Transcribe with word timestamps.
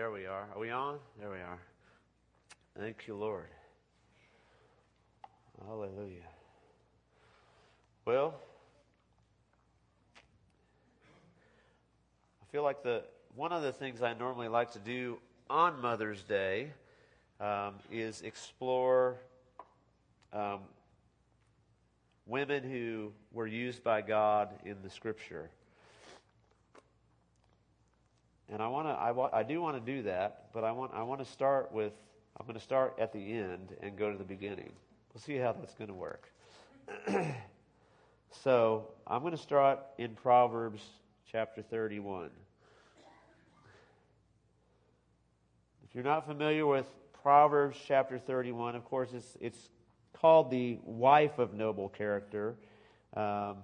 There 0.00 0.10
we 0.10 0.24
are. 0.24 0.48
Are 0.54 0.58
we 0.58 0.70
on? 0.70 0.98
There 1.18 1.28
we 1.28 1.40
are. 1.40 1.58
Thank 2.78 3.06
you, 3.06 3.14
Lord. 3.14 3.50
Hallelujah. 5.66 6.22
Well, 8.06 8.32
I 12.40 12.50
feel 12.50 12.62
like 12.62 12.82
the 12.82 13.02
one 13.36 13.52
of 13.52 13.62
the 13.62 13.74
things 13.74 14.00
I 14.00 14.14
normally 14.14 14.48
like 14.48 14.70
to 14.70 14.78
do 14.78 15.18
on 15.50 15.78
Mother's 15.82 16.22
Day 16.22 16.70
um, 17.38 17.74
is 17.92 18.22
explore 18.22 19.18
um, 20.32 20.60
women 22.24 22.62
who 22.62 23.12
were 23.32 23.46
used 23.46 23.84
by 23.84 24.00
God 24.00 24.48
in 24.64 24.76
the 24.82 24.88
Scripture. 24.88 25.50
And 28.52 28.60
I 28.60 28.66
want 28.66 28.88
to, 28.88 28.92
I, 28.92 29.12
wa- 29.12 29.30
I 29.32 29.44
do 29.44 29.62
want 29.62 29.84
to 29.84 29.92
do 29.92 30.02
that, 30.02 30.46
but 30.52 30.64
I 30.64 30.72
want, 30.72 30.92
I 30.92 31.02
want 31.02 31.24
to 31.24 31.30
start 31.30 31.70
with, 31.72 31.92
I'm 32.38 32.46
going 32.46 32.58
to 32.58 32.64
start 32.64 32.96
at 32.98 33.12
the 33.12 33.32
end 33.32 33.76
and 33.80 33.96
go 33.96 34.10
to 34.10 34.18
the 34.18 34.24
beginning. 34.24 34.72
We'll 35.14 35.20
see 35.20 35.36
how 35.36 35.52
that's 35.52 35.74
going 35.74 35.88
to 35.88 35.94
work. 35.94 36.28
so 38.42 38.88
I'm 39.06 39.20
going 39.20 39.36
to 39.36 39.42
start 39.42 39.78
in 39.98 40.14
Proverbs 40.16 40.82
chapter 41.30 41.62
31. 41.62 42.30
If 45.88 45.94
you're 45.94 46.04
not 46.04 46.26
familiar 46.26 46.66
with 46.66 46.86
Proverbs 47.22 47.76
chapter 47.86 48.18
31, 48.18 48.74
of 48.74 48.84
course, 48.84 49.10
it's, 49.14 49.36
it's 49.40 49.68
called 50.12 50.50
the 50.50 50.78
wife 50.84 51.38
of 51.38 51.54
noble 51.54 51.88
character. 51.88 52.56
Um, 53.14 53.58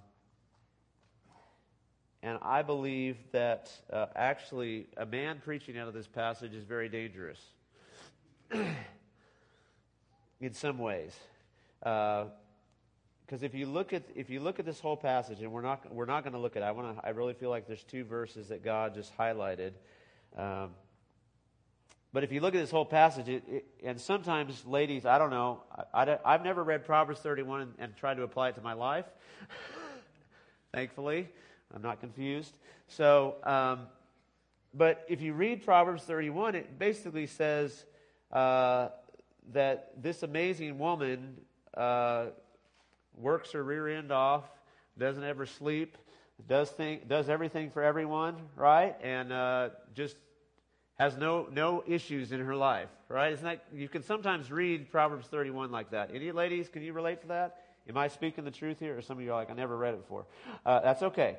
and 2.27 2.41
I 2.43 2.63
believe 2.63 3.19
that 3.31 3.71
uh, 3.93 4.07
actually 4.17 4.89
a 4.97 5.07
man 5.07 5.41
preaching 5.45 5.79
out 5.79 5.87
of 5.87 5.95
this 5.95 6.09
passage 6.09 6.55
is 6.55 6.65
very 6.65 6.89
dangerous 6.89 7.39
in 10.41 10.53
some 10.53 10.79
ways. 10.79 11.15
Because 11.79 12.33
uh, 13.31 13.47
if 13.47 13.55
you 13.55 13.67
look 13.67 13.93
at 13.93 14.03
if 14.17 14.29
you 14.29 14.41
look 14.41 14.59
at 14.59 14.67
this 14.67 14.81
whole 14.81 14.97
passage, 14.97 15.41
and 15.41 15.53
we're 15.53 15.63
not 15.63 15.95
we're 15.95 16.05
not 16.05 16.25
going 16.25 16.33
to 16.33 16.41
look 16.41 16.57
at, 16.57 16.63
it, 16.63 16.67
I 16.67 16.73
want 16.73 16.97
to. 16.97 17.07
I 17.07 17.11
really 17.11 17.35
feel 17.35 17.51
like 17.51 17.69
there's 17.69 17.85
two 17.85 18.03
verses 18.03 18.49
that 18.49 18.65
God 18.65 18.95
just 18.95 19.17
highlighted. 19.17 19.75
Um, 20.37 20.71
but 22.13 22.25
if 22.25 22.33
you 22.33 22.41
look 22.41 22.57
at 22.57 22.61
this 22.61 22.73
whole 22.73 22.85
passage, 22.85 23.29
it, 23.29 23.45
it, 23.47 23.67
and 23.85 24.01
sometimes, 24.01 24.67
ladies, 24.67 25.07
I 25.07 25.19
don't 25.19 25.31
know, 25.31 25.63
I, 25.95 26.19
have 26.25 26.43
never 26.43 26.65
read 26.65 26.85
Proverbs 26.85 27.21
31 27.21 27.61
and, 27.61 27.75
and, 27.79 27.97
tried 27.97 28.15
to 28.15 28.23
apply 28.23 28.49
it 28.49 28.55
to 28.55 28.63
my 28.63 28.73
life. 28.73 29.05
Thankfully, 30.73 31.29
I'm 31.75 31.83
not 31.83 32.01
confused. 32.01 32.57
So, 32.89 33.37
um, 33.45 33.87
but 34.75 35.05
if 35.09 35.21
you 35.21 35.33
read 35.33 35.65
Proverbs 35.65 36.03
31, 36.05 36.55
it 36.55 36.79
basically 36.79 37.27
says 37.27 37.85
uh, 38.33 38.89
that 39.53 39.93
this 40.03 40.23
amazing 40.23 40.79
woman 40.79 41.37
uh, 41.75 42.27
works 43.17 43.53
her 43.53 43.63
rear 43.63 43.89
end 43.89 44.13
off, 44.13 44.45
doesn't 44.99 45.25
ever 45.25 45.47
sleep, 45.47 45.97
does 46.49 46.71
think, 46.71 47.09
does 47.09 47.29
everything 47.29 47.71
for 47.71 47.83
everyone, 47.83 48.37
right? 48.57 48.97
And 49.03 49.33
uh, 49.33 49.71
just 49.95 50.17
has 50.99 51.17
no 51.17 51.47
no 51.51 51.85
issues 51.87 52.33
in 52.33 52.41
her 52.41 52.57
life, 52.57 52.89
right? 53.09 53.33
Isn't 53.33 53.45
that 53.45 53.65
you 53.75 53.89
can 53.89 54.03
sometimes 54.03 54.51
read 54.51 54.91
Proverbs 54.91 55.27
31 55.27 55.71
like 55.71 55.91
that. 55.91 56.11
Any 56.13 56.33
ladies, 56.33 56.69
can 56.69 56.83
you 56.83 56.93
relate 56.93 57.21
to 57.23 57.29
that? 57.29 57.66
Am 57.89 57.97
I 57.97 58.09
speaking 58.09 58.45
the 58.45 58.51
truth 58.51 58.81
here, 58.81 58.99
or 58.99 59.03
some 59.03 59.19
of 59.19 59.25
you 59.25 59.33
are 59.33 59.37
like, 59.37 59.51
I 59.51 59.55
never 59.55 59.77
read 59.77 59.95
it 59.95 60.01
before? 60.01 60.27
Uh, 60.65 60.81
that's 60.81 61.03
okay. 61.03 61.37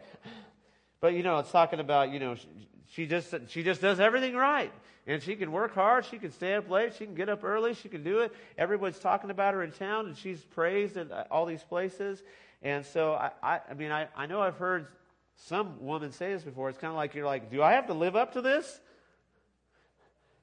But 0.99 1.13
you 1.13 1.23
know, 1.23 1.39
it's 1.39 1.51
talking 1.51 1.79
about 1.79 2.11
you 2.11 2.19
know 2.19 2.35
she, 2.35 2.47
she 2.89 3.05
just 3.05 3.33
she 3.49 3.63
just 3.63 3.81
does 3.81 3.99
everything 3.99 4.35
right, 4.35 4.71
and 5.05 5.21
she 5.21 5.35
can 5.35 5.51
work 5.51 5.75
hard. 5.75 6.05
She 6.05 6.17
can 6.17 6.31
stay 6.31 6.55
up 6.55 6.69
late. 6.69 6.95
She 6.97 7.05
can 7.05 7.15
get 7.15 7.29
up 7.29 7.43
early. 7.43 7.73
She 7.73 7.89
can 7.89 8.03
do 8.03 8.19
it. 8.19 8.33
Everyone's 8.57 8.97
talking 8.97 9.29
about 9.29 9.53
her 9.53 9.63
in 9.63 9.71
town, 9.71 10.07
and 10.07 10.17
she's 10.17 10.39
praised 10.41 10.97
in 10.97 11.11
all 11.29 11.45
these 11.45 11.63
places. 11.63 12.23
And 12.61 12.85
so 12.85 13.13
I 13.13 13.31
I, 13.43 13.59
I 13.69 13.73
mean 13.73 13.91
I 13.91 14.07
I 14.15 14.25
know 14.25 14.41
I've 14.41 14.57
heard 14.57 14.87
some 15.35 15.85
woman 15.85 16.11
say 16.11 16.33
this 16.33 16.43
before. 16.43 16.69
It's 16.69 16.79
kind 16.79 16.91
of 16.91 16.97
like 16.97 17.13
you're 17.13 17.25
like, 17.25 17.51
do 17.51 17.61
I 17.61 17.73
have 17.73 17.87
to 17.87 17.93
live 17.93 18.15
up 18.15 18.33
to 18.33 18.41
this? 18.41 18.79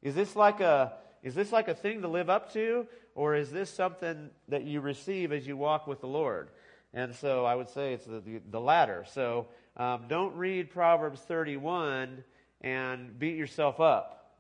Is 0.02 0.14
this 0.14 0.36
like 0.36 0.60
a 0.60 0.92
is 1.22 1.34
this 1.34 1.50
like 1.50 1.68
a 1.68 1.74
thing 1.74 2.02
to 2.02 2.08
live 2.08 2.28
up 2.28 2.52
to, 2.52 2.86
or 3.14 3.34
is 3.34 3.50
this 3.50 3.70
something 3.70 4.30
that 4.48 4.64
you 4.64 4.80
receive 4.80 5.32
as 5.32 5.46
you 5.46 5.56
walk 5.56 5.86
with 5.86 6.00
the 6.00 6.08
Lord? 6.08 6.48
And 6.92 7.14
so 7.14 7.44
I 7.44 7.54
would 7.54 7.68
say 7.68 7.92
it's 7.92 8.06
the, 8.06 8.20
the, 8.20 8.40
the 8.50 8.60
latter. 8.60 9.04
So 9.12 9.48
um, 9.76 10.04
don't 10.08 10.36
read 10.36 10.70
Proverbs 10.70 11.20
31 11.20 12.22
and 12.60 13.18
beat 13.18 13.36
yourself 13.36 13.80
up 13.80 14.32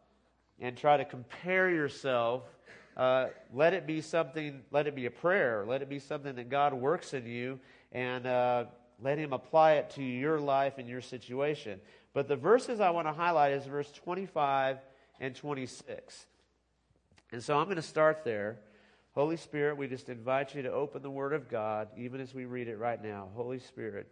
and 0.60 0.76
try 0.76 0.96
to 0.96 1.04
compare 1.04 1.70
yourself. 1.70 2.42
Uh, 2.96 3.26
let 3.52 3.74
it 3.74 3.86
be 3.86 4.00
something, 4.00 4.62
let 4.70 4.86
it 4.86 4.94
be 4.94 5.06
a 5.06 5.10
prayer. 5.10 5.64
Let 5.66 5.82
it 5.82 5.88
be 5.88 5.98
something 5.98 6.36
that 6.36 6.48
God 6.48 6.74
works 6.74 7.12
in 7.12 7.26
you 7.26 7.58
and 7.92 8.26
uh, 8.26 8.64
let 9.02 9.18
Him 9.18 9.32
apply 9.32 9.74
it 9.74 9.90
to 9.90 10.02
your 10.02 10.38
life 10.38 10.74
and 10.78 10.88
your 10.88 11.00
situation. 11.00 11.80
But 12.12 12.28
the 12.28 12.36
verses 12.36 12.80
I 12.80 12.90
want 12.90 13.08
to 13.08 13.12
highlight 13.12 13.52
is 13.52 13.66
verse 13.66 13.90
25 13.90 14.78
and 15.20 15.34
26. 15.34 16.26
And 17.34 17.42
so 17.42 17.58
I'm 17.58 17.64
going 17.64 17.74
to 17.74 17.82
start 17.82 18.22
there. 18.22 18.60
Holy 19.10 19.36
Spirit, 19.36 19.76
we 19.76 19.88
just 19.88 20.08
invite 20.08 20.54
you 20.54 20.62
to 20.62 20.70
open 20.70 21.02
the 21.02 21.10
Word 21.10 21.32
of 21.32 21.48
God, 21.48 21.88
even 21.96 22.20
as 22.20 22.32
we 22.32 22.44
read 22.44 22.68
it 22.68 22.78
right 22.78 23.02
now. 23.02 23.26
Holy 23.34 23.58
Spirit, 23.58 24.06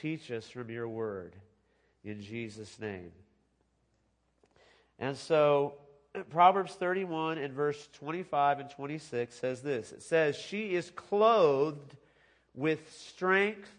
teach 0.00 0.32
us 0.32 0.48
from 0.48 0.68
your 0.70 0.88
Word 0.88 1.36
in 2.02 2.20
Jesus' 2.20 2.80
name. 2.80 3.12
And 4.98 5.16
so, 5.16 5.74
Proverbs 6.30 6.72
31 6.74 7.38
and 7.38 7.54
verse 7.54 7.88
25 7.92 8.58
and 8.58 8.70
26 8.70 9.32
says 9.32 9.62
this 9.62 9.92
It 9.92 10.02
says, 10.02 10.36
She 10.36 10.74
is 10.74 10.90
clothed 10.90 11.94
with 12.56 12.92
strength 12.92 13.70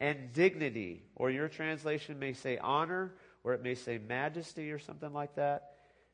and 0.00 0.32
dignity. 0.32 1.04
Or 1.14 1.30
your 1.30 1.46
translation 1.46 2.18
may 2.18 2.32
say 2.32 2.58
honor, 2.58 3.12
or 3.44 3.54
it 3.54 3.62
may 3.62 3.76
say 3.76 3.98
majesty, 3.98 4.72
or 4.72 4.80
something 4.80 5.12
like 5.12 5.36
that. 5.36 5.69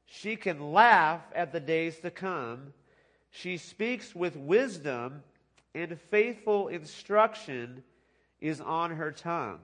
She 0.07 0.37
can 0.37 0.73
laugh 0.73 1.21
at 1.35 1.53
the 1.53 1.61
days 1.61 1.99
to 2.01 2.11
come. 2.11 2.73
She 3.31 3.57
speaks 3.57 4.15
with 4.15 4.37
wisdom, 4.37 5.23
and 5.75 6.01
faithful 6.01 6.69
instruction 6.69 7.83
is 8.41 8.61
on 8.61 8.93
her 8.93 9.13
tongue. 9.13 9.59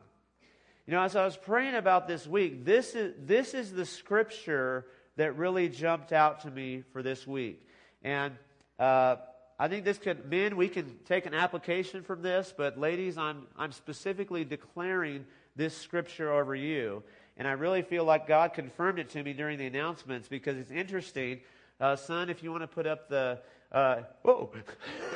You 0.87 0.95
know, 0.95 1.03
as 1.03 1.15
I 1.15 1.25
was 1.25 1.37
praying 1.37 1.77
about 1.77 2.09
this 2.09 2.27
week, 2.27 2.65
this 2.65 2.95
is, 2.95 3.15
this 3.19 3.55
is 3.55 3.73
the 3.73 3.87
scripture 3.87 4.87
that 5.17 5.37
really 5.37 5.69
jumped 5.69 6.13
out 6.13 6.41
to 6.41 6.51
me 6.51 6.83
for 6.93 7.03
this 7.03 7.27
week. 7.27 7.67
And 8.03 8.35
uh, 8.79 9.17
I 9.59 9.69
think 9.69 9.85
this 9.85 9.99
could, 9.99 10.29
men, 10.29 10.57
we 10.57 10.69
can 10.69 10.99
take 11.05 11.25
an 11.27 11.35
application 11.35 12.03
from 12.03 12.21
this, 12.21 12.53
but 12.57 12.79
ladies, 12.79 13.17
I'm, 13.17 13.47
I'm 13.57 13.71
specifically 13.71 14.45
declaring 14.45 15.25
this 15.55 15.77
scripture 15.77 16.33
over 16.33 16.55
you. 16.55 17.05
And 17.37 17.49
I 17.49 17.53
really 17.53 17.83
feel 17.83 18.05
like 18.05 18.27
God 18.27 18.53
confirmed 18.55 18.99
it 18.99 19.11
to 19.11 19.23
me 19.23 19.33
during 19.33 19.59
the 19.59 19.67
announcements 19.67 20.29
because 20.29 20.59
it's 20.59 20.71
interesting. 20.71 21.41
Uh, 21.81 21.97
son, 21.97 22.31
if 22.31 22.43
you 22.43 22.51
want 22.51 22.63
to 22.63 22.69
put 22.69 22.87
up 22.87 23.09
the, 23.09 23.41
uh, 23.73 24.03
whoa, 24.23 24.53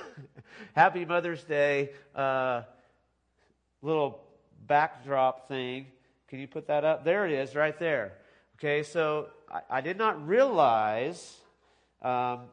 Happy 0.74 1.04
Mother's 1.04 1.44
Day 1.44 1.90
uh, 2.14 2.62
little 3.82 4.20
backdrop 4.66 5.48
thing. 5.48 5.86
Can 6.28 6.40
you 6.40 6.48
put 6.48 6.66
that 6.68 6.84
up? 6.84 7.04
There 7.04 7.26
it 7.26 7.32
is, 7.32 7.54
right 7.54 7.78
there. 7.78 8.14
Okay, 8.58 8.82
so 8.82 9.28
I, 9.52 9.78
I 9.78 9.80
did 9.80 9.98
not 9.98 10.26
realize 10.26 11.36
um, 12.02 12.46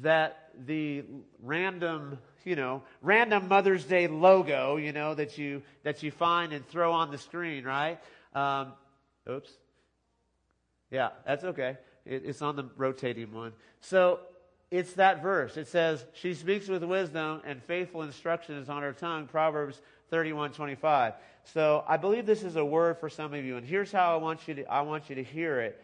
that 0.00 0.50
the 0.66 1.04
random, 1.42 2.18
you 2.44 2.56
know, 2.56 2.82
random 3.02 3.48
Mother's 3.48 3.84
Day 3.84 4.08
logo, 4.08 4.76
you 4.76 4.92
know, 4.92 5.14
that 5.14 5.38
you 5.38 5.62
that 5.82 6.02
you 6.02 6.10
find 6.10 6.52
and 6.52 6.66
throw 6.68 6.92
on 6.92 7.10
the 7.10 7.18
screen, 7.18 7.64
right? 7.64 8.00
Um, 8.34 8.72
oops. 9.28 9.50
Yeah, 10.90 11.10
that's 11.26 11.44
okay. 11.44 11.78
It, 12.04 12.22
it's 12.24 12.42
on 12.42 12.56
the 12.56 12.64
rotating 12.76 13.32
one. 13.32 13.52
So 13.80 14.20
it's 14.70 14.94
that 14.94 15.22
verse. 15.22 15.56
It 15.56 15.68
says, 15.68 16.04
She 16.14 16.34
speaks 16.34 16.68
with 16.68 16.82
wisdom, 16.82 17.42
and 17.44 17.62
faithful 17.62 18.02
instruction 18.02 18.56
is 18.56 18.68
on 18.68 18.82
her 18.82 18.92
tongue. 18.92 19.26
Proverbs 19.26 19.80
31 20.10 20.52
25. 20.52 21.14
So 21.44 21.84
I 21.88 21.96
believe 21.96 22.26
this 22.26 22.42
is 22.42 22.56
a 22.56 22.64
word 22.64 22.98
for 22.98 23.08
some 23.08 23.34
of 23.34 23.44
you. 23.44 23.56
And 23.56 23.66
here's 23.66 23.90
how 23.90 24.14
I 24.14 24.16
want 24.16 24.46
you 24.46 24.54
to, 24.54 24.64
I 24.70 24.82
want 24.82 25.08
you 25.08 25.16
to 25.16 25.22
hear 25.22 25.60
it. 25.60 25.82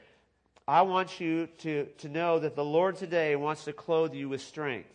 I 0.67 0.83
want 0.83 1.19
you 1.19 1.49
to, 1.59 1.87
to 1.99 2.09
know 2.09 2.39
that 2.39 2.55
the 2.55 2.65
Lord 2.65 2.97
today 2.97 3.37
wants 3.37 3.65
to 3.65 3.73
clothe 3.73 4.13
you 4.13 4.29
with 4.29 4.43
strength. 4.43 4.91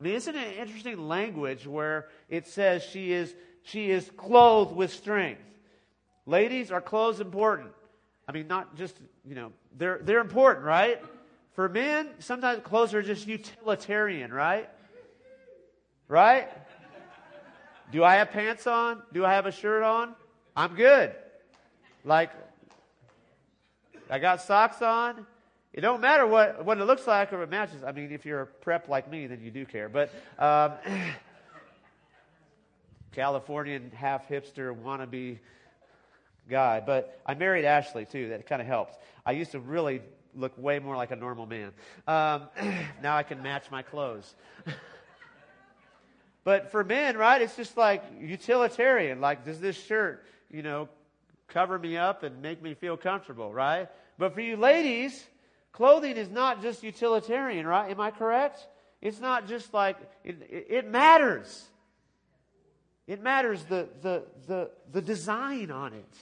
I 0.00 0.04
mean, 0.04 0.14
isn't 0.14 0.34
it 0.34 0.56
interesting 0.56 1.08
language 1.08 1.66
where 1.66 2.08
it 2.28 2.46
says 2.46 2.82
she 2.82 3.12
is 3.12 3.34
she 3.62 3.90
is 3.90 4.10
clothed 4.16 4.74
with 4.74 4.92
strength. 4.92 5.42
Ladies, 6.26 6.70
are 6.70 6.80
clothes 6.80 7.20
important? 7.20 7.70
I 8.28 8.32
mean, 8.32 8.46
not 8.46 8.76
just, 8.76 8.96
you 9.24 9.34
know, 9.34 9.52
they're, 9.76 10.00
they're 10.02 10.20
important, 10.20 10.66
right? 10.66 11.02
For 11.54 11.68
men, 11.68 12.10
sometimes 12.18 12.60
clothes 12.62 12.94
are 12.94 13.02
just 13.02 13.26
utilitarian, 13.26 14.32
right? 14.32 14.68
Right? 16.06 16.48
Do 17.90 18.04
I 18.04 18.16
have 18.16 18.30
pants 18.30 18.66
on? 18.66 19.02
Do 19.12 19.24
I 19.24 19.32
have 19.32 19.46
a 19.46 19.52
shirt 19.52 19.82
on? 19.82 20.14
I'm 20.54 20.74
good. 20.74 21.14
Like, 22.04 22.30
I 24.10 24.18
got 24.18 24.42
socks 24.42 24.82
on. 24.82 25.26
It 25.72 25.80
don't 25.82 26.00
matter 26.00 26.26
what, 26.26 26.64
what 26.64 26.78
it 26.78 26.84
looks 26.84 27.06
like 27.06 27.32
or 27.32 27.42
it 27.42 27.50
matches. 27.50 27.84
I 27.84 27.92
mean, 27.92 28.10
if 28.10 28.26
you're 28.26 28.42
a 28.42 28.46
prep 28.46 28.88
like 28.88 29.10
me, 29.10 29.26
then 29.26 29.40
you 29.42 29.50
do 29.50 29.64
care. 29.64 29.88
But 29.88 30.10
um, 30.38 30.72
Californian 33.12 33.90
half 33.94 34.28
hipster 34.28 34.74
wannabe 34.76 35.38
guy. 36.48 36.80
But 36.80 37.20
I 37.26 37.34
married 37.34 37.64
Ashley 37.64 38.06
too. 38.06 38.30
That 38.30 38.46
kind 38.46 38.60
of 38.60 38.68
helps. 38.68 38.94
I 39.24 39.32
used 39.32 39.52
to 39.52 39.60
really 39.60 40.02
look 40.34 40.52
way 40.56 40.78
more 40.78 40.96
like 40.96 41.10
a 41.10 41.16
normal 41.16 41.46
man. 41.46 41.72
Um, 42.06 42.48
now 43.02 43.16
I 43.16 43.22
can 43.22 43.42
match 43.42 43.70
my 43.70 43.82
clothes. 43.82 44.34
but 46.44 46.70
for 46.70 46.84
men, 46.84 47.16
right, 47.16 47.40
it's 47.40 47.56
just 47.56 47.76
like 47.76 48.04
utilitarian. 48.20 49.20
Like, 49.20 49.44
does 49.44 49.60
this 49.60 49.76
shirt, 49.76 50.24
you 50.50 50.62
know, 50.62 50.88
cover 51.48 51.78
me 51.78 51.96
up 51.96 52.22
and 52.22 52.40
make 52.42 52.62
me 52.62 52.74
feel 52.74 52.96
comfortable, 52.96 53.52
right? 53.52 53.88
But 54.18 54.34
for 54.34 54.40
you 54.40 54.56
ladies, 54.56 55.24
clothing 55.72 56.16
is 56.16 56.28
not 56.28 56.62
just 56.62 56.82
utilitarian, 56.82 57.66
right? 57.66 57.90
Am 57.90 58.00
I 58.00 58.10
correct? 58.10 58.66
It's 59.00 59.20
not 59.20 59.48
just 59.48 59.72
like, 59.72 59.96
it, 60.24 60.36
it 60.50 60.88
matters. 60.88 61.68
It 63.08 63.22
matters 63.22 63.64
the, 63.64 63.88
the, 64.02 64.22
the, 64.46 64.70
the 64.92 65.00
design 65.00 65.70
on 65.70 65.94
it, 65.94 66.14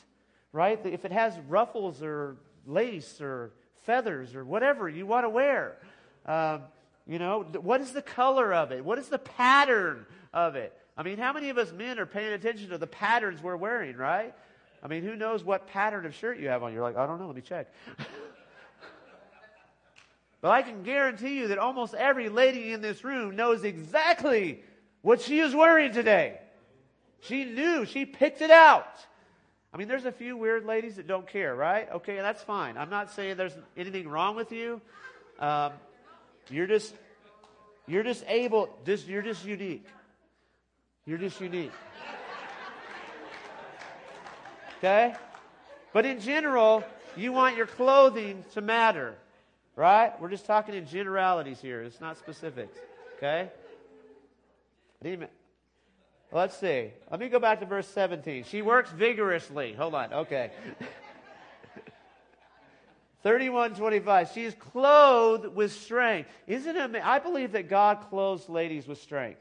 right? 0.52 0.78
If 0.86 1.04
it 1.04 1.10
has 1.10 1.36
ruffles 1.48 2.00
or 2.00 2.36
lace 2.64 3.20
or 3.20 3.50
feathers 3.82 4.36
or 4.36 4.44
whatever 4.44 4.88
you 4.88 5.04
want 5.04 5.24
to 5.24 5.28
wear. 5.28 5.76
Um, 6.26 6.62
you 7.06 7.18
know, 7.18 7.42
what 7.60 7.80
is 7.80 7.92
the 7.92 8.02
color 8.02 8.54
of 8.54 8.70
it? 8.70 8.84
What 8.84 8.98
is 8.98 9.08
the 9.08 9.18
pattern 9.18 10.06
of 10.32 10.54
it? 10.54 10.72
I 10.96 11.02
mean, 11.02 11.18
how 11.18 11.32
many 11.32 11.50
of 11.50 11.58
us 11.58 11.72
men 11.72 11.98
are 11.98 12.06
paying 12.06 12.32
attention 12.32 12.70
to 12.70 12.78
the 12.78 12.86
patterns 12.86 13.42
we're 13.42 13.56
wearing, 13.56 13.96
right? 13.96 14.32
I 14.80 14.86
mean, 14.86 15.02
who 15.02 15.16
knows 15.16 15.42
what 15.42 15.66
pattern 15.66 16.06
of 16.06 16.14
shirt 16.14 16.38
you 16.38 16.48
have 16.48 16.62
on? 16.62 16.72
You're 16.72 16.82
like, 16.82 16.96
I 16.96 17.06
don't 17.06 17.18
know, 17.18 17.26
let 17.26 17.34
me 17.34 17.42
check. 17.42 17.72
but 20.40 20.50
I 20.50 20.62
can 20.62 20.84
guarantee 20.84 21.36
you 21.36 21.48
that 21.48 21.58
almost 21.58 21.94
every 21.94 22.28
lady 22.28 22.72
in 22.72 22.80
this 22.80 23.02
room 23.02 23.34
knows 23.34 23.64
exactly 23.64 24.62
what 25.02 25.20
she 25.20 25.40
is 25.40 25.52
wearing 25.52 25.92
today. 25.92 26.38
She 27.20 27.44
knew, 27.44 27.84
she 27.84 28.06
picked 28.06 28.42
it 28.42 28.50
out. 28.50 28.88
I 29.72 29.78
mean, 29.78 29.88
there's 29.88 30.04
a 30.04 30.12
few 30.12 30.36
weird 30.36 30.64
ladies 30.64 30.96
that 30.96 31.06
don't 31.06 31.26
care, 31.26 31.54
right? 31.54 31.90
Okay, 31.92 32.16
that's 32.16 32.42
fine. 32.42 32.78
I'm 32.78 32.90
not 32.90 33.10
saying 33.10 33.36
there's 33.36 33.56
anything 33.76 34.08
wrong 34.08 34.36
with 34.36 34.52
you. 34.52 34.80
Um, 35.38 35.72
you're 36.50 36.66
just, 36.66 36.94
you're 37.86 38.02
just 38.02 38.24
able. 38.28 38.68
Just, 38.86 39.06
you're 39.06 39.22
just 39.22 39.44
unique. 39.44 39.86
You're 41.04 41.18
just 41.18 41.40
unique. 41.40 41.72
Okay, 44.78 45.14
but 45.92 46.04
in 46.04 46.20
general, 46.20 46.84
you 47.16 47.32
want 47.32 47.56
your 47.56 47.66
clothing 47.66 48.44
to 48.52 48.60
matter, 48.60 49.14
right? 49.74 50.18
We're 50.20 50.28
just 50.28 50.46
talking 50.46 50.74
in 50.74 50.86
generalities 50.86 51.60
here. 51.60 51.82
It's 51.82 52.00
not 52.00 52.18
specifics. 52.18 52.78
Okay. 53.16 53.48
Let's 56.36 56.58
see. 56.58 56.90
Let 57.10 57.18
me 57.18 57.30
go 57.30 57.38
back 57.38 57.60
to 57.60 57.66
verse 57.66 57.88
17. 57.88 58.44
She 58.44 58.60
works 58.60 58.90
vigorously. 58.90 59.72
Hold 59.72 59.94
on. 59.94 60.12
Okay. 60.12 60.50
3125. 63.22 64.32
She 64.34 64.44
is 64.44 64.52
clothed 64.52 65.46
with 65.56 65.72
strength. 65.72 66.28
Isn't 66.46 66.76
it? 66.76 66.94
I 67.02 67.20
believe 67.20 67.52
that 67.52 67.70
God 67.70 68.10
clothes 68.10 68.50
ladies 68.50 68.86
with 68.86 69.00
strength. 69.00 69.40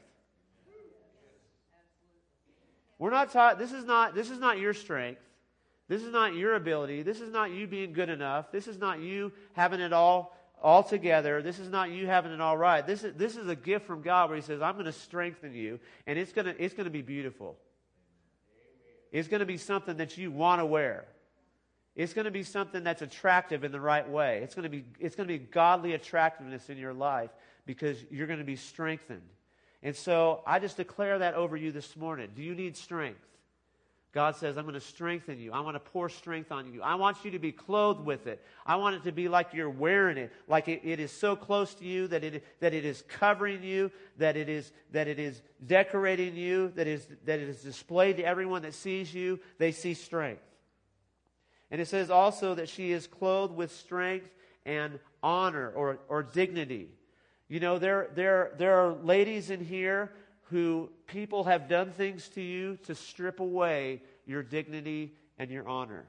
We're 2.98 3.10
not 3.10 3.30
taught. 3.30 3.58
This 3.58 3.72
is 3.72 3.84
not. 3.84 4.14
This 4.14 4.30
is 4.30 4.38
not 4.38 4.58
your 4.58 4.72
strength. 4.72 5.20
This 5.88 6.02
is 6.02 6.10
not 6.10 6.34
your 6.34 6.54
ability. 6.54 7.02
This 7.02 7.20
is 7.20 7.30
not 7.30 7.50
you 7.50 7.66
being 7.66 7.92
good 7.92 8.08
enough. 8.08 8.50
This 8.50 8.66
is 8.66 8.78
not 8.78 9.00
you 9.00 9.32
having 9.52 9.80
it 9.80 9.92
all 9.92 10.34
all 10.62 10.82
together. 10.82 11.42
This 11.42 11.58
is 11.58 11.70
not 11.70 11.90
you 11.90 12.06
having 12.06 12.32
it 12.32 12.40
all 12.40 12.56
right. 12.56 12.86
This 12.86 13.04
is, 13.04 13.14
this 13.14 13.36
is 13.36 13.48
a 13.48 13.56
gift 13.56 13.86
from 13.86 14.02
God 14.02 14.30
where 14.30 14.36
He 14.36 14.42
says, 14.42 14.62
I'm 14.62 14.74
going 14.74 14.86
to 14.86 14.92
strengthen 14.92 15.54
you, 15.54 15.78
and 16.06 16.18
it's 16.18 16.32
going 16.32 16.46
to, 16.46 16.62
it's 16.62 16.74
going 16.74 16.84
to 16.84 16.90
be 16.90 17.02
beautiful. 17.02 17.56
It's 19.12 19.28
going 19.28 19.40
to 19.40 19.46
be 19.46 19.56
something 19.56 19.96
that 19.98 20.18
you 20.18 20.30
want 20.30 20.60
to 20.60 20.66
wear. 20.66 21.06
It's 21.94 22.12
going 22.12 22.26
to 22.26 22.30
be 22.30 22.42
something 22.42 22.84
that's 22.84 23.00
attractive 23.00 23.64
in 23.64 23.72
the 23.72 23.80
right 23.80 24.08
way. 24.08 24.40
It's 24.42 24.54
going 24.54 24.64
to 24.64 24.68
be, 24.68 24.84
it's 25.00 25.16
going 25.16 25.28
to 25.28 25.32
be 25.32 25.38
godly 25.38 25.94
attractiveness 25.94 26.68
in 26.68 26.76
your 26.76 26.92
life 26.92 27.30
because 27.64 27.96
you're 28.10 28.26
going 28.26 28.38
to 28.38 28.44
be 28.44 28.56
strengthened. 28.56 29.22
And 29.82 29.96
so 29.96 30.42
I 30.46 30.58
just 30.58 30.76
declare 30.76 31.20
that 31.20 31.34
over 31.34 31.56
you 31.56 31.72
this 31.72 31.96
morning. 31.96 32.28
Do 32.34 32.42
you 32.42 32.54
need 32.54 32.76
strength? 32.76 33.20
God 34.16 34.34
says, 34.34 34.56
I'm 34.56 34.64
going 34.64 34.72
to 34.72 34.80
strengthen 34.80 35.38
you. 35.38 35.52
I 35.52 35.60
want 35.60 35.74
to 35.74 35.90
pour 35.90 36.08
strength 36.08 36.50
on 36.50 36.72
you. 36.72 36.80
I 36.80 36.94
want 36.94 37.22
you 37.22 37.32
to 37.32 37.38
be 37.38 37.52
clothed 37.52 38.02
with 38.02 38.26
it. 38.26 38.42
I 38.64 38.76
want 38.76 38.96
it 38.96 39.04
to 39.04 39.12
be 39.12 39.28
like 39.28 39.52
you're 39.52 39.68
wearing 39.68 40.16
it, 40.16 40.32
like 40.48 40.68
it, 40.68 40.80
it 40.84 41.00
is 41.00 41.12
so 41.12 41.36
close 41.36 41.74
to 41.74 41.84
you 41.84 42.08
that 42.08 42.24
it, 42.24 42.42
that 42.60 42.72
it 42.72 42.86
is 42.86 43.04
covering 43.08 43.62
you, 43.62 43.90
that 44.16 44.38
it 44.38 44.48
is, 44.48 44.72
that 44.92 45.06
it 45.06 45.18
is 45.18 45.42
decorating 45.66 46.34
you, 46.34 46.72
that, 46.76 46.86
is, 46.86 47.06
that 47.26 47.40
it 47.40 47.48
is 47.50 47.60
displayed 47.60 48.16
to 48.16 48.24
everyone 48.24 48.62
that 48.62 48.72
sees 48.72 49.12
you. 49.12 49.38
They 49.58 49.70
see 49.70 49.92
strength. 49.92 50.40
And 51.70 51.78
it 51.78 51.86
says 51.86 52.08
also 52.08 52.54
that 52.54 52.70
she 52.70 52.92
is 52.92 53.06
clothed 53.06 53.54
with 53.54 53.70
strength 53.70 54.30
and 54.64 54.98
honor 55.22 55.70
or, 55.76 55.98
or 56.08 56.22
dignity. 56.22 56.88
You 57.48 57.60
know, 57.60 57.78
there, 57.78 58.08
there, 58.14 58.52
there 58.56 58.78
are 58.78 58.94
ladies 58.94 59.50
in 59.50 59.62
here 59.62 60.10
who 60.50 60.90
people 61.06 61.44
have 61.44 61.68
done 61.68 61.90
things 61.92 62.28
to 62.30 62.40
you 62.40 62.78
to 62.84 62.94
strip 62.94 63.40
away 63.40 64.02
your 64.26 64.42
dignity 64.42 65.14
and 65.38 65.50
your 65.50 65.68
honor. 65.68 66.06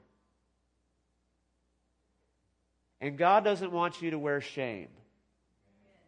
And 3.02 3.18
God 3.18 3.44
doesn't 3.44 3.72
want 3.72 4.02
you 4.02 4.12
to 4.12 4.20
wear 4.20 4.42
shame. 4.42 4.88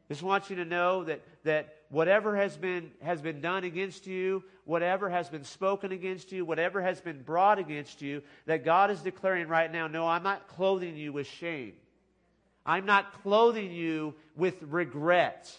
Just 0.07 0.23
wants 0.23 0.49
you 0.49 0.55
to 0.55 0.65
know 0.65 1.03
that, 1.03 1.21
that 1.43 1.75
whatever 1.89 2.35
has 2.35 2.57
been, 2.57 2.91
has 3.01 3.21
been 3.21 3.41
done 3.41 3.63
against 3.63 4.07
you, 4.07 4.43
whatever 4.65 5.07
has 5.09 5.29
been 5.29 5.43
spoken 5.43 5.91
against 5.91 6.31
you, 6.31 6.45
whatever 6.45 6.81
has 6.81 6.99
been 6.99 7.21
brought 7.21 7.59
against 7.59 8.01
you, 8.01 8.23
that 8.47 8.65
God 8.65 8.89
is 8.89 9.01
declaring 9.01 9.47
right 9.47 9.71
now, 9.71 9.87
no, 9.87 10.07
I'm 10.07 10.23
not 10.23 10.47
clothing 10.47 10.95
you 10.97 11.13
with 11.13 11.27
shame. 11.27 11.73
I'm 12.65 12.85
not 12.85 13.21
clothing 13.21 13.71
you 13.71 14.15
with 14.35 14.55
regret. 14.63 15.51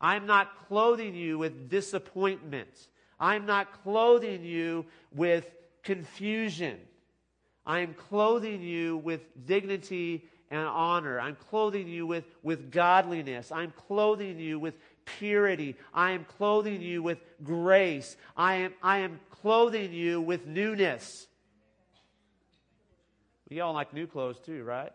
I'm 0.00 0.26
not 0.26 0.66
clothing 0.68 1.14
you 1.14 1.38
with 1.38 1.68
disappointment. 1.68 2.88
I'm 3.18 3.46
not 3.46 3.82
clothing 3.82 4.44
you 4.44 4.86
with 5.12 5.46
confusion. 5.82 6.78
I'm 7.66 7.94
clothing 7.94 8.60
you 8.62 8.98
with 8.98 9.20
dignity 9.46 10.28
and 10.50 10.66
honor. 10.66 11.20
I'm 11.20 11.36
clothing 11.36 11.88
you 11.88 12.06
with, 12.06 12.24
with 12.42 12.70
godliness. 12.70 13.50
I'm 13.50 13.72
clothing 13.88 14.38
you 14.38 14.58
with 14.58 14.74
purity. 15.04 15.76
I 15.92 16.12
am 16.12 16.24
clothing 16.24 16.82
you 16.82 17.02
with 17.02 17.18
grace. 17.42 18.16
I 18.36 18.56
am, 18.56 18.74
I 18.82 18.98
am 18.98 19.20
clothing 19.30 19.92
you 19.92 20.20
with 20.20 20.46
newness. 20.46 21.26
We 23.48 23.60
all 23.60 23.72
like 23.72 23.92
new 23.92 24.06
clothes 24.06 24.38
too, 24.44 24.64
right? 24.64 24.92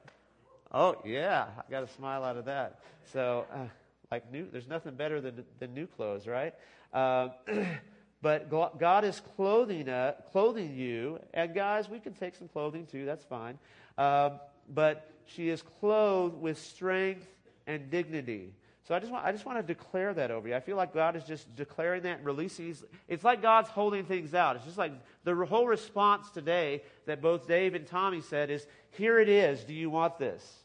Oh, 0.71 0.97
yeah. 1.03 1.47
I 1.57 1.71
got 1.71 1.83
a 1.83 1.87
smile 1.87 2.23
out 2.23 2.37
of 2.37 2.45
that. 2.45 2.79
So, 3.11 3.45
uh, 3.51 3.65
like 4.11 4.31
new, 4.31 4.47
there's 4.51 4.67
nothing 4.67 4.95
better 4.95 5.21
than, 5.21 5.43
than 5.59 5.73
new 5.73 5.87
clothes, 5.87 6.27
right? 6.27 6.53
Uh, 6.93 7.29
but 8.21 8.49
God 8.49 9.03
is 9.03 9.21
clothing, 9.35 9.87
uh, 9.87 10.13
clothing 10.31 10.75
you. 10.75 11.19
And 11.33 11.53
guys, 11.53 11.89
we 11.89 11.99
can 11.99 12.13
take 12.13 12.35
some 12.35 12.47
clothing 12.47 12.85
too, 12.85 13.05
that's 13.05 13.23
fine. 13.23 13.59
Uh, 13.97 14.31
but 14.73 15.11
she 15.25 15.49
is 15.49 15.61
clothed 15.79 16.39
with 16.41 16.57
strength 16.57 17.27
and 17.67 17.91
dignity. 17.91 18.53
So 18.87 18.95
I 18.95 18.99
just, 18.99 19.11
want, 19.11 19.23
I 19.23 19.31
just 19.31 19.45
want 19.45 19.59
to 19.59 19.63
declare 19.63 20.15
that 20.15 20.31
over 20.31 20.47
you. 20.47 20.55
I 20.55 20.59
feel 20.59 20.75
like 20.75 20.95
God 20.95 21.15
is 21.15 21.23
just 21.23 21.55
declaring 21.55 22.01
that 22.03 22.17
and 22.17 22.25
releasing. 22.25 22.75
It's 23.07 23.23
like 23.23 23.39
God's 23.39 23.69
holding 23.69 24.03
things 24.03 24.33
out. 24.33 24.55
It's 24.55 24.65
just 24.65 24.79
like 24.79 24.93
the 25.23 25.35
whole 25.45 25.67
response 25.67 26.31
today 26.31 26.81
that 27.05 27.21
both 27.21 27.47
Dave 27.47 27.75
and 27.75 27.85
Tommy 27.85 28.21
said 28.21 28.49
is, 28.49 28.65
Here 28.89 29.19
it 29.19 29.29
is. 29.29 29.63
Do 29.63 29.75
you 29.75 29.91
want 29.91 30.17
this? 30.17 30.63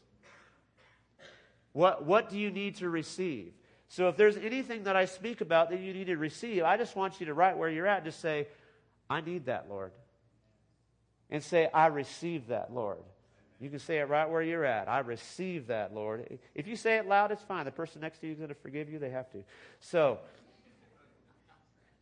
What, 1.75 2.05
what 2.05 2.29
do 2.29 2.39
you 2.39 2.51
need 2.51 2.77
to 2.77 2.87
receive? 2.87 3.51
So 3.89 4.07
if 4.07 4.15
there's 4.15 4.37
anything 4.37 4.85
that 4.85 4.95
I 4.95 5.03
speak 5.03 5.41
about 5.41 5.69
that 5.71 5.81
you 5.81 5.93
need 5.93 6.05
to 6.05 6.15
receive, 6.15 6.63
I 6.63 6.77
just 6.77 6.95
want 6.95 7.19
you 7.19 7.25
to 7.25 7.33
write 7.33 7.57
where 7.57 7.69
you're 7.69 7.85
at, 7.85 8.05
just 8.05 8.21
say, 8.21 8.47
I 9.09 9.19
need 9.19 9.47
that, 9.47 9.67
Lord. 9.69 9.91
And 11.29 11.43
say, 11.43 11.69
I 11.73 11.87
receive 11.87 12.47
that, 12.47 12.73
Lord. 12.73 12.99
You 13.59 13.69
can 13.69 13.79
say 13.79 13.97
it 13.97 14.07
right 14.07 14.29
where 14.29 14.41
you're 14.41 14.63
at. 14.63 14.87
I 14.87 14.99
receive 14.99 15.67
that, 15.67 15.93
Lord. 15.93 16.39
If 16.53 16.65
you 16.65 16.77
say 16.77 16.95
it 16.95 17.09
loud, 17.09 17.33
it's 17.33 17.43
fine. 17.43 17.65
The 17.65 17.71
person 17.71 17.99
next 17.99 18.19
to 18.19 18.27
you 18.27 18.31
is 18.31 18.37
going 18.37 18.47
to 18.47 18.55
forgive 18.55 18.89
you. 18.89 18.97
They 18.97 19.09
have 19.09 19.29
to. 19.33 19.43
So, 19.81 20.19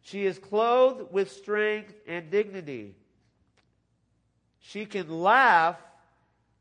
she 0.03 0.27
is 0.27 0.37
clothed 0.37 1.11
with 1.11 1.31
strength 1.31 1.95
and 2.07 2.29
dignity. 2.29 2.93
She 4.59 4.85
can 4.85 5.09
laugh 5.09 5.77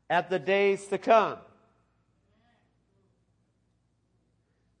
at 0.09 0.31
the 0.31 0.39
days 0.39 0.87
to 0.87 0.97
come. 0.97 1.37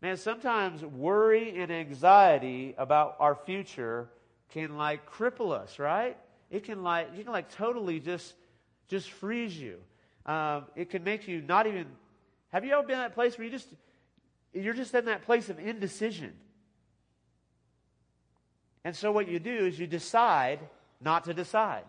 Man, 0.03 0.17
sometimes 0.17 0.83
worry 0.83 1.57
and 1.61 1.71
anxiety 1.71 2.75
about 2.77 3.15
our 3.21 3.35
future 3.35 4.09
can 4.49 4.75
like 4.75 5.09
cripple 5.09 5.53
us, 5.53 5.79
right? 5.79 6.17
It 6.51 6.65
can 6.65 6.83
like 6.83 7.11
you 7.15 7.23
can 7.23 7.31
like 7.31 7.49
totally 7.49 8.01
just 8.01 8.33
just 8.89 9.09
freeze 9.09 9.57
you. 9.57 9.77
Um, 10.25 10.65
it 10.75 10.89
can 10.89 11.05
make 11.05 11.29
you 11.29 11.41
not 11.41 11.67
even. 11.67 11.85
Have 12.51 12.65
you 12.65 12.73
ever 12.73 12.83
been 12.83 12.97
in 12.97 12.99
that 12.99 13.13
place 13.13 13.37
where 13.37 13.45
you 13.45 13.49
just 13.49 13.69
you're 14.51 14.73
just 14.73 14.93
in 14.93 15.05
that 15.05 15.21
place 15.21 15.47
of 15.47 15.57
indecision? 15.57 16.33
And 18.83 18.93
so 18.93 19.09
what 19.09 19.29
you 19.29 19.39
do 19.39 19.55
is 19.55 19.79
you 19.79 19.87
decide 19.87 20.59
not 20.99 21.23
to 21.23 21.33
decide. 21.33 21.85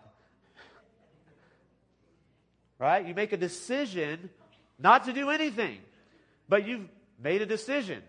Right? 2.79 3.05
You 3.05 3.13
make 3.13 3.33
a 3.33 3.37
decision 3.37 4.29
not 4.79 5.03
to 5.03 5.11
do 5.11 5.31
anything, 5.31 5.79
but 6.47 6.65
you've 6.65 6.87
made 7.21 7.41
a 7.41 7.45
decision. 7.45 8.03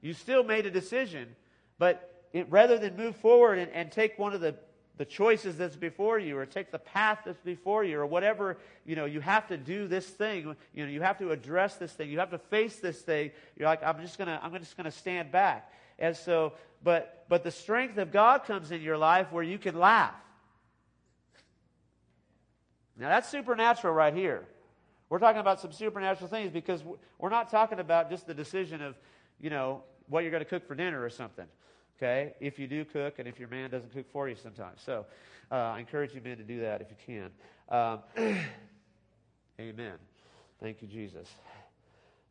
you 0.00 0.12
still 0.12 0.44
made 0.44 0.66
a 0.66 0.70
decision, 0.70 1.34
but 1.78 2.26
it, 2.32 2.46
rather 2.50 2.78
than 2.78 2.96
move 2.96 3.16
forward 3.16 3.58
and, 3.58 3.70
and 3.72 3.90
take 3.90 4.18
one 4.18 4.34
of 4.34 4.40
the 4.40 4.54
the 4.96 5.04
choices 5.04 5.56
that's 5.56 5.74
before 5.74 6.18
you 6.18 6.38
or 6.38 6.46
take 6.46 6.70
the 6.70 6.78
path 6.78 7.20
that's 7.24 7.40
before 7.40 7.82
you 7.82 7.98
or 7.98 8.06
whatever 8.06 8.56
you 8.86 8.94
know 8.94 9.06
you 9.06 9.20
have 9.20 9.46
to 9.48 9.56
do 9.56 9.88
this 9.88 10.06
thing 10.06 10.54
you 10.72 10.84
know 10.84 10.90
you 10.90 11.00
have 11.00 11.18
to 11.18 11.32
address 11.32 11.74
this 11.76 11.92
thing 11.92 12.08
you 12.08 12.20
have 12.20 12.30
to 12.30 12.38
face 12.38 12.76
this 12.76 13.00
thing 13.00 13.32
you're 13.56 13.66
like 13.66 13.82
i'm 13.82 14.00
just 14.00 14.18
gonna 14.18 14.38
i'm 14.42 14.56
just 14.58 14.76
gonna 14.76 14.90
stand 14.90 15.32
back. 15.32 15.72
And 15.98 16.16
so 16.16 16.52
but 16.82 17.24
but 17.28 17.42
the 17.44 17.50
strength 17.50 17.98
of 17.98 18.12
god 18.12 18.44
comes 18.44 18.70
in 18.70 18.82
your 18.82 18.98
life 18.98 19.32
where 19.32 19.42
you 19.42 19.58
can 19.58 19.78
laugh. 19.78 20.14
Now 22.96 23.08
that's 23.08 23.28
supernatural 23.28 23.92
right 23.92 24.14
here 24.14 24.46
we're 25.14 25.20
talking 25.20 25.40
about 25.40 25.60
some 25.60 25.70
supernatural 25.70 26.28
things 26.28 26.50
because 26.50 26.82
we're 27.18 27.30
not 27.30 27.48
talking 27.48 27.78
about 27.78 28.10
just 28.10 28.26
the 28.26 28.34
decision 28.34 28.82
of 28.82 28.96
you 29.40 29.48
know 29.48 29.82
what 30.08 30.22
you're 30.22 30.30
going 30.32 30.42
to 30.42 30.48
cook 30.48 30.66
for 30.66 30.74
dinner 30.74 31.02
or 31.02 31.08
something 31.08 31.46
Okay? 31.96 32.34
If 32.40 32.58
you 32.58 32.66
do 32.66 32.84
cook 32.84 33.18
and 33.18 33.28
if 33.28 33.38
your 33.38 33.48
man 33.48 33.70
doesn't 33.70 33.92
cook 33.92 34.10
for 34.12 34.28
you 34.28 34.34
sometimes. 34.34 34.82
So 34.82 35.06
uh, 35.50 35.54
I 35.54 35.78
encourage 35.78 36.14
you 36.14 36.20
men 36.20 36.36
to 36.38 36.42
do 36.42 36.60
that 36.60 36.80
if 36.80 36.88
you 36.90 36.96
can. 37.06 37.30
Um, 37.68 38.00
amen. 39.60 39.94
Thank 40.60 40.82
you, 40.82 40.88
Jesus. 40.88 41.28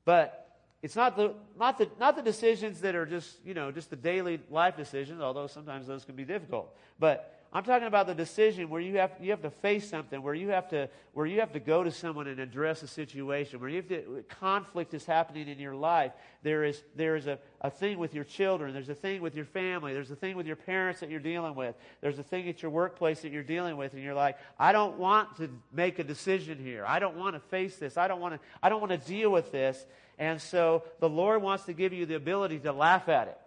But 0.05 0.59
it's 0.81 0.95
not 0.95 1.15
the, 1.15 1.33
not, 1.57 1.77
the, 1.77 1.89
not 1.99 2.15
the 2.15 2.21
decisions 2.21 2.81
that 2.81 2.93
are 2.93 3.05
just, 3.05 3.37
you 3.45 3.53
know, 3.53 3.71
just 3.71 3.89
the 3.89 3.95
daily 3.95 4.41
life 4.49 4.75
decisions, 4.75 5.21
although 5.21 5.47
sometimes 5.47 5.87
those 5.87 6.03
can 6.03 6.15
be 6.15 6.25
difficult. 6.25 6.75
But 6.99 7.42
I'm 7.55 7.63
talking 7.63 7.87
about 7.87 8.07
the 8.07 8.15
decision 8.15 8.67
where 8.67 8.81
you 8.81 8.97
have, 8.97 9.11
you 9.21 9.29
have 9.29 9.43
to 9.43 9.51
face 9.51 9.87
something, 9.87 10.23
where 10.23 10.33
you 10.33 10.49
have 10.49 10.69
to, 10.69 10.89
where 11.13 11.27
you 11.27 11.39
have 11.39 11.53
to 11.53 11.59
go 11.59 11.83
to 11.83 11.91
someone 11.91 12.27
and 12.27 12.39
address 12.39 12.81
a 12.81 12.87
situation, 12.87 13.59
where 13.59 13.69
you 13.69 13.83
to, 13.83 14.25
conflict 14.27 14.95
is 14.95 15.05
happening 15.05 15.47
in 15.47 15.59
your 15.59 15.75
life. 15.75 16.13
There 16.41 16.63
is, 16.63 16.81
there 16.95 17.15
is 17.15 17.27
a, 17.27 17.37
a 17.61 17.69
thing 17.69 17.99
with 17.99 18.15
your 18.15 18.23
children. 18.23 18.73
There's 18.73 18.89
a 18.89 18.95
thing 18.95 19.21
with 19.21 19.35
your 19.35 19.45
family. 19.45 19.93
There's 19.93 20.09
a 20.09 20.15
thing 20.15 20.35
with 20.35 20.47
your 20.47 20.55
parents 20.55 21.01
that 21.01 21.11
you're 21.11 21.19
dealing 21.19 21.53
with. 21.53 21.75
There's 22.01 22.17
a 22.17 22.23
thing 22.23 22.49
at 22.49 22.63
your 22.63 22.71
workplace 22.71 23.21
that 23.21 23.31
you're 23.31 23.43
dealing 23.43 23.77
with. 23.77 23.93
And 23.93 24.01
you're 24.01 24.15
like, 24.15 24.39
I 24.57 24.71
don't 24.71 24.97
want 24.97 25.37
to 25.37 25.47
make 25.71 25.99
a 25.99 26.03
decision 26.03 26.57
here. 26.57 26.83
I 26.87 26.97
don't 26.97 27.17
want 27.17 27.35
to 27.35 27.39
face 27.39 27.75
this. 27.77 27.97
I 27.97 28.07
don't 28.07 28.19
want 28.19 28.33
to, 28.33 28.39
I 28.63 28.69
don't 28.69 28.81
want 28.81 28.99
to 28.99 29.07
deal 29.07 29.31
with 29.31 29.51
this. 29.51 29.85
And 30.17 30.41
so 30.41 30.85
the 30.99 31.09
Lord 31.09 31.43
wants 31.43 31.65
to 31.65 31.73
give 31.73 31.93
you 31.93 32.07
the 32.07 32.15
ability 32.15 32.59
to 32.59 32.73
laugh 32.73 33.09
at 33.09 33.27
it. 33.27 33.37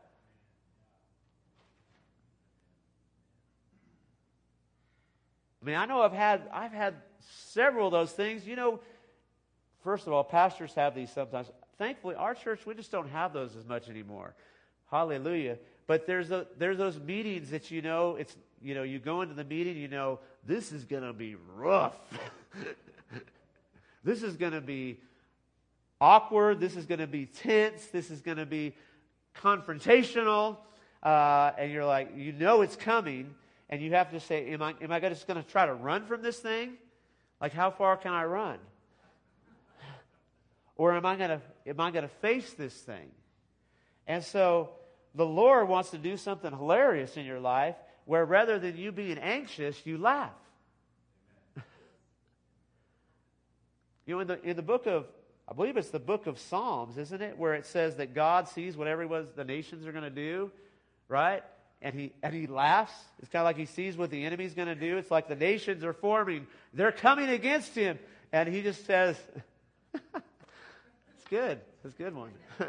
I 5.66 5.68
mean, 5.68 5.78
I 5.78 5.87
know 5.87 6.02
I've 6.02 6.12
had 6.12 6.42
I've 6.52 6.70
had 6.70 6.94
several 7.49 7.88
of 7.88 7.92
those 7.92 8.12
things. 8.12 8.46
You 8.46 8.54
know, 8.54 8.78
first 9.82 10.06
of 10.06 10.12
all, 10.12 10.23
pastors 10.23 10.73
have 10.75 10.94
these 10.94 11.11
sometimes. 11.11 11.50
Thankfully, 11.76 12.14
our 12.14 12.37
church 12.37 12.64
we 12.64 12.75
just 12.75 12.92
don't 12.92 13.08
have 13.08 13.32
those 13.32 13.56
as 13.56 13.64
much 13.66 13.88
anymore. 13.88 14.32
Hallelujah. 14.92 15.58
But 15.88 16.06
there's 16.06 16.30
a, 16.30 16.46
there's 16.56 16.78
those 16.78 17.00
meetings 17.00 17.50
that 17.50 17.73
you 17.73 17.82
know 17.82 18.14
it's 18.14 18.37
you 18.62 18.76
know 18.76 18.85
you 18.85 19.00
go 19.00 19.23
into 19.23 19.35
the 19.35 19.42
meeting 19.42 19.76
you 19.76 19.88
know 19.88 20.20
this 20.44 20.70
is 20.70 20.85
going 20.85 21.02
to 21.02 21.12
be 21.12 21.35
rough. 21.56 21.96
this 24.04 24.23
is 24.23 24.37
going 24.37 24.52
to 24.52 24.61
be 24.61 25.00
awkward. 26.00 26.61
This 26.61 26.76
is 26.76 26.87
going 26.87 27.00
to 27.00 27.08
be 27.08 27.26
tense. 27.26 27.87
This 27.87 28.12
is 28.12 28.20
going 28.20 28.38
to 28.38 28.46
be 28.46 28.73
confrontational. 29.35 30.58
Uh, 31.02 31.50
and 31.58 31.73
you're 31.73 31.85
like, 31.85 32.12
you 32.16 32.30
know 32.30 32.62
it's 32.62 32.76
coming 32.76 33.35
and 33.68 33.82
you 33.82 33.92
have 33.92 34.11
to 34.11 34.20
say, 34.20 34.50
Am 34.50 34.62
I, 34.62 34.75
am 34.80 34.92
I 34.92 35.00
just 35.00 35.26
going 35.26 35.42
to 35.42 35.49
try 35.49 35.66
to 35.66 35.75
run 35.75 36.06
from 36.06 36.23
this 36.23 36.38
thing? 36.38 36.75
Like, 37.40 37.52
how 37.52 37.70
far 37.70 37.96
can 37.96 38.12
I 38.12 38.25
run? 38.25 38.58
Or 40.78 40.92
am 40.92 41.06
I 41.06 41.16
going 41.16 41.30
to 41.30 41.40
am 41.66 41.80
I 41.80 41.90
going 41.90 42.02
to 42.02 42.14
face 42.20 42.52
this 42.52 42.75
thing? 42.75 43.11
And 44.06 44.23
so 44.23 44.70
the 45.14 45.26
Lord 45.26 45.68
wants 45.68 45.90
to 45.90 45.99
do 45.99 46.16
something 46.16 46.50
hilarious 46.50 47.16
in 47.16 47.25
your 47.25 47.40
life 47.40 47.76
where 48.04 48.25
rather 48.25 48.58
than 48.58 48.76
you 48.76 48.92
being 48.92 49.18
anxious, 49.18 49.85
you 49.85 49.99
laugh. 49.99 50.30
you 54.06 54.14
know, 54.14 54.20
in 54.20 54.28
the, 54.28 54.42
in 54.42 54.56
the 54.56 54.62
book 54.62 54.87
of, 54.87 55.06
I 55.49 55.54
believe 55.54 55.76
it's 55.76 55.90
the 55.90 55.99
book 55.99 56.26
of 56.26 56.38
Psalms, 56.38 56.99
isn't 56.99 57.23
it? 57.23 57.37
Where 57.37 57.54
it 57.54 57.66
says 57.66 57.96
that 57.96 58.14
God 58.14 58.49
sees 58.49 58.76
what 58.76 58.87
the 58.87 59.44
nations 59.44 59.87
are 59.87 59.92
going 59.92 60.04
to 60.04 60.11
do, 60.11 60.52
right? 61.08 61.42
And 61.83 61.95
he, 61.95 62.12
and 62.23 62.35
he 62.35 62.47
laughs. 62.47 62.92
It's 63.21 63.28
kind 63.28 63.40
of 63.40 63.47
like 63.47 63.56
he 63.56 63.66
sees 63.66 63.97
what 63.97 64.11
the 64.11 64.25
enemy's 64.25 64.54
going 64.54 64.68
to 64.68 64.75
do. 64.75 64.97
It's 64.99 65.11
like 65.11 65.28
the 65.28 65.37
nations 65.37 65.85
are 65.85 65.92
forming. 65.92 66.47
They're 66.73 66.92
coming 66.92 67.28
against 67.28 67.75
him. 67.75 67.99
And 68.33 68.49
he 68.49 68.62
just 68.62 68.87
says, 68.87 69.16
It's 71.26 71.30
good. 71.30 71.61
It's 71.85 71.95
a 71.95 71.99
good 71.99 72.14
one. 72.14 72.30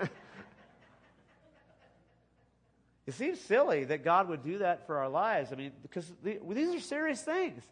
it 3.05 3.13
seems 3.13 3.39
silly 3.41 3.85
that 3.85 4.03
God 4.03 4.29
would 4.29 4.43
do 4.43 4.57
that 4.59 4.87
for 4.87 4.97
our 4.97 5.09
lives. 5.09 5.51
I 5.51 5.55
mean, 5.55 5.71
because 5.83 6.11
the, 6.23 6.39
these 6.49 6.75
are 6.75 6.79
serious 6.79 7.21
things. 7.21 7.63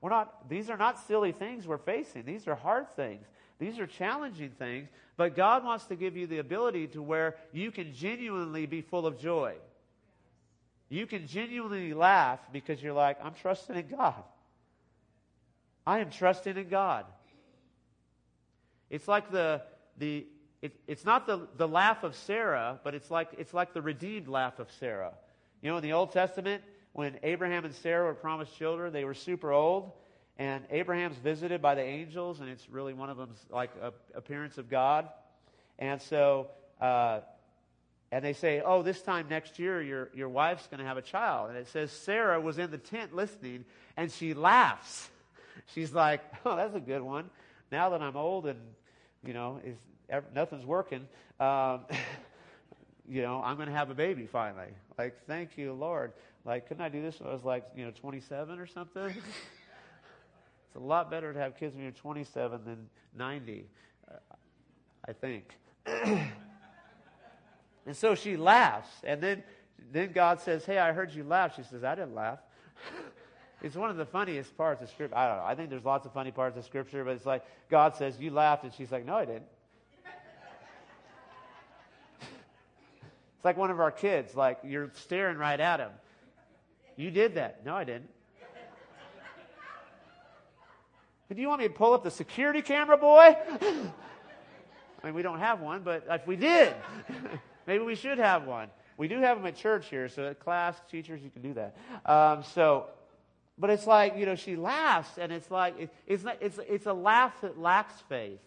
We're 0.00 0.10
not, 0.10 0.48
these 0.48 0.68
are 0.68 0.76
not 0.76 0.98
silly 1.06 1.32
things 1.32 1.66
we're 1.66 1.78
facing. 1.78 2.24
These 2.26 2.46
are 2.48 2.54
hard 2.54 2.94
things. 2.96 3.26
These 3.58 3.78
are 3.78 3.86
challenging 3.86 4.50
things. 4.50 4.88
But 5.16 5.34
God 5.34 5.64
wants 5.64 5.86
to 5.86 5.96
give 5.96 6.16
you 6.16 6.26
the 6.26 6.38
ability 6.38 6.88
to 6.88 7.02
where 7.02 7.36
you 7.52 7.70
can 7.70 7.94
genuinely 7.94 8.66
be 8.66 8.82
full 8.82 9.06
of 9.06 9.18
joy. 9.18 9.54
You 10.88 11.06
can 11.06 11.26
genuinely 11.26 11.94
laugh 11.94 12.40
because 12.52 12.82
you're 12.82 12.92
like, 12.92 13.18
I'm 13.24 13.34
trusting 13.34 13.76
in 13.76 13.88
God. 13.88 14.22
I 15.86 15.98
am 15.98 16.10
trusting 16.10 16.56
in 16.56 16.68
God. 16.68 17.06
It's 18.90 19.08
like 19.08 19.30
the, 19.30 19.62
the 19.98 20.26
it, 20.62 20.74
it's 20.86 21.04
not 21.04 21.26
the, 21.26 21.48
the 21.56 21.68
laugh 21.68 22.02
of 22.02 22.14
Sarah, 22.14 22.80
but 22.82 22.94
it's 22.94 23.10
like, 23.10 23.28
it's 23.38 23.52
like 23.52 23.72
the 23.72 23.82
redeemed 23.82 24.28
laugh 24.28 24.58
of 24.58 24.70
Sarah. 24.80 25.12
You 25.62 25.70
know, 25.70 25.76
in 25.76 25.82
the 25.82 25.92
Old 25.92 26.12
Testament, 26.12 26.62
when 26.92 27.18
Abraham 27.22 27.64
and 27.64 27.74
Sarah 27.74 28.06
were 28.06 28.14
promised 28.14 28.56
children, 28.56 28.92
they 28.92 29.04
were 29.04 29.14
super 29.14 29.52
old, 29.52 29.92
and 30.38 30.64
Abraham's 30.70 31.16
visited 31.18 31.60
by 31.60 31.74
the 31.74 31.82
angels, 31.82 32.40
and 32.40 32.48
it's 32.48 32.68
really 32.70 32.94
one 32.94 33.10
of 33.10 33.16
them's 33.16 33.44
like 33.50 33.70
a 33.82 33.92
appearance 34.16 34.58
of 34.58 34.70
God. 34.70 35.08
And 35.78 36.00
so 36.00 36.48
uh, 36.80 37.20
and 38.12 38.24
they 38.24 38.32
say, 38.32 38.62
oh, 38.64 38.82
this 38.82 39.02
time 39.02 39.26
next 39.28 39.58
year, 39.58 39.82
your, 39.82 40.10
your 40.14 40.28
wife's 40.28 40.66
going 40.68 40.78
to 40.78 40.86
have 40.86 40.96
a 40.96 41.02
child. 41.02 41.50
And 41.50 41.58
it 41.58 41.68
says 41.68 41.90
Sarah 41.90 42.40
was 42.40 42.58
in 42.58 42.70
the 42.70 42.78
tent 42.78 43.14
listening, 43.14 43.64
and 43.96 44.10
she 44.10 44.32
laughs. 44.32 45.08
She's 45.74 45.92
like, 45.92 46.20
oh, 46.44 46.56
that's 46.56 46.74
a 46.74 46.80
good 46.80 47.02
one. 47.02 47.30
Now 47.72 47.90
that 47.90 48.02
I'm 48.02 48.16
old 48.16 48.46
and, 48.46 48.60
you 49.24 49.34
know, 49.34 49.60
is, 49.64 49.76
nothing's 50.34 50.64
working, 50.64 51.08
um, 51.40 51.80
you 53.08 53.22
know, 53.22 53.42
I'm 53.44 53.56
going 53.56 53.68
to 53.68 53.74
have 53.74 53.90
a 53.90 53.94
baby 53.94 54.26
finally. 54.26 54.72
Like, 54.96 55.16
thank 55.26 55.58
you, 55.58 55.72
Lord. 55.72 56.12
Like, 56.44 56.68
couldn't 56.68 56.84
I 56.84 56.88
do 56.88 57.02
this 57.02 57.18
when 57.18 57.28
I 57.28 57.32
was 57.32 57.44
like, 57.44 57.66
you 57.76 57.84
know, 57.84 57.90
27 57.90 58.60
or 58.60 58.66
something? 58.68 59.02
it's 59.06 60.76
a 60.76 60.78
lot 60.78 61.10
better 61.10 61.32
to 61.32 61.38
have 61.40 61.56
kids 61.56 61.74
when 61.74 61.82
you're 61.82 61.92
27 61.92 62.64
than 62.64 62.88
90, 63.16 63.66
uh, 64.08 64.14
I 65.08 65.12
think. 65.12 65.56
And 67.86 67.96
so 67.96 68.16
she 68.16 68.36
laughs. 68.36 68.90
And 69.04 69.22
then, 69.22 69.44
then 69.92 70.12
God 70.12 70.40
says, 70.40 70.64
Hey, 70.64 70.78
I 70.78 70.92
heard 70.92 71.14
you 71.14 71.24
laugh. 71.24 71.54
She 71.54 71.62
says, 71.62 71.84
I 71.84 71.94
didn't 71.94 72.14
laugh. 72.14 72.40
it's 73.62 73.76
one 73.76 73.90
of 73.90 73.96
the 73.96 74.04
funniest 74.04 74.56
parts 74.56 74.82
of 74.82 74.90
Scripture. 74.90 75.16
I 75.16 75.28
don't 75.28 75.38
know. 75.38 75.44
I 75.44 75.54
think 75.54 75.70
there's 75.70 75.84
lots 75.84 76.04
of 76.04 76.12
funny 76.12 76.32
parts 76.32 76.58
of 76.58 76.64
Scripture, 76.64 77.04
but 77.04 77.12
it's 77.12 77.24
like 77.24 77.44
God 77.70 77.94
says, 77.94 78.18
You 78.18 78.32
laughed. 78.32 78.64
And 78.64 78.74
she's 78.74 78.90
like, 78.90 79.06
No, 79.06 79.14
I 79.14 79.24
didn't. 79.24 79.46
it's 82.20 83.44
like 83.44 83.56
one 83.56 83.70
of 83.70 83.78
our 83.78 83.92
kids. 83.92 84.34
Like, 84.34 84.58
you're 84.64 84.90
staring 84.94 85.38
right 85.38 85.60
at 85.60 85.78
him. 85.78 85.92
You 86.96 87.12
did 87.12 87.36
that. 87.36 87.64
No, 87.64 87.76
I 87.76 87.84
didn't. 87.84 88.10
Do 91.32 91.40
you 91.40 91.48
want 91.48 91.60
me 91.60 91.68
to 91.68 91.74
pull 91.74 91.92
up 91.92 92.02
the 92.02 92.10
security 92.10 92.62
camera, 92.62 92.98
boy? 92.98 93.36
I 95.02 95.04
mean, 95.04 95.14
we 95.14 95.22
don't 95.22 95.38
have 95.38 95.60
one, 95.60 95.82
but 95.82 96.04
if 96.10 96.26
we 96.26 96.34
did. 96.34 96.74
Maybe 97.66 97.84
we 97.84 97.94
should 97.94 98.18
have 98.18 98.46
one. 98.46 98.68
We 98.96 99.08
do 99.08 99.20
have 99.20 99.38
them 99.38 99.46
at 99.46 99.56
church 99.56 99.88
here, 99.88 100.08
so 100.08 100.26
at 100.26 100.40
class, 100.40 100.76
teachers, 100.90 101.20
you 101.22 101.30
can 101.30 101.42
do 101.42 101.54
that. 101.54 101.76
Um, 102.06 102.44
so, 102.54 102.86
but 103.58 103.70
it's 103.70 103.86
like, 103.86 104.16
you 104.16 104.26
know, 104.26 104.36
she 104.36 104.56
laughs, 104.56 105.18
and 105.18 105.32
it's 105.32 105.50
like, 105.50 105.78
it, 105.78 105.90
it's, 106.06 106.24
not, 106.24 106.38
it's, 106.40 106.58
it's 106.68 106.86
a 106.86 106.92
laugh 106.92 107.40
that 107.42 107.58
lacks 107.58 107.94
faith. 108.08 108.40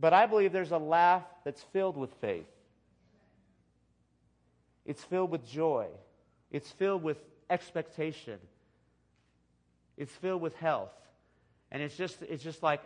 But 0.00 0.12
I 0.12 0.26
believe 0.26 0.52
there's 0.52 0.72
a 0.72 0.78
laugh 0.78 1.24
that's 1.44 1.62
filled 1.72 1.96
with 1.96 2.12
faith. 2.20 2.46
It's 4.84 5.02
filled 5.04 5.30
with 5.30 5.46
joy. 5.46 5.86
It's 6.50 6.70
filled 6.70 7.02
with 7.02 7.18
expectation. 7.50 8.38
It's 9.96 10.12
filled 10.12 10.40
with 10.40 10.54
health. 10.56 10.92
And 11.70 11.82
it's 11.82 11.96
just, 11.96 12.22
it's 12.22 12.42
just 12.42 12.62
like, 12.62 12.80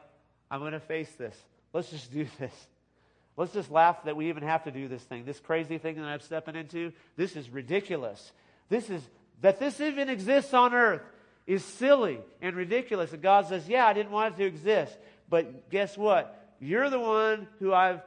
I'm 0.50 0.60
going 0.60 0.72
to 0.72 0.80
face 0.80 1.12
this. 1.12 1.36
Let's 1.72 1.90
just 1.90 2.12
do 2.12 2.26
this. 2.38 2.52
Let's 3.36 3.52
just 3.52 3.70
laugh 3.70 4.04
that 4.04 4.16
we 4.16 4.28
even 4.28 4.42
have 4.42 4.64
to 4.64 4.70
do 4.70 4.88
this 4.88 5.02
thing. 5.02 5.24
This 5.24 5.40
crazy 5.40 5.78
thing 5.78 5.96
that 5.96 6.04
I'm 6.04 6.20
stepping 6.20 6.54
into, 6.54 6.92
this 7.16 7.34
is 7.34 7.48
ridiculous. 7.48 8.32
This 8.68 8.90
is, 8.90 9.02
that 9.40 9.58
this 9.58 9.80
even 9.80 10.08
exists 10.08 10.52
on 10.52 10.74
earth 10.74 11.02
is 11.46 11.64
silly 11.64 12.18
and 12.40 12.54
ridiculous. 12.54 13.12
And 13.12 13.22
God 13.22 13.48
says, 13.48 13.68
Yeah, 13.68 13.86
I 13.86 13.92
didn't 13.92 14.12
want 14.12 14.34
it 14.34 14.38
to 14.38 14.44
exist. 14.44 14.96
But 15.28 15.70
guess 15.70 15.96
what? 15.96 16.54
You're 16.60 16.90
the 16.90 17.00
one 17.00 17.48
who 17.58 17.72
I've 17.72 18.02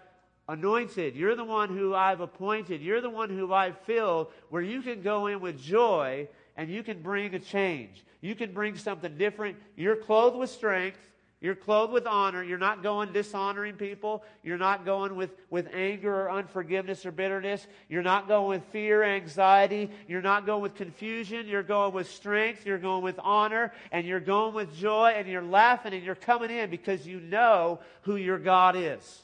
anointed. 0.48 1.15
You're 1.15 1.36
the 1.36 1.44
one 1.44 1.70
who 1.70 1.96
I've 1.96 2.22
appointed. 2.22 2.82
You're 2.82 3.01
the 3.01 3.10
one 3.10 3.29
who 3.29 3.51
I've 3.51 3.77
filled 3.79 4.27
where 4.50 4.62
you 4.62 4.82
can 4.82 5.01
go 5.01 5.27
in 5.27 5.41
with 5.41 5.60
joy 5.60 6.27
and 6.55 6.70
you 6.70 6.84
can 6.84 7.01
bring 7.01 7.34
a 7.34 7.39
change. 7.39 8.03
You 8.22 8.36
can 8.36 8.53
bring 8.53 8.77
something 8.77 9.17
different. 9.17 9.58
You're 9.75 9.96
clothed 9.96 10.38
with 10.38 10.50
strength. 10.50 11.00
You're 11.45 11.53
clothed 11.53 11.93
with 11.93 12.07
honor. 12.07 12.43
You're 12.43 12.57
not 12.57 12.81
going 12.81 13.13
dishonoring 13.13 13.75
people. 13.75 14.23
You're 14.41 14.57
not 14.57 14.83
going 14.83 15.15
with, 15.15 15.29
with 15.51 15.67
anger 15.75 16.11
or 16.11 16.31
unforgiveness 16.31 17.05
or 17.05 17.11
bitterness. 17.11 17.67
You're 17.87 18.01
not 18.01 18.27
going 18.27 18.47
with 18.47 18.63
fear, 18.71 19.03
anxiety. 19.03 19.91
You're 20.07 20.23
not 20.23 20.47
going 20.47 20.63
with 20.63 20.73
confusion. 20.73 21.45
You're 21.45 21.61
going 21.61 21.93
with 21.93 22.09
strength. 22.09 22.65
You're 22.65 22.79
going 22.79 23.03
with 23.03 23.19
honor. 23.19 23.73
And 23.91 24.07
you're 24.07 24.19
going 24.19 24.55
with 24.55 24.75
joy. 24.75 25.13
And 25.15 25.27
you're 25.27 25.43
laughing 25.43 25.93
and 25.93 26.03
you're 26.03 26.15
coming 26.15 26.49
in 26.49 26.71
because 26.71 27.05
you 27.05 27.19
know 27.19 27.79
who 28.01 28.15
your 28.15 28.39
God 28.39 28.75
is. 28.75 29.21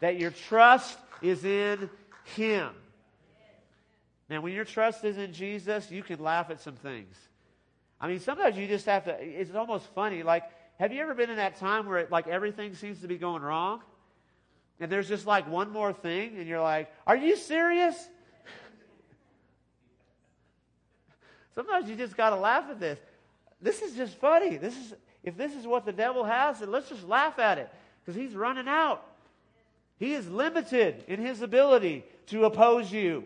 That 0.00 0.18
your 0.18 0.32
trust 0.32 0.98
is 1.22 1.44
in 1.44 1.88
Him. 2.34 2.70
Now, 4.28 4.40
when 4.40 4.52
your 4.52 4.64
trust 4.64 5.04
is 5.04 5.16
in 5.16 5.32
Jesus, 5.32 5.92
you 5.92 6.02
can 6.02 6.18
laugh 6.18 6.50
at 6.50 6.60
some 6.60 6.74
things. 6.74 7.14
I 8.00 8.08
mean, 8.08 8.20
sometimes 8.20 8.56
you 8.56 8.66
just 8.66 8.86
have 8.86 9.04
to, 9.04 9.16
it's 9.20 9.54
almost 9.54 9.86
funny. 9.94 10.22
Like, 10.22 10.44
have 10.78 10.92
you 10.92 11.02
ever 11.02 11.14
been 11.14 11.28
in 11.28 11.36
that 11.36 11.56
time 11.56 11.86
where 11.86 11.98
it, 11.98 12.10
like 12.10 12.26
everything 12.26 12.74
seems 12.74 13.00
to 13.02 13.08
be 13.08 13.18
going 13.18 13.42
wrong? 13.42 13.82
And 14.80 14.90
there's 14.90 15.08
just 15.08 15.26
like 15.26 15.46
one 15.46 15.70
more 15.70 15.92
thing, 15.92 16.38
and 16.38 16.48
you're 16.48 16.62
like, 16.62 16.90
are 17.06 17.16
you 17.16 17.36
serious? 17.36 18.08
Sometimes 21.54 21.90
you 21.90 21.96
just 21.96 22.16
got 22.16 22.30
to 22.30 22.36
laugh 22.36 22.64
at 22.70 22.80
this. 22.80 22.98
This 23.60 23.82
is 23.82 23.94
just 23.94 24.14
funny. 24.16 24.56
This 24.56 24.74
is, 24.74 24.94
if 25.22 25.36
this 25.36 25.54
is 25.54 25.66
what 25.66 25.84
the 25.84 25.92
devil 25.92 26.24
has, 26.24 26.60
then 26.60 26.70
let's 26.70 26.88
just 26.88 27.06
laugh 27.06 27.38
at 27.38 27.58
it 27.58 27.68
because 28.00 28.18
he's 28.18 28.34
running 28.34 28.68
out. 28.68 29.04
He 29.98 30.14
is 30.14 30.26
limited 30.30 31.04
in 31.08 31.20
his 31.20 31.42
ability 31.42 32.04
to 32.28 32.46
oppose 32.46 32.90
you. 32.90 33.24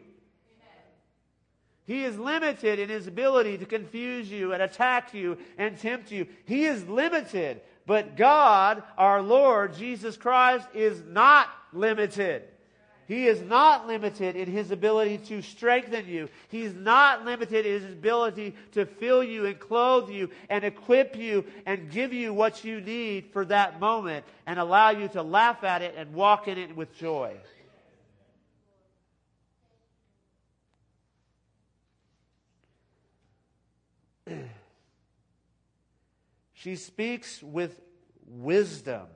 He 1.86 2.04
is 2.04 2.18
limited 2.18 2.78
in 2.78 2.88
his 2.88 3.06
ability 3.06 3.58
to 3.58 3.66
confuse 3.66 4.30
you 4.30 4.52
and 4.52 4.62
attack 4.62 5.12
you 5.12 5.36
and 5.58 5.78
tempt 5.78 6.10
you. 6.10 6.26
He 6.46 6.64
is 6.64 6.88
limited. 6.88 7.60
But 7.86 8.16
God, 8.16 8.82
our 8.96 9.20
Lord 9.20 9.74
Jesus 9.74 10.16
Christ, 10.16 10.66
is 10.72 11.02
not 11.06 11.48
limited. 11.72 12.44
He 13.06 13.26
is 13.26 13.42
not 13.42 13.86
limited 13.86 14.34
in 14.34 14.50
his 14.50 14.70
ability 14.70 15.18
to 15.18 15.42
strengthen 15.42 16.08
you. 16.08 16.30
He's 16.48 16.72
not 16.72 17.26
limited 17.26 17.66
in 17.66 17.82
his 17.82 17.92
ability 17.92 18.54
to 18.72 18.86
fill 18.86 19.22
you 19.22 19.44
and 19.44 19.58
clothe 19.58 20.08
you 20.08 20.30
and 20.48 20.64
equip 20.64 21.14
you 21.16 21.44
and 21.66 21.90
give 21.90 22.14
you 22.14 22.32
what 22.32 22.64
you 22.64 22.80
need 22.80 23.26
for 23.30 23.44
that 23.44 23.78
moment 23.78 24.24
and 24.46 24.58
allow 24.58 24.88
you 24.88 25.08
to 25.08 25.22
laugh 25.22 25.64
at 25.64 25.82
it 25.82 25.94
and 25.98 26.14
walk 26.14 26.48
in 26.48 26.56
it 26.56 26.74
with 26.74 26.96
joy. 26.96 27.36
She 36.64 36.76
speaks 36.76 37.42
with 37.42 37.78
wisdom. 38.26 39.06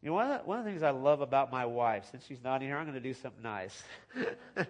You 0.00 0.08
know, 0.08 0.14
one 0.14 0.30
of, 0.30 0.38
the, 0.38 0.44
one 0.46 0.58
of 0.58 0.64
the 0.64 0.70
things 0.70 0.82
I 0.82 0.90
love 0.90 1.20
about 1.20 1.52
my 1.52 1.66
wife, 1.66 2.06
since 2.10 2.24
she's 2.24 2.42
not 2.42 2.62
here, 2.62 2.78
I'm 2.78 2.84
going 2.84 2.94
to 2.94 3.00
do 3.00 3.12
something 3.12 3.42
nice. 3.42 3.82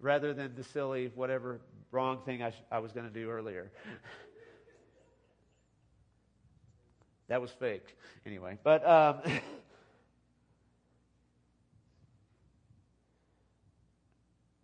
Rather 0.00 0.32
than 0.32 0.54
the 0.54 0.64
silly, 0.64 1.12
whatever 1.14 1.60
wrong 1.90 2.20
thing 2.24 2.42
I, 2.42 2.50
sh- 2.50 2.62
I 2.70 2.78
was 2.78 2.92
going 2.92 3.06
to 3.06 3.12
do 3.12 3.28
earlier. 3.28 3.70
that 7.28 7.42
was 7.42 7.50
fake. 7.50 7.98
Anyway, 8.24 8.56
but. 8.62 8.88
Um, 8.88 9.18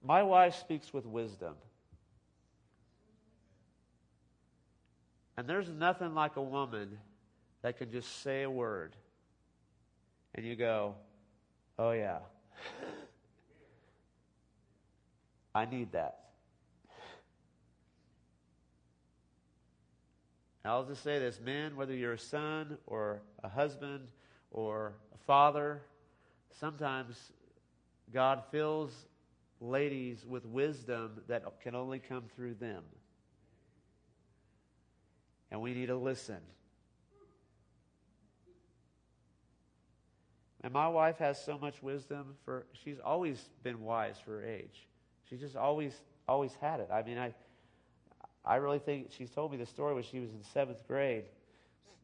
my 0.07 0.23
wife 0.23 0.55
speaks 0.55 0.92
with 0.92 1.05
wisdom. 1.05 1.55
And 5.37 5.49
there's 5.49 5.69
nothing 5.69 6.14
like 6.14 6.37
a 6.37 6.42
woman 6.42 6.97
that 7.62 7.77
can 7.77 7.90
just 7.90 8.23
say 8.23 8.45
a 8.45 8.51
word 8.51 8.95
and 10.37 10.47
you 10.47 10.55
go, 10.55 10.95
oh, 11.79 11.92
yeah. 11.92 12.19
I 15.55 15.64
need 15.64 15.92
that. 15.92 16.21
I'll 20.64 20.85
just 20.85 21.03
say 21.03 21.19
this 21.19 21.40
men, 21.40 21.77
whether 21.77 21.95
you're 21.95 22.14
a 22.14 22.19
son 22.19 22.77
or 22.87 23.23
a 23.42 23.49
husband 23.49 24.09
or 24.51 24.95
a 25.14 25.19
father, 25.27 25.81
sometimes 26.59 27.33
God 28.12 28.42
fills 28.51 28.90
ladies 29.61 30.25
with 30.27 30.45
wisdom 30.45 31.21
that 31.29 31.45
can 31.62 31.75
only 31.75 31.99
come 31.99 32.25
through 32.35 32.55
them 32.55 32.83
and 35.51 35.61
we 35.61 35.75
need 35.75 35.87
to 35.87 35.97
listen. 35.97 36.38
And 40.62 40.73
my 40.73 40.88
wife 40.88 41.19
has 41.19 41.42
so 41.42 41.59
much 41.59 41.83
wisdom 41.83 42.35
for 42.45 42.66
she's 42.85 42.99
always 42.99 43.40
been 43.62 43.83
wise 43.83 44.16
for 44.25 44.33
her 44.33 44.45
age. 44.45 44.87
She 45.31 45.37
just 45.37 45.57
always 45.57 45.95
always 46.29 46.53
had 46.61 46.81
it. 46.81 46.88
I 46.92 47.03
mean, 47.03 47.19
I 47.19 47.35
I 48.45 48.57
really 48.57 48.81
think 48.81 49.12
she's 49.16 49.31
told 49.31 49.53
me 49.53 49.59
the 49.59 49.66
story 49.66 49.95
when 49.95 50.03
she 50.03 50.19
was 50.19 50.31
in 50.31 50.42
seventh 50.53 50.87
grade 50.88 51.25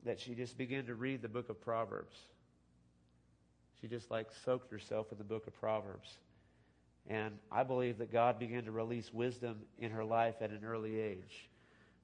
that 0.04 0.20
she 0.20 0.34
just 0.34 0.56
began 0.56 0.86
to 0.86 0.94
read 0.94 1.22
the 1.22 1.28
book 1.28 1.48
of 1.48 1.60
Proverbs. 1.60 2.16
She 3.80 3.88
just 3.88 4.10
like 4.10 4.28
soaked 4.44 4.70
herself 4.70 5.10
in 5.10 5.18
the 5.18 5.24
book 5.24 5.46
of 5.46 5.58
Proverbs. 5.58 6.18
And 7.08 7.34
I 7.50 7.62
believe 7.62 7.98
that 7.98 8.12
God 8.12 8.38
began 8.38 8.64
to 8.64 8.72
release 8.72 9.12
wisdom 9.12 9.60
in 9.78 9.90
her 9.90 10.04
life 10.04 10.36
at 10.40 10.50
an 10.50 10.60
early 10.64 11.00
age. 11.00 11.48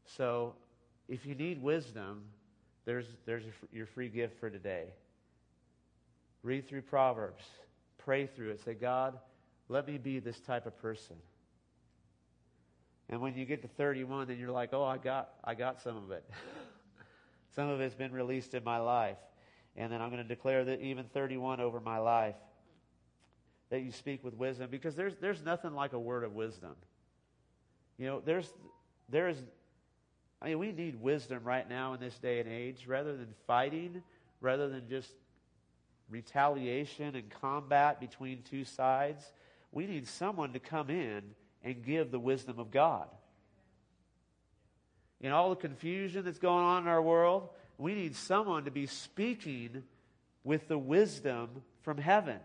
So 0.04 0.54
if 1.08 1.24
you 1.24 1.34
need 1.34 1.62
wisdom, 1.62 2.22
there's, 2.84 3.06
there's 3.26 3.44
your 3.72 3.86
free 3.86 4.08
gift 4.08 4.40
for 4.40 4.50
today. 4.50 4.86
Read 6.42 6.68
through 6.68 6.82
Proverbs, 6.82 7.44
pray 7.98 8.26
through 8.26 8.50
it. 8.50 8.64
Say, 8.64 8.74
God, 8.74 9.18
let 9.68 9.86
me 9.86 9.98
be 9.98 10.18
this 10.18 10.40
type 10.40 10.66
of 10.66 10.76
person. 10.80 11.16
And 13.10 13.20
when 13.20 13.34
you 13.34 13.44
get 13.44 13.62
to 13.62 13.68
31, 13.68 14.28
then 14.28 14.38
you're 14.38 14.50
like, 14.50 14.70
oh, 14.72 14.84
I 14.84 14.98
got, 14.98 15.30
I 15.44 15.54
got 15.54 15.80
some 15.80 15.96
of 15.96 16.10
it. 16.10 16.28
some 17.54 17.68
of 17.68 17.80
it's 17.80 17.94
been 17.94 18.12
released 18.12 18.54
in 18.54 18.64
my 18.64 18.78
life. 18.78 19.16
And 19.76 19.92
then 19.92 20.02
I'm 20.02 20.10
going 20.10 20.22
to 20.22 20.28
declare 20.28 20.64
that 20.64 20.80
even 20.80 21.06
31 21.06 21.60
over 21.60 21.80
my 21.80 21.98
life, 21.98 22.34
that 23.70 23.80
you 23.80 23.92
speak 23.92 24.24
with 24.24 24.34
wisdom, 24.34 24.68
because 24.70 24.94
there's, 24.94 25.14
there's 25.20 25.42
nothing 25.42 25.74
like 25.74 25.92
a 25.92 25.98
word 25.98 26.24
of 26.24 26.34
wisdom. 26.34 26.74
You 27.98 28.06
know, 28.06 28.22
there's, 28.24 28.50
there 29.08 29.28
is 29.28 29.36
I 30.40 30.48
mean, 30.48 30.58
we 30.58 30.72
need 30.72 31.00
wisdom 31.00 31.42
right 31.44 31.68
now 31.68 31.94
in 31.94 32.00
this 32.00 32.16
day 32.18 32.40
and 32.40 32.48
age 32.48 32.86
rather 32.86 33.16
than 33.16 33.34
fighting, 33.46 34.02
rather 34.40 34.68
than 34.68 34.88
just 34.88 35.10
retaliation 36.08 37.16
and 37.16 37.28
combat 37.28 38.00
between 38.00 38.42
two 38.42 38.64
sides. 38.64 39.32
We 39.72 39.86
need 39.86 40.06
someone 40.06 40.52
to 40.52 40.60
come 40.60 40.90
in 40.90 41.22
and 41.64 41.84
give 41.84 42.10
the 42.10 42.20
wisdom 42.20 42.58
of 42.58 42.70
God. 42.70 43.08
In 45.20 45.32
all 45.32 45.50
the 45.50 45.56
confusion 45.56 46.24
that's 46.24 46.38
going 46.38 46.64
on 46.64 46.82
in 46.84 46.88
our 46.88 47.02
world, 47.02 47.48
we 47.76 47.94
need 47.94 48.14
someone 48.14 48.64
to 48.64 48.70
be 48.70 48.86
speaking 48.86 49.82
with 50.44 50.68
the 50.68 50.78
wisdom 50.78 51.48
from 51.82 51.98
heaven. 51.98 52.38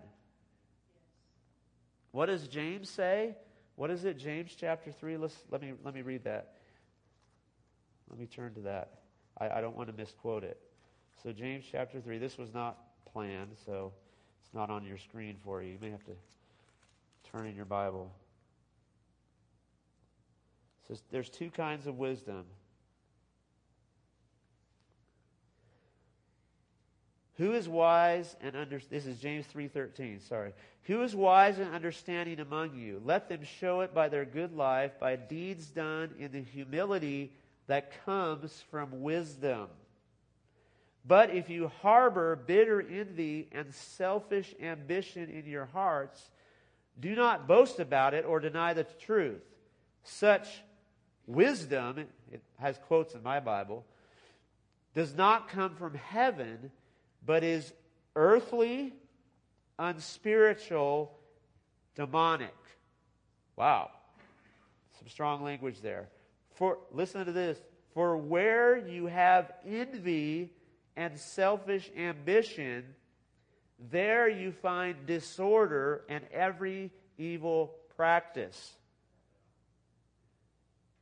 What 2.13 2.27
does 2.27 2.47
James 2.47 2.89
say? 2.91 3.35
What 3.75 3.89
is 3.89 4.05
it? 4.05 4.17
James 4.17 4.55
chapter 4.55 4.91
3. 4.91 5.17
Let's, 5.17 5.35
let, 5.49 5.61
me, 5.61 5.73
let 5.83 5.95
me 5.95 6.03
read 6.03 6.23
that. 6.23 6.53
Let 8.07 8.19
me 8.19 8.27
turn 8.27 8.53
to 8.53 8.61
that. 8.61 8.99
I, 9.39 9.49
I 9.49 9.61
don't 9.61 9.75
want 9.75 9.89
to 9.89 9.95
misquote 9.97 10.43
it. 10.43 10.59
So, 11.23 11.31
James 11.31 11.65
chapter 11.69 11.99
3, 11.99 12.19
this 12.19 12.37
was 12.37 12.53
not 12.53 12.77
planned, 13.11 13.55
so 13.65 13.91
it's 14.43 14.53
not 14.53 14.69
on 14.69 14.85
your 14.85 14.99
screen 14.99 15.37
for 15.43 15.63
you. 15.63 15.71
You 15.71 15.77
may 15.81 15.89
have 15.89 16.03
to 16.05 16.11
turn 17.31 17.47
in 17.47 17.55
your 17.55 17.65
Bible. 17.65 18.11
It 20.83 20.87
says 20.89 21.03
there's 21.09 21.29
two 21.29 21.49
kinds 21.49 21.87
of 21.87 21.97
wisdom. 21.97 22.45
Who 27.37 27.53
is 27.53 27.67
wise 27.67 28.35
and 28.41 28.55
under 28.55 28.79
this 28.89 29.05
is 29.05 29.19
James 29.19 29.47
3:13, 29.47 30.19
sorry. 30.21 30.53
Who 30.83 31.01
is 31.01 31.15
wise 31.15 31.57
and 31.57 31.73
understanding 31.73 32.39
among 32.39 32.75
you? 32.75 33.01
Let 33.03 33.29
them 33.29 33.43
show 33.43 33.81
it 33.81 33.93
by 33.93 34.09
their 34.09 34.25
good 34.25 34.55
life, 34.55 34.99
by 34.99 35.15
deeds 35.15 35.67
done 35.67 36.13
in 36.19 36.31
the 36.31 36.41
humility 36.41 37.33
that 37.67 38.03
comes 38.05 38.61
from 38.69 39.01
wisdom. 39.01 39.69
But 41.05 41.31
if 41.31 41.49
you 41.49 41.69
harbor 41.81 42.35
bitter 42.35 42.81
envy 42.81 43.49
and 43.51 43.73
selfish 43.73 44.53
ambition 44.61 45.29
in 45.29 45.45
your 45.45 45.65
hearts, 45.65 46.29
do 46.99 47.15
not 47.15 47.47
boast 47.47 47.79
about 47.79 48.13
it 48.13 48.25
or 48.25 48.39
deny 48.39 48.73
the 48.73 48.83
truth. 48.83 49.43
Such 50.03 50.61
wisdom, 51.25 51.97
it 52.31 52.41
has 52.59 52.77
quotes 52.87 53.15
in 53.15 53.23
my 53.23 53.39
Bible, 53.39 53.85
does 54.93 55.15
not 55.15 55.49
come 55.49 55.75
from 55.75 55.95
heaven, 55.95 56.71
but 57.25 57.43
is 57.43 57.73
earthly, 58.15 58.93
unspiritual, 59.79 61.17
demonic. 61.95 62.53
Wow. 63.55 63.91
Some 64.99 65.07
strong 65.07 65.43
language 65.43 65.81
there. 65.81 66.09
For 66.55 66.77
listen 66.91 67.25
to 67.25 67.31
this. 67.31 67.59
For 67.93 68.17
where 68.17 68.77
you 68.77 69.05
have 69.05 69.51
envy 69.65 70.51
and 70.95 71.19
selfish 71.19 71.91
ambition, 71.95 72.83
there 73.91 74.27
you 74.29 74.51
find 74.51 75.05
disorder 75.05 76.03
and 76.09 76.23
every 76.31 76.91
evil 77.17 77.75
practice. 77.95 78.73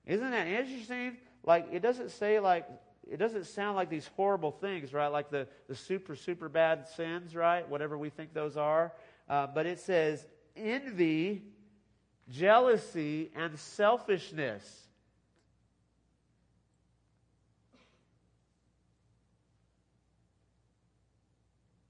Isn't 0.05 0.31
that 0.31 0.47
interesting? 0.47 1.17
Like, 1.43 1.67
it 1.71 1.79
doesn't 1.81 2.12
say, 2.12 2.39
like, 2.39 2.67
it 3.12 3.17
doesn't 3.17 3.45
sound 3.45 3.76
like 3.76 3.89
these 3.89 4.10
horrible 4.15 4.52
things, 4.52 4.93
right? 4.93 5.10
Like 5.10 5.30
the, 5.30 5.45
the 5.67 5.76
super, 5.76 6.15
super 6.15 6.47
bad 6.47 6.88
sins, 6.88 7.36
right? 7.36 7.67
Whatever 7.67 7.97
we 7.97 8.10
think 8.10 8.34
those 8.34 8.56
are. 8.56 8.93
Uh, 9.30 9.47
but 9.47 9.65
it 9.65 9.80
says 9.82 10.26
envy, 10.56 11.43
jealousy, 12.30 13.30
and 13.36 13.60
selfishness. 13.60 14.88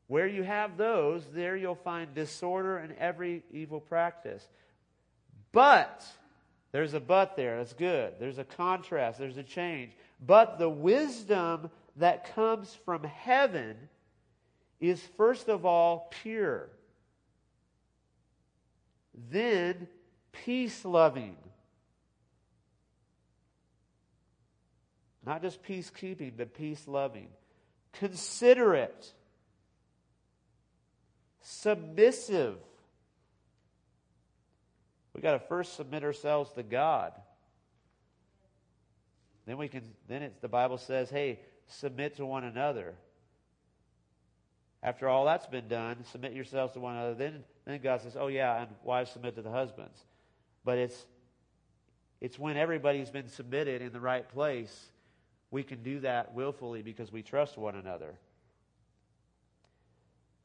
Where 0.07 0.27
you 0.27 0.41
have 0.41 0.75
those, 0.75 1.23
there 1.33 1.55
you'll 1.55 1.75
find 1.75 2.13
disorder 2.15 2.77
and 2.77 2.93
every 2.97 3.43
evil 3.51 3.79
practice. 3.79 4.45
But, 5.51 6.03
there's 6.71 6.95
a 6.95 6.99
but 6.99 7.35
there, 7.35 7.57
that's 7.57 7.73
good. 7.73 8.15
There's 8.19 8.39
a 8.39 8.43
contrast, 8.43 9.19
there's 9.19 9.37
a 9.37 9.43
change. 9.43 9.91
But 10.21 10.59
the 10.59 10.69
wisdom 10.69 11.71
that 11.97 12.35
comes 12.35 12.77
from 12.85 13.03
heaven 13.03 13.75
is 14.79 15.01
first 15.17 15.49
of 15.49 15.65
all 15.65 16.11
pure, 16.21 16.69
then 19.29 19.87
peace 20.31 20.85
loving. 20.85 21.35
Not 25.25 25.41
just 25.41 25.63
peacekeeping, 25.63 26.33
but 26.35 26.55
peace 26.55 26.87
loving. 26.87 27.27
Considerate 27.93 29.11
submissive. 31.41 32.57
We've 35.13 35.21
got 35.21 35.33
to 35.33 35.47
first 35.47 35.75
submit 35.75 36.03
ourselves 36.03 36.51
to 36.53 36.63
God. 36.63 37.13
Then 39.45 39.57
we 39.57 39.67
can 39.67 39.83
then 40.07 40.23
it's 40.23 40.39
the 40.39 40.47
Bible 40.47 40.77
says, 40.77 41.09
"Hey, 41.09 41.39
submit 41.67 42.15
to 42.15 42.25
one 42.25 42.43
another." 42.43 42.95
After 44.83 45.07
all 45.07 45.25
that's 45.25 45.47
been 45.47 45.67
done, 45.67 46.03
submit 46.05 46.33
yourselves 46.33 46.73
to 46.73 46.79
one 46.79 46.95
another. 46.95 47.15
Then 47.15 47.43
then 47.65 47.81
God 47.81 48.01
says, 48.01 48.15
"Oh 48.17 48.27
yeah, 48.27 48.61
and 48.61 48.75
wives 48.83 49.11
submit 49.11 49.35
to 49.35 49.41
the 49.41 49.51
husbands." 49.51 50.05
But 50.63 50.77
it's 50.77 51.05
it's 52.19 52.37
when 52.37 52.57
everybody's 52.57 53.09
been 53.09 53.27
submitted 53.27 53.81
in 53.81 53.91
the 53.91 53.99
right 53.99 54.27
place, 54.27 54.91
we 55.49 55.63
can 55.63 55.81
do 55.81 55.99
that 56.01 56.33
willfully 56.33 56.81
because 56.81 57.11
we 57.11 57.23
trust 57.23 57.57
one 57.57 57.75
another 57.75 58.17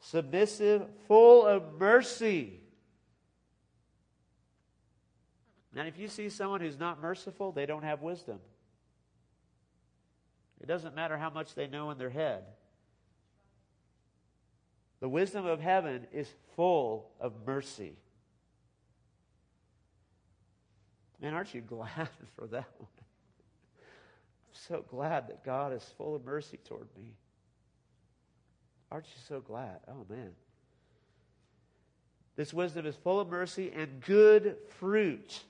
submissive, 0.00 0.86
full 1.08 1.46
of 1.46 1.78
mercy. 1.78 2.60
Now, 5.72 5.84
if 5.84 5.98
you 5.98 6.08
see 6.08 6.28
someone 6.28 6.60
who's 6.60 6.78
not 6.78 7.00
merciful, 7.00 7.52
they 7.52 7.66
don't 7.66 7.82
have 7.82 8.02
wisdom. 8.02 8.38
It 10.66 10.68
doesn't 10.68 10.96
matter 10.96 11.16
how 11.16 11.30
much 11.30 11.54
they 11.54 11.68
know 11.68 11.92
in 11.92 11.98
their 11.98 12.10
head. 12.10 12.42
The 14.98 15.08
wisdom 15.08 15.46
of 15.46 15.60
heaven 15.60 16.08
is 16.12 16.28
full 16.56 17.12
of 17.20 17.32
mercy. 17.46 17.92
Man, 21.22 21.34
aren't 21.34 21.54
you 21.54 21.60
glad 21.60 22.08
for 22.36 22.48
that 22.48 22.68
one? 22.78 22.88
I'm 22.98 24.54
so 24.68 24.84
glad 24.90 25.28
that 25.28 25.44
God 25.44 25.72
is 25.72 25.84
full 25.96 26.16
of 26.16 26.24
mercy 26.24 26.56
toward 26.64 26.88
me. 26.96 27.14
Aren't 28.90 29.06
you 29.06 29.20
so 29.28 29.38
glad? 29.38 29.78
Oh, 29.86 30.04
man. 30.08 30.32
This 32.34 32.52
wisdom 32.52 32.86
is 32.86 32.96
full 32.96 33.20
of 33.20 33.28
mercy 33.28 33.70
and 33.72 34.00
good 34.00 34.56
fruit. 34.80 35.42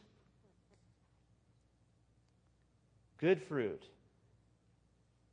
Good 3.16 3.40
fruit. 3.40 3.82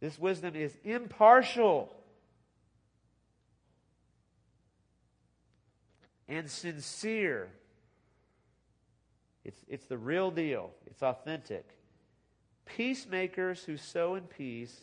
This 0.03 0.19
wisdom 0.19 0.53
is 0.53 0.75
impartial 0.83 1.89
and 6.27 6.51
sincere. 6.51 7.47
It's, 9.45 9.57
it's 9.69 9.85
the 9.85 9.97
real 9.97 10.29
deal, 10.29 10.71
it's 10.87 11.01
authentic. 11.01 11.65
Peacemakers 12.65 13.63
who 13.63 13.77
sow 13.77 14.15
in 14.15 14.23
peace 14.23 14.77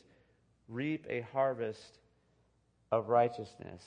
reap 0.70 1.04
a 1.10 1.20
harvest 1.34 1.98
of 2.90 3.10
righteousness. 3.10 3.84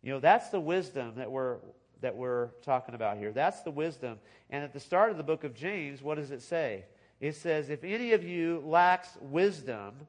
You 0.00 0.14
know, 0.14 0.20
that's 0.20 0.48
the 0.48 0.60
wisdom 0.60 1.16
that 1.16 1.30
we're 1.30 1.58
that 2.00 2.16
we're 2.16 2.46
talking 2.62 2.94
about 2.94 3.18
here. 3.18 3.30
That's 3.30 3.60
the 3.60 3.70
wisdom. 3.70 4.18
And 4.48 4.64
at 4.64 4.72
the 4.72 4.80
start 4.80 5.10
of 5.10 5.18
the 5.18 5.22
book 5.22 5.44
of 5.44 5.54
James, 5.54 6.00
what 6.00 6.14
does 6.14 6.30
it 6.30 6.40
say? 6.40 6.86
It 7.20 7.36
says, 7.36 7.68
If 7.68 7.84
any 7.84 8.14
of 8.14 8.24
you 8.24 8.62
lacks 8.64 9.10
wisdom, 9.20 10.06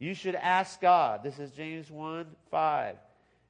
you 0.00 0.14
should 0.14 0.34
ask 0.34 0.80
God. 0.80 1.22
This 1.22 1.38
is 1.38 1.52
James 1.52 1.90
1 1.90 2.26
5. 2.50 2.96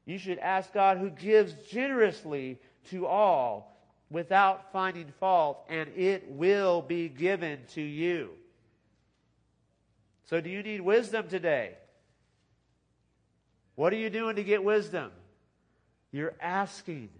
You 0.05 0.19
should 0.19 0.39
ask 0.39 0.75
God 0.75 0.99
who 0.99 1.09
gives 1.09 1.55
generously 1.71 2.59
to 2.91 3.07
all 3.07 3.81
without 4.11 4.73
finding 4.73 5.13
fault, 5.21 5.65
and 5.69 5.89
it 5.97 6.29
will 6.29 6.83
be 6.83 7.09
given 7.09 7.61
to 7.75 7.81
you. 7.81 8.31
So, 10.27 10.41
do 10.41 10.51
you 10.51 10.63
need 10.63 10.81
wisdom 10.81 11.29
today? 11.29 11.75
What 13.77 13.93
are 13.93 13.97
you 13.97 14.11
doing 14.11 14.37
to 14.37 14.45
get 14.45 14.65
wisdom? 14.65 15.13
You're 16.11 16.35
asking. 16.41 17.11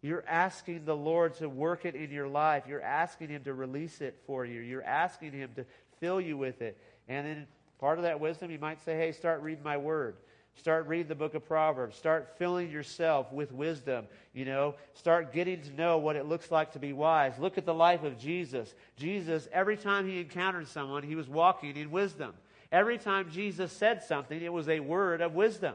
You're 0.00 0.24
asking 0.28 0.84
the 0.84 0.96
Lord 0.96 1.34
to 1.38 1.48
work 1.48 1.84
it 1.84 1.96
in 1.96 2.12
your 2.12 2.28
life. 2.28 2.64
You're 2.68 2.82
asking 2.82 3.30
Him 3.30 3.42
to 3.44 3.54
release 3.54 4.00
it 4.00 4.22
for 4.26 4.44
you. 4.44 4.60
You're 4.60 4.84
asking 4.84 5.32
Him 5.32 5.50
to 5.56 5.66
fill 5.98 6.20
you 6.20 6.36
with 6.36 6.62
it. 6.62 6.78
And 7.08 7.26
then 7.26 7.46
part 7.78 7.98
of 7.98 8.04
that 8.04 8.20
wisdom, 8.20 8.50
you 8.50 8.58
might 8.58 8.82
say, 8.84 8.96
hey, 8.96 9.12
start 9.12 9.42
reading 9.42 9.64
my 9.64 9.76
word. 9.76 10.16
Start 10.54 10.86
reading 10.88 11.08
the 11.08 11.14
book 11.14 11.34
of 11.34 11.44
Proverbs. 11.46 11.96
Start 11.96 12.34
filling 12.38 12.70
yourself 12.70 13.30
with 13.30 13.52
wisdom. 13.52 14.06
You 14.32 14.46
know, 14.46 14.74
start 14.94 15.32
getting 15.32 15.60
to 15.62 15.72
know 15.74 15.98
what 15.98 16.16
it 16.16 16.24
looks 16.24 16.50
like 16.50 16.72
to 16.72 16.78
be 16.78 16.94
wise. 16.94 17.34
Look 17.38 17.58
at 17.58 17.66
the 17.66 17.74
life 17.74 18.04
of 18.04 18.18
Jesus. 18.18 18.74
Jesus, 18.96 19.48
every 19.52 19.76
time 19.76 20.08
he 20.08 20.18
encountered 20.18 20.66
someone, 20.66 21.02
he 21.02 21.14
was 21.14 21.28
walking 21.28 21.76
in 21.76 21.90
wisdom. 21.90 22.32
Every 22.72 22.96
time 22.96 23.30
Jesus 23.30 23.70
said 23.70 24.02
something, 24.02 24.40
it 24.40 24.52
was 24.52 24.68
a 24.68 24.80
word 24.80 25.20
of 25.20 25.34
wisdom. 25.34 25.74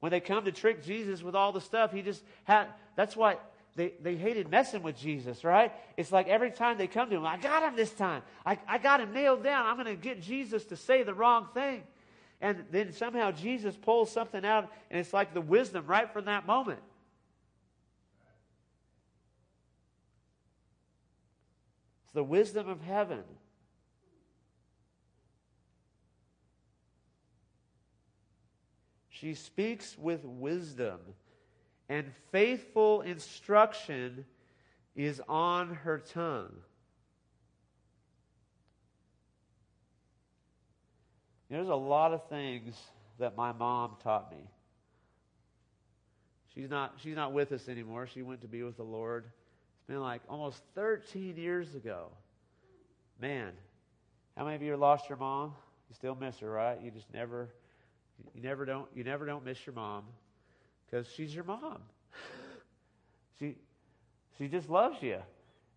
When 0.00 0.10
they 0.10 0.20
come 0.20 0.44
to 0.44 0.52
trick 0.52 0.84
Jesus 0.84 1.22
with 1.22 1.34
all 1.34 1.50
the 1.50 1.62
stuff, 1.62 1.92
he 1.92 2.02
just 2.02 2.22
had, 2.44 2.66
that's 2.94 3.16
why 3.16 3.38
they, 3.76 3.94
they 4.00 4.14
hated 4.14 4.50
messing 4.50 4.82
with 4.82 4.96
Jesus, 4.96 5.42
right? 5.42 5.72
It's 5.96 6.12
like 6.12 6.28
every 6.28 6.50
time 6.50 6.78
they 6.78 6.86
come 6.86 7.10
to 7.10 7.16
him, 7.16 7.26
I 7.26 7.36
got 7.36 7.62
him 7.62 7.74
this 7.74 7.92
time. 7.92 8.22
I, 8.46 8.58
I 8.68 8.78
got 8.78 9.00
him 9.00 9.12
nailed 9.12 9.42
down. 9.42 9.66
I'm 9.66 9.74
going 9.76 9.86
to 9.86 10.00
get 10.00 10.22
Jesus 10.22 10.64
to 10.66 10.76
say 10.76 11.02
the 11.02 11.14
wrong 11.14 11.48
thing. 11.54 11.82
And 12.40 12.64
then 12.70 12.92
somehow 12.92 13.32
Jesus 13.32 13.76
pulls 13.76 14.12
something 14.12 14.44
out, 14.44 14.70
and 14.90 15.00
it's 15.00 15.12
like 15.12 15.34
the 15.34 15.40
wisdom 15.40 15.86
right 15.86 16.12
from 16.12 16.26
that 16.26 16.46
moment. 16.46 16.80
It's 22.04 22.12
the 22.12 22.24
wisdom 22.24 22.68
of 22.68 22.80
heaven. 22.80 23.24
She 29.08 29.34
speaks 29.34 29.96
with 29.96 30.24
wisdom, 30.24 31.00
and 31.88 32.10
faithful 32.32 33.02
instruction 33.02 34.24
is 34.94 35.20
on 35.28 35.74
her 35.74 35.98
tongue. 35.98 36.54
there's 41.50 41.68
a 41.68 41.74
lot 41.74 42.12
of 42.12 42.28
things 42.28 42.74
that 43.20 43.36
my 43.36 43.52
mom 43.52 43.92
taught 44.02 44.28
me. 44.32 44.48
She's 46.52 46.68
not, 46.68 46.94
she's 46.96 47.14
not 47.14 47.32
with 47.32 47.52
us 47.52 47.68
anymore. 47.68 48.08
She 48.08 48.22
went 48.22 48.40
to 48.40 48.48
be 48.48 48.64
with 48.64 48.76
the 48.76 48.82
Lord. 48.82 49.24
It's 49.26 49.86
been 49.86 50.00
like 50.00 50.20
almost 50.28 50.62
13 50.74 51.36
years 51.36 51.76
ago. 51.76 52.08
Man, 53.20 53.52
how 54.36 54.44
many 54.44 54.56
of 54.56 54.62
you 54.62 54.76
lost 54.76 55.08
your 55.08 55.18
mom? 55.18 55.54
You 55.88 55.94
still 55.94 56.16
miss 56.16 56.38
her, 56.40 56.50
right? 56.50 56.80
You 56.82 56.90
just 56.90 57.12
never, 57.14 57.50
you 58.34 58.42
never 58.42 58.64
don't, 58.64 58.88
you 58.92 59.04
never 59.04 59.24
don't 59.24 59.44
miss 59.44 59.64
your 59.64 59.74
mom 59.74 60.04
because 60.94 61.08
she's 61.12 61.34
your 61.34 61.42
mom. 61.42 61.78
she, 63.40 63.56
she 64.38 64.46
just 64.46 64.70
loves 64.70 65.02
you, 65.02 65.18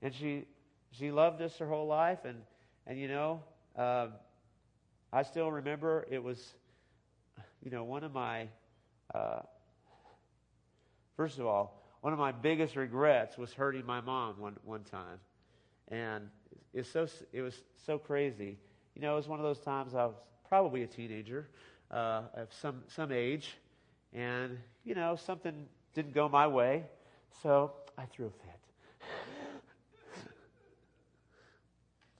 and 0.03 0.13
she, 0.13 0.45
she 0.91 1.09
loved 1.09 1.41
us 1.41 1.57
her 1.57 1.67
whole 1.67 1.87
life, 1.87 2.19
and 2.23 2.37
and 2.85 2.99
you 2.99 3.07
know, 3.07 3.41
uh, 3.75 4.07
I 5.11 5.23
still 5.23 5.51
remember 5.51 6.05
it 6.11 6.23
was, 6.23 6.53
you 7.63 7.71
know, 7.71 7.83
one 7.83 8.03
of 8.03 8.13
my, 8.13 8.47
uh, 9.13 9.39
first 11.17 11.39
of 11.39 11.47
all, 11.47 11.83
one 12.01 12.13
of 12.13 12.19
my 12.19 12.31
biggest 12.31 12.75
regrets 12.75 13.39
was 13.39 13.51
hurting 13.51 13.87
my 13.87 14.01
mom 14.01 14.39
one 14.39 14.55
one 14.63 14.83
time, 14.83 15.19
and 15.87 16.29
it's 16.75 16.91
so 16.91 17.07
it 17.33 17.41
was 17.41 17.63
so 17.87 17.97
crazy. 17.97 18.59
You 18.93 19.01
know, 19.01 19.13
it 19.13 19.17
was 19.17 19.27
one 19.27 19.39
of 19.39 19.45
those 19.45 19.59
times 19.59 19.95
I 19.95 20.05
was 20.05 20.15
probably 20.47 20.83
a 20.83 20.87
teenager 20.87 21.49
uh, 21.89 22.21
of 22.35 22.53
some 22.53 22.83
some 22.87 23.11
age, 23.11 23.57
and 24.17 24.57
you 24.83 24.95
know 24.95 25.15
something 25.15 25.67
didn't 25.93 26.13
go 26.13 26.27
my 26.27 26.47
way, 26.47 26.83
so 27.43 27.71
I 27.97 28.05
threw 28.05 28.25
a 28.25 28.29
fit. 28.29 28.59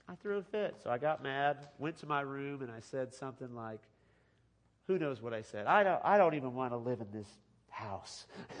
I 0.08 0.14
threw 0.14 0.38
a 0.38 0.42
fit. 0.42 0.76
So 0.82 0.90
I 0.90 0.96
got 0.96 1.22
mad, 1.22 1.68
went 1.78 1.98
to 1.98 2.06
my 2.06 2.22
room, 2.22 2.62
and 2.62 2.70
I 2.70 2.80
said 2.80 3.12
something 3.12 3.54
like, 3.54 3.80
who 4.86 4.98
knows 4.98 5.20
what 5.20 5.34
I 5.34 5.42
said? 5.42 5.66
I 5.66 5.82
don't, 5.82 6.00
I 6.02 6.16
don't 6.16 6.34
even 6.34 6.54
want 6.54 6.72
to 6.72 6.78
live 6.78 7.00
in 7.00 7.08
this 7.12 7.28
house. 7.68 8.26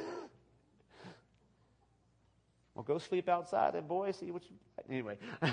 well, 2.74 2.84
go 2.84 2.98
sleep 2.98 3.28
outside 3.28 3.74
and 3.76 3.88
boy, 3.88 4.10
see 4.10 4.30
what 4.30 4.42
you. 4.50 4.56
Anyway, 4.90 5.16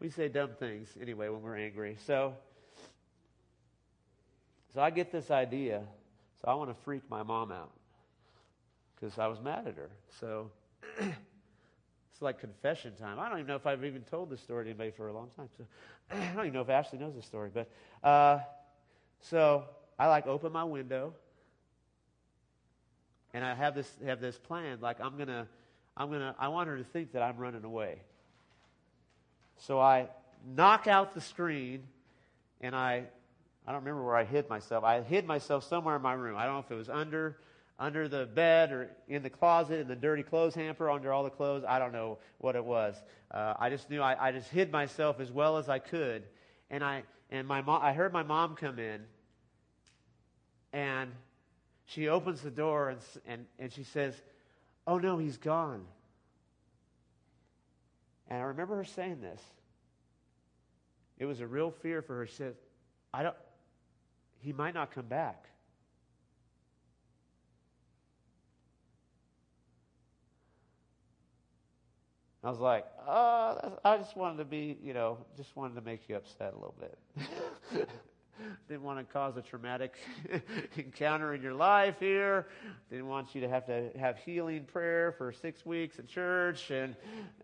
we 0.00 0.10
say 0.10 0.28
dumb 0.28 0.50
things 0.58 0.88
anyway 1.00 1.28
when 1.30 1.40
we're 1.40 1.56
angry. 1.56 1.96
So, 2.06 2.34
so 4.74 4.80
I 4.82 4.90
get 4.90 5.10
this 5.10 5.30
idea. 5.30 5.84
So 6.42 6.50
I 6.50 6.54
want 6.54 6.70
to 6.70 6.82
freak 6.84 7.02
my 7.08 7.22
mom 7.22 7.52
out 7.52 7.70
because 8.94 9.18
I 9.18 9.28
was 9.28 9.40
mad 9.40 9.66
at 9.66 9.76
her. 9.76 9.90
So 10.20 10.50
it's 10.98 12.20
like 12.20 12.40
confession 12.40 12.94
time. 12.96 13.20
I 13.20 13.28
don't 13.28 13.38
even 13.38 13.46
know 13.46 13.56
if 13.56 13.66
I've 13.66 13.84
even 13.84 14.02
told 14.02 14.30
this 14.30 14.40
story 14.40 14.64
to 14.64 14.70
anybody 14.70 14.90
for 14.90 15.08
a 15.08 15.12
long 15.12 15.28
time. 15.36 15.48
So 15.56 15.64
I 16.10 16.32
don't 16.34 16.46
even 16.46 16.52
know 16.52 16.62
if 16.62 16.68
Ashley 16.68 16.98
knows 16.98 17.14
this 17.14 17.26
story. 17.26 17.50
But 17.52 17.68
uh, 18.06 18.40
so 19.20 19.64
I 19.98 20.08
like 20.08 20.26
open 20.26 20.52
my 20.52 20.64
window, 20.64 21.14
and 23.32 23.44
I 23.44 23.54
have 23.54 23.74
this 23.74 23.90
have 24.04 24.20
this 24.20 24.36
plan. 24.36 24.78
Like 24.80 25.00
I'm 25.00 25.16
gonna, 25.16 25.46
I'm 25.96 26.10
gonna, 26.10 26.34
I 26.38 26.48
want 26.48 26.68
her 26.68 26.76
to 26.76 26.84
think 26.84 27.12
that 27.12 27.22
I'm 27.22 27.36
running 27.36 27.64
away. 27.64 27.98
So 29.58 29.78
I 29.78 30.08
knock 30.56 30.88
out 30.88 31.14
the 31.14 31.20
screen, 31.20 31.84
and 32.60 32.74
I, 32.74 33.04
I 33.66 33.72
don't 33.72 33.82
remember 33.82 34.04
where 34.04 34.16
I 34.16 34.24
hid 34.24 34.48
myself. 34.48 34.84
I 34.84 35.02
hid 35.02 35.26
myself 35.26 35.64
somewhere 35.64 35.96
in 35.96 36.02
my 36.02 36.14
room. 36.14 36.36
I 36.36 36.44
don't 36.44 36.54
know 36.54 36.60
if 36.60 36.70
it 36.70 36.74
was 36.74 36.88
under 36.88 37.36
under 37.78 38.06
the 38.06 38.26
bed 38.26 38.70
or 38.70 38.90
in 39.08 39.22
the 39.22 39.30
closet 39.30 39.80
in 39.80 39.88
the 39.88 39.96
dirty 39.96 40.22
clothes 40.22 40.54
hamper 40.54 40.88
under 40.90 41.12
all 41.12 41.24
the 41.24 41.30
clothes. 41.30 41.64
I 41.66 41.78
don't 41.78 41.92
know 41.92 42.18
what 42.38 42.54
it 42.54 42.64
was. 42.64 42.94
Uh, 43.30 43.54
I 43.58 43.70
just 43.70 43.90
knew 43.90 44.00
I, 44.00 44.28
I 44.28 44.30
just 44.30 44.48
hid 44.50 44.70
myself 44.70 45.18
as 45.18 45.32
well 45.32 45.56
as 45.56 45.68
I 45.68 45.78
could. 45.78 46.22
And 46.70 46.84
I 46.84 47.02
and 47.30 47.46
my 47.46 47.62
mom, 47.62 47.82
I 47.82 47.92
heard 47.92 48.12
my 48.12 48.22
mom 48.22 48.56
come 48.56 48.78
in, 48.78 49.00
and 50.72 51.10
she 51.86 52.08
opens 52.08 52.40
the 52.40 52.50
door 52.50 52.90
and 52.90 53.00
and 53.26 53.46
and 53.58 53.72
she 53.72 53.84
says, 53.84 54.20
"Oh 54.86 54.98
no, 54.98 55.18
he's 55.18 55.38
gone." 55.38 55.84
And 58.28 58.40
I 58.40 58.44
remember 58.44 58.76
her 58.76 58.84
saying 58.84 59.20
this. 59.20 59.40
It 61.18 61.26
was 61.26 61.40
a 61.40 61.46
real 61.46 61.70
fear 61.70 62.02
for 62.02 62.16
her. 62.16 62.26
She 62.26 62.34
said, 62.34 62.54
"I 63.12 63.22
don't. 63.22 63.36
He 64.42 64.52
might 64.52 64.74
not 64.74 64.94
come 64.94 65.06
back." 65.06 65.46
I 72.44 72.50
was 72.50 72.58
like, 72.58 72.84
oh, 73.06 73.78
I 73.84 73.96
just 73.98 74.16
wanted 74.16 74.38
to 74.38 74.44
be, 74.44 74.76
you 74.82 74.94
know, 74.94 75.18
just 75.36 75.54
wanted 75.54 75.76
to 75.76 75.80
make 75.80 76.08
you 76.08 76.16
upset 76.16 76.52
a 76.52 76.56
little 76.56 76.74
bit. 76.80 76.98
Didn't 78.68 78.82
want 78.82 78.98
to 78.98 79.12
cause 79.12 79.36
a 79.36 79.42
traumatic 79.42 79.94
encounter 80.76 81.34
in 81.34 81.42
your 81.42 81.54
life 81.54 82.00
here. 82.00 82.48
Didn't 82.90 83.06
want 83.06 83.36
you 83.36 83.42
to 83.42 83.48
have 83.48 83.66
to 83.66 83.90
have 83.96 84.18
healing 84.18 84.64
prayer 84.64 85.12
for 85.12 85.32
six 85.32 85.64
weeks 85.64 86.00
at 86.00 86.08
church, 86.08 86.72
and 86.72 86.96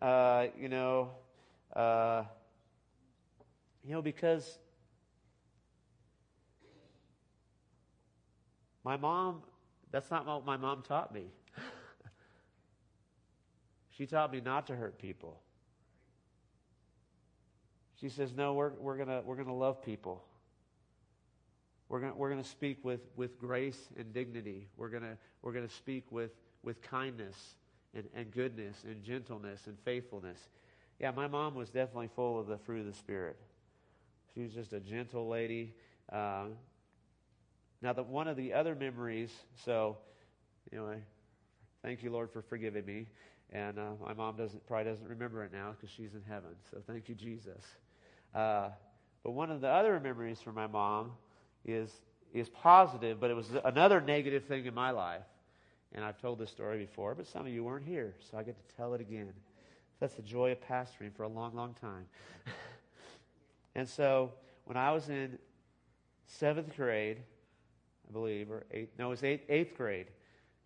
uh, 0.03 0.47
you 0.59 0.69
know, 0.69 1.11
uh, 1.77 2.25
you 3.85 3.93
know, 3.93 4.03
because 4.03 4.59
my 8.89 8.97
mom. 8.97 9.43
That's 9.91 10.11
not 10.11 10.25
what 10.25 10.47
my 10.47 10.57
mom 10.57 10.81
taught 10.81 11.13
me. 11.13 11.27
She 13.91 14.07
taught 14.07 14.33
me 14.33 14.41
not 14.41 14.69
to 14.69 14.77
hurt 14.77 14.97
people. 14.97 15.41
She 18.01 18.09
says, 18.09 18.33
No, 18.33 18.55
we're, 18.55 18.71
we're 18.79 18.97
going 18.97 19.09
we're 19.27 19.35
gonna 19.35 19.53
love 19.53 19.83
people. 19.83 20.23
We're 21.89 21.99
going 21.99 22.17
we're 22.17 22.31
gonna 22.31 22.45
speak 22.45 22.79
with, 22.85 23.01
with 23.17 23.41
grace 23.41 23.89
and 23.99 24.13
dignity. 24.13 24.69
We're 24.77 24.89
going 24.89 25.03
we're 25.43 25.53
gonna 25.53 25.69
speak 25.69 26.05
with, 26.13 26.31
with 26.63 26.81
kindness 26.81 27.57
and, 27.93 28.05
and 28.15 28.31
goodness 28.31 28.85
and 28.85 29.03
gentleness 29.03 29.67
and 29.67 29.77
faithfulness. 29.85 30.49
Yeah, 31.01 31.11
my 31.11 31.27
mom 31.27 31.57
was 31.57 31.71
definitely 31.71 32.11
full 32.15 32.39
of 32.39 32.47
the 32.47 32.57
fruit 32.57 32.81
of 32.81 32.87
the 32.87 32.99
Spirit. 32.99 33.37
She 34.33 34.43
was 34.43 34.55
just 34.55 34.73
a 34.73 34.81
gentle 34.81 35.29
lady. 35.29 35.75
Uh, 36.11 36.45
now, 37.83 37.93
the, 37.93 38.03
one 38.03 38.27
of 38.27 38.37
the 38.37 38.53
other 38.53 38.75
memories, 38.75 39.31
so, 39.65 39.99
you 40.73 40.79
know, 40.79 40.87
I, 40.87 40.99
thank 41.83 42.03
you, 42.03 42.11
Lord, 42.11 42.31
for 42.31 42.43
forgiving 42.43 42.85
me. 42.85 43.07
And 43.51 43.79
uh, 43.79 43.91
my 44.05 44.13
mom 44.13 44.37
doesn't 44.37 44.67
probably 44.67 44.91
doesn't 44.91 45.09
remember 45.09 45.43
it 45.45 45.53
now 45.53 45.71
because 45.71 45.95
she's 45.95 46.15
in 46.15 46.23
heaven. 46.29 46.51
So 46.71 46.79
thank 46.87 47.09
you, 47.09 47.15
Jesus. 47.15 47.65
Uh, 48.35 48.69
but 49.23 49.31
one 49.31 49.51
of 49.51 49.61
the 49.61 49.69
other 49.69 49.99
memories 50.01 50.41
from 50.41 50.55
my 50.55 50.67
mom 50.67 51.13
is 51.65 51.91
is 52.35 52.51
positive, 52.51 53.19
but 53.21 53.31
it 53.31 53.35
was 53.35 53.49
another 53.65 54.03
negative 54.03 54.45
thing 54.45 54.67
in 54.67 54.75
my 54.75 54.91
life. 54.91 55.23
And 55.95 56.05
I've 56.05 56.21
told 56.21 56.39
this 56.39 56.51
story 56.51 56.79
before, 56.79 57.15
but 57.15 57.27
some 57.27 57.47
of 57.47 57.53
you 57.53 57.65
weren't 57.65 57.87
here, 57.87 58.15
so 58.31 58.37
I 58.37 58.43
get 58.43 58.57
to 58.69 58.77
tell 58.77 58.93
it 58.93 59.01
again. 59.01 59.33
That's 60.01 60.15
the 60.15 60.23
joy 60.23 60.53
of 60.53 60.61
pastoring 60.61 61.15
for 61.17 61.23
a 61.23 61.29
long, 61.29 61.55
long 61.55 61.75
time. 61.81 62.05
and 63.75 63.89
so 63.89 64.33
when 64.67 64.77
I 64.77 64.93
was 64.93 65.09
in 65.09 65.39
seventh 66.27 66.77
grade, 66.77 67.23
I 68.09 68.13
believe, 68.13 68.51
or 68.51 68.65
eighth, 68.71 68.91
no, 68.99 69.07
it 69.07 69.11
was 69.11 69.25
eighth, 69.25 69.45
eighth 69.49 69.77
grade, 69.77 70.07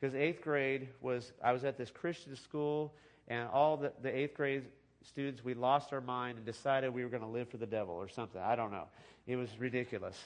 because 0.00 0.14
eighth 0.14 0.42
grade 0.42 0.88
was, 1.00 1.32
I 1.42 1.52
was 1.52 1.64
at 1.64 1.76
this 1.76 1.90
Christian 1.90 2.36
school, 2.36 2.94
and 3.28 3.48
all 3.48 3.76
the, 3.76 3.92
the 4.02 4.16
eighth 4.16 4.34
grade 4.34 4.64
students, 5.04 5.44
we 5.44 5.54
lost 5.54 5.92
our 5.92 6.00
mind 6.00 6.36
and 6.36 6.46
decided 6.46 6.92
we 6.94 7.02
were 7.02 7.10
going 7.10 7.22
to 7.22 7.28
live 7.28 7.48
for 7.48 7.56
the 7.56 7.66
devil 7.66 7.94
or 7.94 8.08
something. 8.08 8.40
I 8.40 8.54
don't 8.54 8.70
know. 8.70 8.86
It 9.26 9.36
was 9.36 9.48
ridiculous. 9.58 10.16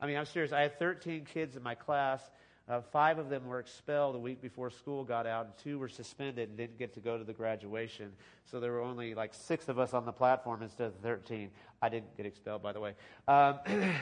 I 0.00 0.06
mean, 0.06 0.16
I'm 0.16 0.24
serious. 0.24 0.52
I 0.52 0.62
had 0.62 0.78
13 0.78 1.26
kids 1.32 1.56
in 1.56 1.62
my 1.62 1.74
class. 1.74 2.22
Uh, 2.68 2.80
five 2.80 3.18
of 3.18 3.28
them 3.28 3.46
were 3.46 3.58
expelled 3.58 4.14
a 4.14 4.18
week 4.18 4.40
before 4.40 4.70
school 4.70 5.04
got 5.04 5.26
out, 5.26 5.44
and 5.44 5.54
two 5.62 5.78
were 5.78 5.88
suspended 5.88 6.48
and 6.48 6.56
didn't 6.56 6.78
get 6.78 6.94
to 6.94 7.00
go 7.00 7.18
to 7.18 7.24
the 7.24 7.32
graduation. 7.32 8.12
So 8.50 8.60
there 8.60 8.72
were 8.72 8.80
only 8.80 9.14
like 9.14 9.34
six 9.34 9.68
of 9.68 9.78
us 9.78 9.92
on 9.92 10.04
the 10.04 10.12
platform 10.12 10.62
instead 10.62 10.86
of 10.86 10.94
13. 10.96 11.50
I 11.82 11.88
didn't 11.88 12.16
get 12.16 12.26
expelled, 12.26 12.62
by 12.62 12.72
the 12.72 12.80
way. 12.80 12.94
Um, 13.26 13.58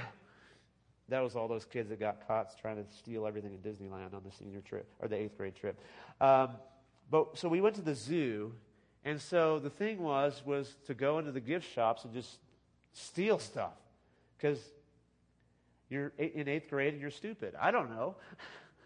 That 1.09 1.21
was 1.21 1.37
all 1.37 1.49
those 1.49 1.64
kids 1.64 1.88
that 1.88 2.01
got 2.01 2.27
caught 2.27 2.59
trying 2.61 2.77
to 2.77 2.90
steal 2.92 3.27
everything 3.27 3.53
in 3.55 3.61
Disneyland 3.61 4.14
on 4.14 4.23
the 4.25 4.31
senior 4.31 4.61
trip 4.61 4.87
or 5.01 5.09
the 5.09 5.16
eighth 5.16 5.37
grade 5.37 5.57
trip. 5.57 5.81
Um, 6.21 6.51
but 7.11 7.38
so 7.38 7.49
we 7.49 7.61
went 7.61 7.77
to 7.77 7.83
the 7.83 7.94
zoo, 7.94 8.53
and 9.05 9.21
so 9.21 9.59
the 9.59 9.71
thing 9.71 10.03
was 10.03 10.42
was 10.44 10.77
to 10.87 10.94
go 10.94 11.18
into 11.18 11.33
the 11.33 11.40
gift 11.40 11.73
shops 11.73 12.05
and 12.05 12.12
just 12.12 12.38
steal 12.92 13.38
stuff 13.38 13.73
because 14.37 14.61
you're 15.88 16.12
in 16.18 16.49
eighth 16.49 16.68
grade 16.68 16.92
and 16.92 17.01
you're 17.01 17.11
stupid. 17.11 17.55
I 17.59 17.71
don't 17.71 17.90
know 17.90 18.16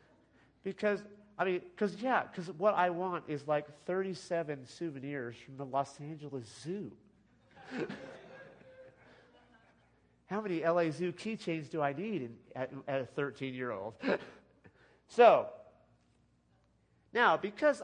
because 0.64 1.02
I 1.38 1.44
mean, 1.44 1.60
because 1.74 2.00
yeah, 2.00 2.22
because 2.22 2.52
what 2.52 2.74
I 2.74 2.90
want 2.90 3.24
is 3.26 3.48
like 3.48 3.66
37 3.86 4.66
souvenirs 4.66 5.34
from 5.44 5.56
the 5.56 5.64
Los 5.64 5.98
Angeles 6.00 6.46
Zoo. 6.62 6.92
How 10.32 10.40
many 10.40 10.64
LA 10.64 10.90
Zoo 10.90 11.12
keychains 11.12 11.68
do 11.68 11.82
I 11.82 11.92
need 11.92 12.22
in, 12.22 12.34
at, 12.56 12.70
at 12.88 13.02
a 13.02 13.04
13 13.04 13.52
year 13.52 13.70
old? 13.70 13.92
so, 15.08 15.48
now, 17.12 17.36
because 17.36 17.82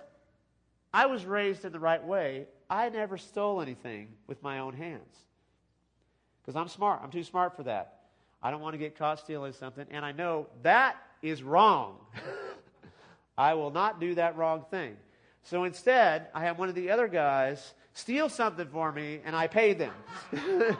I 0.95 1.05
was 1.05 1.27
raised 1.27 1.67
in 1.67 1.73
the 1.73 1.79
right 1.79 2.03
way, 2.03 2.47
I 2.71 2.89
never 2.89 3.19
stole 3.19 3.61
anything 3.61 4.09
with 4.27 4.43
my 4.43 4.61
own 4.61 4.73
hands. 4.73 5.15
Because 6.41 6.57
I'm 6.57 6.69
smart. 6.69 7.01
I'm 7.05 7.11
too 7.11 7.23
smart 7.23 7.55
for 7.55 7.65
that. 7.65 7.99
I 8.43 8.51
don't 8.51 8.63
want 8.63 8.73
to 8.73 8.79
get 8.79 8.97
caught 8.97 9.19
stealing 9.19 9.53
something, 9.53 9.85
and 9.91 10.03
I 10.03 10.13
know 10.13 10.47
that 10.63 10.97
is 11.21 11.43
wrong. 11.43 11.99
I 13.37 13.53
will 13.55 13.71
not 13.71 14.01
do 14.01 14.15
that 14.15 14.39
wrong 14.39 14.65
thing. 14.71 14.97
So 15.43 15.65
instead, 15.65 16.29
I 16.35 16.45
have 16.45 16.59
one 16.59 16.71
of 16.71 16.75
the 16.75 16.93
other 16.93 17.09
guys 17.09 17.75
steal 17.93 18.31
something 18.31 18.69
for 18.69 18.91
me, 18.91 19.21
and 19.27 19.37
I 19.37 19.49
pay 19.49 19.75
them. 19.75 19.93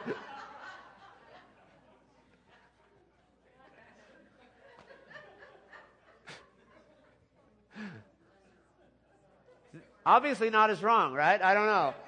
Obviously, 10.09 10.49
not 10.49 10.71
as 10.71 10.81
wrong, 10.81 11.13
right? 11.13 11.39
I 11.39 11.53
don't 11.53 11.67
know. 11.67 11.93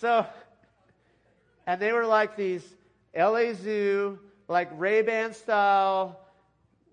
So, 0.00 0.24
and 1.66 1.80
they 1.80 1.92
were 1.92 2.04
like 2.04 2.36
these 2.36 2.62
LA 3.16 3.54
Zoo, 3.54 4.18
like 4.46 4.68
Ray 4.76 5.00
Ban 5.02 5.32
style 5.32 6.20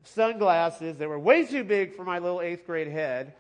sunglasses 0.03 0.97
that 0.97 1.10
were 1.10 1.19
way 1.19 1.45
too 1.45 1.63
big 1.65 1.93
for 1.93 2.03
my 2.05 2.19
little 2.19 2.41
eighth 2.41 2.65
grade 2.65 2.88
head. 2.88 3.34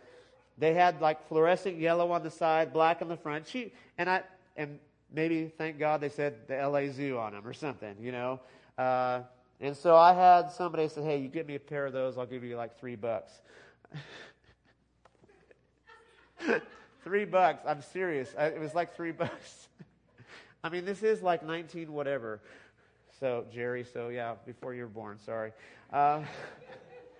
They 0.57 0.73
had 0.73 1.01
like 1.01 1.25
fluorescent 1.29 1.79
yellow 1.79 2.11
on 2.11 2.21
the 2.21 2.29
side, 2.29 2.73
black 2.73 3.01
on 3.01 3.07
the 3.07 3.17
front. 3.17 3.47
She, 3.47 3.71
and 3.97 4.09
I, 4.09 4.23
and 4.57 4.77
maybe 5.11 5.47
thank 5.57 5.79
God 5.79 6.01
they 6.01 6.09
said 6.09 6.47
the 6.47 6.57
LA 6.67 6.91
Zoo 6.91 7.17
on 7.17 7.31
them 7.31 7.47
or 7.47 7.53
something, 7.53 7.95
you 7.99 8.11
know. 8.11 8.41
Uh, 8.77 9.21
and 9.61 9.75
so 9.75 9.95
I 9.95 10.13
had 10.13 10.51
somebody 10.51 10.89
say, 10.89 11.01
"Hey, 11.01 11.17
you 11.19 11.29
get 11.29 11.47
me 11.47 11.55
a 11.55 11.59
pair 11.59 11.85
of 11.85 11.93
those, 11.93 12.17
I'll 12.17 12.25
give 12.25 12.43
you 12.43 12.57
like 12.57 12.77
three 12.77 12.97
bucks." 12.97 13.31
three 17.03 17.25
bucks. 17.25 17.63
I'm 17.65 17.81
serious. 17.81 18.33
I, 18.37 18.47
it 18.47 18.59
was 18.59 18.73
like 18.73 18.95
three 18.95 19.11
bucks. 19.13 19.67
I 20.63 20.69
mean, 20.69 20.85
this 20.85 21.03
is 21.03 21.21
like 21.21 21.45
19 21.45 21.91
whatever. 21.91 22.41
So, 23.19 23.45
Jerry, 23.53 23.85
so 23.85 24.09
yeah, 24.09 24.35
before 24.45 24.73
you 24.73 24.83
were 24.83 24.89
born, 24.89 25.19
sorry. 25.19 25.53
Uh, 25.93 26.21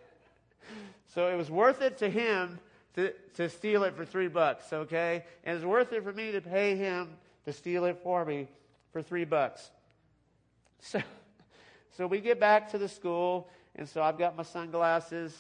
so 1.14 1.28
it 1.28 1.36
was 1.36 1.50
worth 1.50 1.82
it 1.82 1.98
to 2.00 2.10
him 2.10 2.60
to, 2.96 3.14
to 3.36 3.50
steal 3.50 3.84
it 3.84 3.96
for 3.96 4.06
three 4.06 4.28
bucks, 4.28 4.74
okay? 4.74 5.24
And 5.44 5.56
it's 5.56 5.66
worth 5.66 5.94
it 5.94 6.04
for 6.04 6.14
me 6.14 6.32
to 6.32 6.42
pay 6.42 6.76
him 6.76 7.10
to 7.46 7.54
steal 7.54 7.86
it 7.86 8.00
for 8.04 8.26
me 8.26 8.48
for 8.92 9.02
three 9.02 9.26
bucks. 9.26 9.70
So, 10.80 11.02
so 11.92 12.08
we 12.08 12.20
get 12.20 12.40
back 12.40 12.72
to 12.72 12.78
the 12.78 12.90
school, 12.90 13.50
and 13.76 13.88
so 13.88 14.02
I've 14.02 14.18
got 14.18 14.36
my 14.36 14.44
sunglasses, 14.44 15.36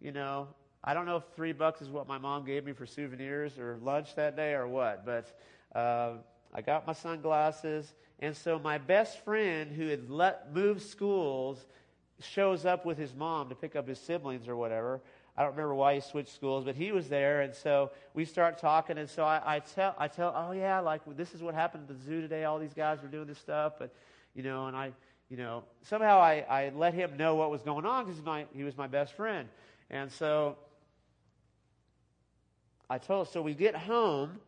you 0.00 0.12
know. 0.12 0.48
I 0.86 0.92
don't 0.92 1.06
know 1.06 1.16
if 1.16 1.24
three 1.34 1.52
bucks 1.52 1.80
is 1.80 1.88
what 1.88 2.06
my 2.06 2.18
mom 2.18 2.44
gave 2.44 2.66
me 2.66 2.72
for 2.72 2.84
souvenirs 2.84 3.58
or 3.58 3.78
lunch 3.82 4.14
that 4.16 4.36
day 4.36 4.52
or 4.52 4.68
what, 4.68 5.06
but 5.06 5.40
uh, 5.74 6.18
I 6.52 6.60
got 6.60 6.86
my 6.86 6.92
sunglasses, 6.92 7.94
and 8.20 8.36
so 8.36 8.58
my 8.58 8.76
best 8.76 9.24
friend 9.24 9.72
who 9.72 9.88
had 9.88 10.10
let, 10.10 10.54
moved 10.54 10.82
schools 10.82 11.64
shows 12.20 12.66
up 12.66 12.84
with 12.84 12.98
his 12.98 13.14
mom 13.14 13.48
to 13.48 13.54
pick 13.54 13.74
up 13.74 13.88
his 13.88 13.98
siblings 13.98 14.46
or 14.46 14.56
whatever. 14.56 15.00
I 15.38 15.42
don't 15.42 15.52
remember 15.52 15.74
why 15.74 15.94
he 15.94 16.00
switched 16.00 16.34
schools, 16.34 16.64
but 16.64 16.76
he 16.76 16.92
was 16.92 17.08
there, 17.08 17.40
and 17.40 17.54
so 17.54 17.90
we 18.12 18.26
start 18.26 18.58
talking. 18.58 18.98
And 18.98 19.08
so 19.08 19.24
I, 19.24 19.56
I 19.56 19.58
tell, 19.60 19.94
I 19.98 20.06
tell, 20.06 20.34
oh 20.36 20.52
yeah, 20.52 20.80
like 20.80 21.00
this 21.16 21.32
is 21.32 21.42
what 21.42 21.54
happened 21.54 21.86
at 21.88 21.96
the 21.96 22.04
zoo 22.04 22.20
today. 22.20 22.44
All 22.44 22.58
these 22.58 22.74
guys 22.74 23.00
were 23.02 23.08
doing 23.08 23.26
this 23.26 23.38
stuff, 23.38 23.72
but 23.78 23.92
you 24.34 24.42
know, 24.42 24.66
and 24.66 24.76
I, 24.76 24.92
you 25.30 25.38
know, 25.38 25.64
somehow 25.82 26.18
I, 26.18 26.44
I 26.48 26.72
let 26.76 26.92
him 26.92 27.16
know 27.16 27.36
what 27.36 27.50
was 27.50 27.62
going 27.62 27.86
on 27.86 28.04
because 28.04 28.20
he 28.54 28.62
was 28.64 28.76
my 28.76 28.86
best 28.86 29.14
friend, 29.14 29.48
and 29.90 30.12
so 30.12 30.56
I 32.94 32.98
told. 32.98 33.28
So 33.28 33.42
we 33.42 33.54
get 33.54 33.74
home, 33.74 34.38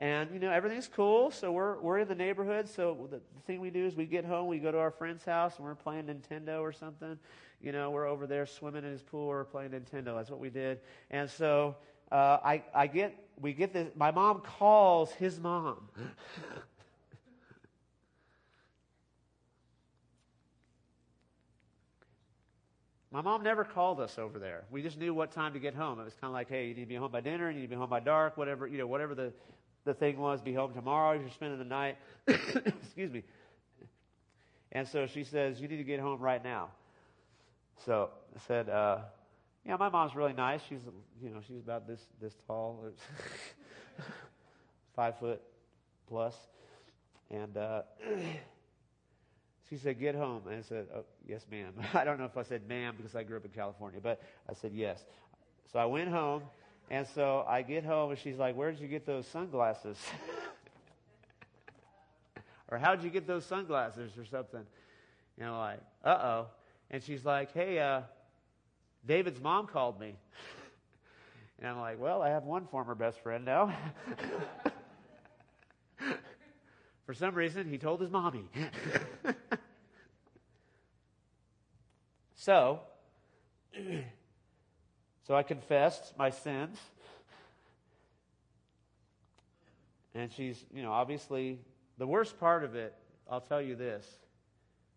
and, 0.00 0.28
you 0.32 0.40
know, 0.40 0.50
everything's 0.50 0.88
cool. 0.88 1.30
So 1.30 1.52
we're, 1.52 1.78
we're 1.78 2.00
in 2.00 2.08
the 2.08 2.16
neighborhood. 2.16 2.68
So 2.68 3.06
the, 3.08 3.18
the 3.18 3.40
thing 3.46 3.60
we 3.60 3.70
do 3.70 3.86
is 3.86 3.94
we 3.94 4.06
get 4.06 4.24
home, 4.24 4.48
we 4.48 4.58
go 4.58 4.72
to 4.72 4.78
our 4.78 4.90
friend's 4.90 5.24
house, 5.24 5.56
and 5.56 5.64
we're 5.64 5.76
playing 5.76 6.06
Nintendo 6.06 6.62
or 6.62 6.72
something. 6.72 7.16
You 7.60 7.70
know, 7.70 7.90
we're 7.90 8.08
over 8.08 8.26
there 8.26 8.44
swimming 8.44 8.82
in 8.82 8.90
his 8.90 9.02
pool 9.02 9.28
or 9.28 9.44
playing 9.44 9.70
Nintendo. 9.70 10.16
That's 10.16 10.30
what 10.30 10.40
we 10.40 10.50
did. 10.50 10.80
And 11.12 11.30
so 11.30 11.76
uh, 12.10 12.38
I, 12.44 12.64
I 12.74 12.88
get, 12.88 13.16
we 13.40 13.52
get 13.52 13.72
this. 13.72 13.88
My 13.94 14.10
mom 14.10 14.40
calls 14.40 15.12
his 15.12 15.38
mom. 15.38 15.88
My 23.12 23.20
mom 23.20 23.42
never 23.42 23.62
called 23.62 24.00
us 24.00 24.18
over 24.18 24.38
there. 24.38 24.64
We 24.70 24.80
just 24.82 24.98
knew 24.98 25.12
what 25.12 25.32
time 25.32 25.52
to 25.52 25.58
get 25.58 25.74
home. 25.74 26.00
It 26.00 26.04
was 26.04 26.14
kind 26.14 26.30
of 26.30 26.32
like, 26.32 26.48
hey, 26.48 26.68
you 26.68 26.74
need 26.74 26.80
to 26.80 26.86
be 26.86 26.94
home 26.94 27.12
by 27.12 27.20
dinner, 27.20 27.50
you 27.50 27.56
need 27.56 27.66
to 27.66 27.68
be 27.68 27.76
home 27.76 27.90
by 27.90 28.00
dark, 28.00 28.38
whatever, 28.38 28.66
you 28.66 28.78
know, 28.78 28.86
whatever 28.86 29.14
the, 29.14 29.34
the 29.84 29.92
thing 29.92 30.18
was, 30.18 30.40
be 30.40 30.54
home 30.54 30.72
tomorrow, 30.72 31.14
if 31.14 31.20
you're 31.20 31.30
spending 31.30 31.58
the 31.58 31.64
night. 31.64 31.98
Excuse 32.26 33.12
me. 33.12 33.22
And 34.72 34.88
so 34.88 35.06
she 35.06 35.24
says, 35.24 35.60
You 35.60 35.68
need 35.68 35.76
to 35.76 35.84
get 35.84 36.00
home 36.00 36.20
right 36.20 36.42
now. 36.42 36.70
So 37.84 38.08
I 38.34 38.40
said, 38.48 38.70
uh, 38.70 39.00
Yeah, 39.66 39.76
my 39.76 39.90
mom's 39.90 40.14
really 40.14 40.32
nice. 40.32 40.62
She's, 40.66 40.80
you 41.22 41.28
know, 41.28 41.40
she's 41.46 41.58
about 41.58 41.86
this, 41.86 42.00
this 42.18 42.32
tall, 42.46 42.82
five 44.96 45.18
foot 45.18 45.42
plus. 46.08 46.34
And 47.30 47.58
uh, 47.58 47.82
she 49.72 49.78
said, 49.78 49.98
Get 49.98 50.14
home. 50.14 50.42
And 50.48 50.58
I 50.58 50.60
said, 50.60 50.86
oh, 50.94 51.04
Yes, 51.26 51.46
ma'am. 51.50 51.72
I 51.94 52.04
don't 52.04 52.18
know 52.18 52.26
if 52.26 52.36
I 52.36 52.42
said 52.42 52.68
ma'am 52.68 52.92
because 52.94 53.16
I 53.16 53.22
grew 53.22 53.38
up 53.38 53.44
in 53.46 53.52
California, 53.52 54.00
but 54.02 54.20
I 54.46 54.52
said 54.52 54.72
yes. 54.74 55.02
So 55.72 55.78
I 55.78 55.86
went 55.86 56.10
home. 56.10 56.42
And 56.90 57.06
so 57.06 57.46
I 57.48 57.62
get 57.62 57.82
home 57.82 58.10
and 58.10 58.18
she's 58.18 58.36
like, 58.36 58.54
Where 58.54 58.70
did 58.70 58.80
you 58.80 58.88
get 58.88 59.06
those 59.06 59.26
sunglasses? 59.26 59.96
or 62.70 62.76
how'd 62.76 63.02
you 63.02 63.08
get 63.08 63.26
those 63.26 63.46
sunglasses 63.46 64.10
or 64.18 64.26
something? 64.26 64.60
And 65.38 65.48
I'm 65.48 65.56
like, 65.56 65.80
Uh 66.04 66.18
oh. 66.22 66.46
And 66.90 67.02
she's 67.02 67.24
like, 67.24 67.54
Hey, 67.54 67.78
uh, 67.78 68.02
David's 69.06 69.40
mom 69.40 69.66
called 69.66 69.98
me. 69.98 70.16
And 71.58 71.70
I'm 71.70 71.78
like, 71.78 71.98
Well, 71.98 72.20
I 72.20 72.28
have 72.28 72.42
one 72.42 72.66
former 72.66 72.94
best 72.94 73.20
friend 73.20 73.44
now. 73.44 73.72
For 77.06 77.14
some 77.14 77.34
reason, 77.34 77.68
he 77.68 77.78
told 77.78 78.00
his 78.00 78.10
mommy. 78.10 78.44
So, 82.42 82.80
so 85.28 85.36
I 85.36 85.44
confessed 85.44 86.18
my 86.18 86.30
sins. 86.30 86.76
And 90.12 90.30
she's, 90.32 90.64
you 90.74 90.82
know, 90.82 90.90
obviously, 90.90 91.60
the 91.98 92.06
worst 92.06 92.40
part 92.40 92.64
of 92.64 92.74
it, 92.74 92.94
I'll 93.30 93.40
tell 93.40 93.62
you 93.62 93.76
this 93.76 94.04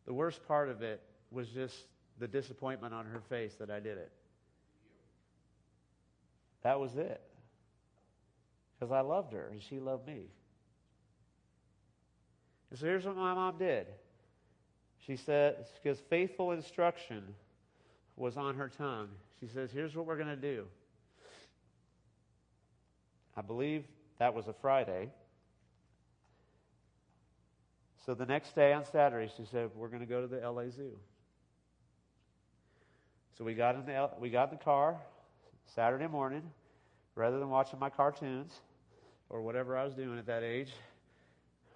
the 0.07 0.13
worst 0.13 0.47
part 0.47 0.69
of 0.69 0.81
it 0.81 1.01
was 1.29 1.47
just 1.49 1.75
the 2.17 2.27
disappointment 2.27 2.95
on 2.95 3.05
her 3.05 3.21
face 3.21 3.53
that 3.55 3.69
I 3.69 3.79
did 3.79 3.99
it. 3.99 4.11
That 6.63 6.79
was 6.79 6.95
it. 6.95 7.21
Because 8.73 8.91
I 8.91 9.01
loved 9.01 9.33
her 9.33 9.49
and 9.51 9.61
she 9.61 9.79
loved 9.79 10.07
me. 10.07 10.29
And 12.71 12.79
so 12.79 12.87
here's 12.87 13.05
what 13.05 13.15
my 13.15 13.35
mom 13.35 13.59
did. 13.59 13.85
She 15.05 15.15
said, 15.15 15.65
because 15.81 15.99
faithful 16.09 16.51
instruction 16.51 17.23
was 18.15 18.37
on 18.37 18.55
her 18.55 18.69
tongue. 18.69 19.09
She 19.39 19.47
says, 19.47 19.69
Here's 19.71 19.95
what 19.95 20.05
we're 20.05 20.17
going 20.17 20.27
to 20.27 20.35
do. 20.35 20.65
I 23.37 23.41
believe 23.41 23.83
that 24.17 24.33
was 24.33 24.47
a 24.47 24.53
Friday. 24.53 25.09
So 28.05 28.13
the 28.13 28.25
next 28.25 28.55
day 28.55 28.71
on 28.73 28.85
Saturday, 28.85 29.31
she 29.35 29.45
said, 29.45 29.69
We're 29.75 29.89
going 29.89 29.99
to 29.99 30.07
go 30.07 30.21
to 30.21 30.27
the 30.27 30.37
LA 30.37 30.69
Zoo. 30.69 30.97
So 33.37 33.43
we 33.43 33.53
got 33.53 33.75
in 33.75 33.85
the, 33.85 34.09
we 34.19 34.29
got 34.29 34.51
in 34.51 34.57
the 34.57 34.63
car 34.63 34.95
Saturday 35.75 36.07
morning. 36.07 36.43
Rather 37.15 37.39
than 37.39 37.49
watching 37.49 37.79
my 37.79 37.89
cartoons 37.89 38.51
or 39.29 39.41
whatever 39.41 39.77
I 39.77 39.85
was 39.85 39.93
doing 39.93 40.19
at 40.19 40.25
that 40.25 40.43
age, 40.43 40.73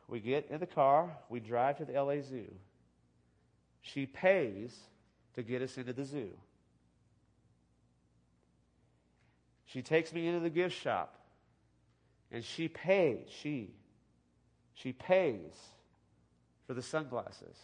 we 0.10 0.20
get 0.20 0.48
in 0.50 0.60
the 0.60 0.66
car, 0.66 1.10
we 1.30 1.40
drive 1.40 1.78
to 1.78 1.86
the 1.86 1.94
LA 1.94 2.22
Zoo. 2.22 2.46
She 3.82 4.06
pays 4.06 4.78
to 5.36 5.44
get 5.44 5.62
us 5.62 5.78
into 5.78 5.94
the 5.94 6.06
zoo. 6.06 6.30
She 9.66 9.82
takes 9.82 10.12
me 10.12 10.28
into 10.28 10.40
the 10.40 10.50
gift 10.50 10.76
shop 10.76 11.16
and 12.32 12.44
she 12.44 12.68
pays, 12.68 13.28
she, 13.30 13.72
she 14.74 14.94
pays 14.94 15.54
for 16.68 16.74
the 16.74 16.82
sunglasses. 16.82 17.58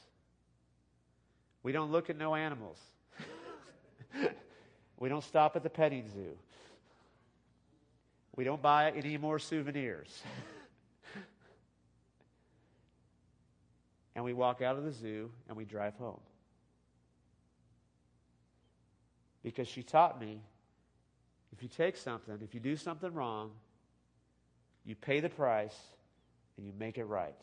We 1.63 1.71
don't 1.71 1.91
look 1.91 2.09
at 2.09 2.17
no 2.17 2.35
animals. 2.35 2.79
we 4.99 5.09
don't 5.09 5.23
stop 5.23 5.55
at 5.55 5.63
the 5.63 5.69
petting 5.69 6.07
zoo. 6.07 6.37
We 8.35 8.43
don't 8.43 8.61
buy 8.61 8.91
any 8.91 9.17
more 9.17 9.39
souvenirs. 9.39 10.21
and 14.15 14.23
we 14.23 14.33
walk 14.33 14.61
out 14.61 14.77
of 14.77 14.83
the 14.83 14.91
zoo 14.91 15.29
and 15.47 15.57
we 15.57 15.65
drive 15.65 15.95
home. 15.95 16.19
Because 19.43 19.67
she 19.67 19.83
taught 19.83 20.19
me 20.19 20.41
if 21.55 21.61
you 21.61 21.69
take 21.69 21.95
something, 21.95 22.37
if 22.41 22.53
you 22.53 22.59
do 22.59 22.75
something 22.75 23.13
wrong, 23.13 23.51
you 24.83 24.95
pay 24.95 25.19
the 25.19 25.29
price 25.29 25.77
and 26.57 26.65
you 26.65 26.73
make 26.77 26.97
it 26.97 27.05
right. 27.05 27.35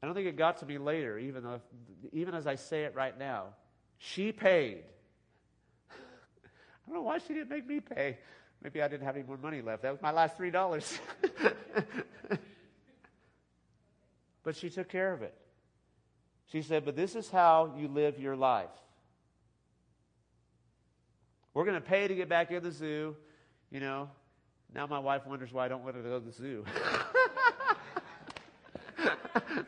I 0.00 0.06
don't 0.06 0.14
think 0.14 0.28
it 0.28 0.36
got 0.36 0.58
to 0.58 0.66
me 0.66 0.78
later, 0.78 1.18
even, 1.18 1.42
though, 1.42 1.60
even 2.12 2.34
as 2.34 2.46
I 2.46 2.54
say 2.54 2.84
it 2.84 2.94
right 2.94 3.18
now. 3.18 3.46
She 3.98 4.30
paid. 4.30 4.84
I 6.88 6.90
don't 6.90 7.02
know 7.02 7.06
why 7.06 7.18
she 7.18 7.34
didn't 7.34 7.50
make 7.50 7.66
me 7.66 7.80
pay. 7.80 8.16
Maybe 8.62 8.80
I 8.80 8.88
didn't 8.88 9.04
have 9.04 9.14
any 9.14 9.26
more 9.26 9.36
money 9.36 9.60
left. 9.60 9.82
That 9.82 9.92
was 9.92 10.00
my 10.00 10.10
last 10.10 10.38
$3. 10.38 10.98
but 14.42 14.56
she 14.56 14.70
took 14.70 14.88
care 14.88 15.12
of 15.12 15.20
it. 15.20 15.34
She 16.50 16.62
said, 16.62 16.86
But 16.86 16.96
this 16.96 17.14
is 17.14 17.28
how 17.28 17.74
you 17.76 17.88
live 17.88 18.18
your 18.18 18.36
life. 18.36 18.70
We're 21.52 21.66
going 21.66 21.74
to 21.74 21.86
pay 21.86 22.08
to 22.08 22.14
get 22.14 22.30
back 22.30 22.50
in 22.50 22.62
the 22.62 22.70
zoo. 22.70 23.14
You 23.70 23.80
know, 23.80 24.08
now 24.74 24.86
my 24.86 24.98
wife 24.98 25.26
wonders 25.26 25.52
why 25.52 25.66
I 25.66 25.68
don't 25.68 25.84
want 25.84 25.96
to 25.96 26.02
go 26.02 26.18
to 26.18 26.24
the 26.24 26.32
zoo. 26.32 26.64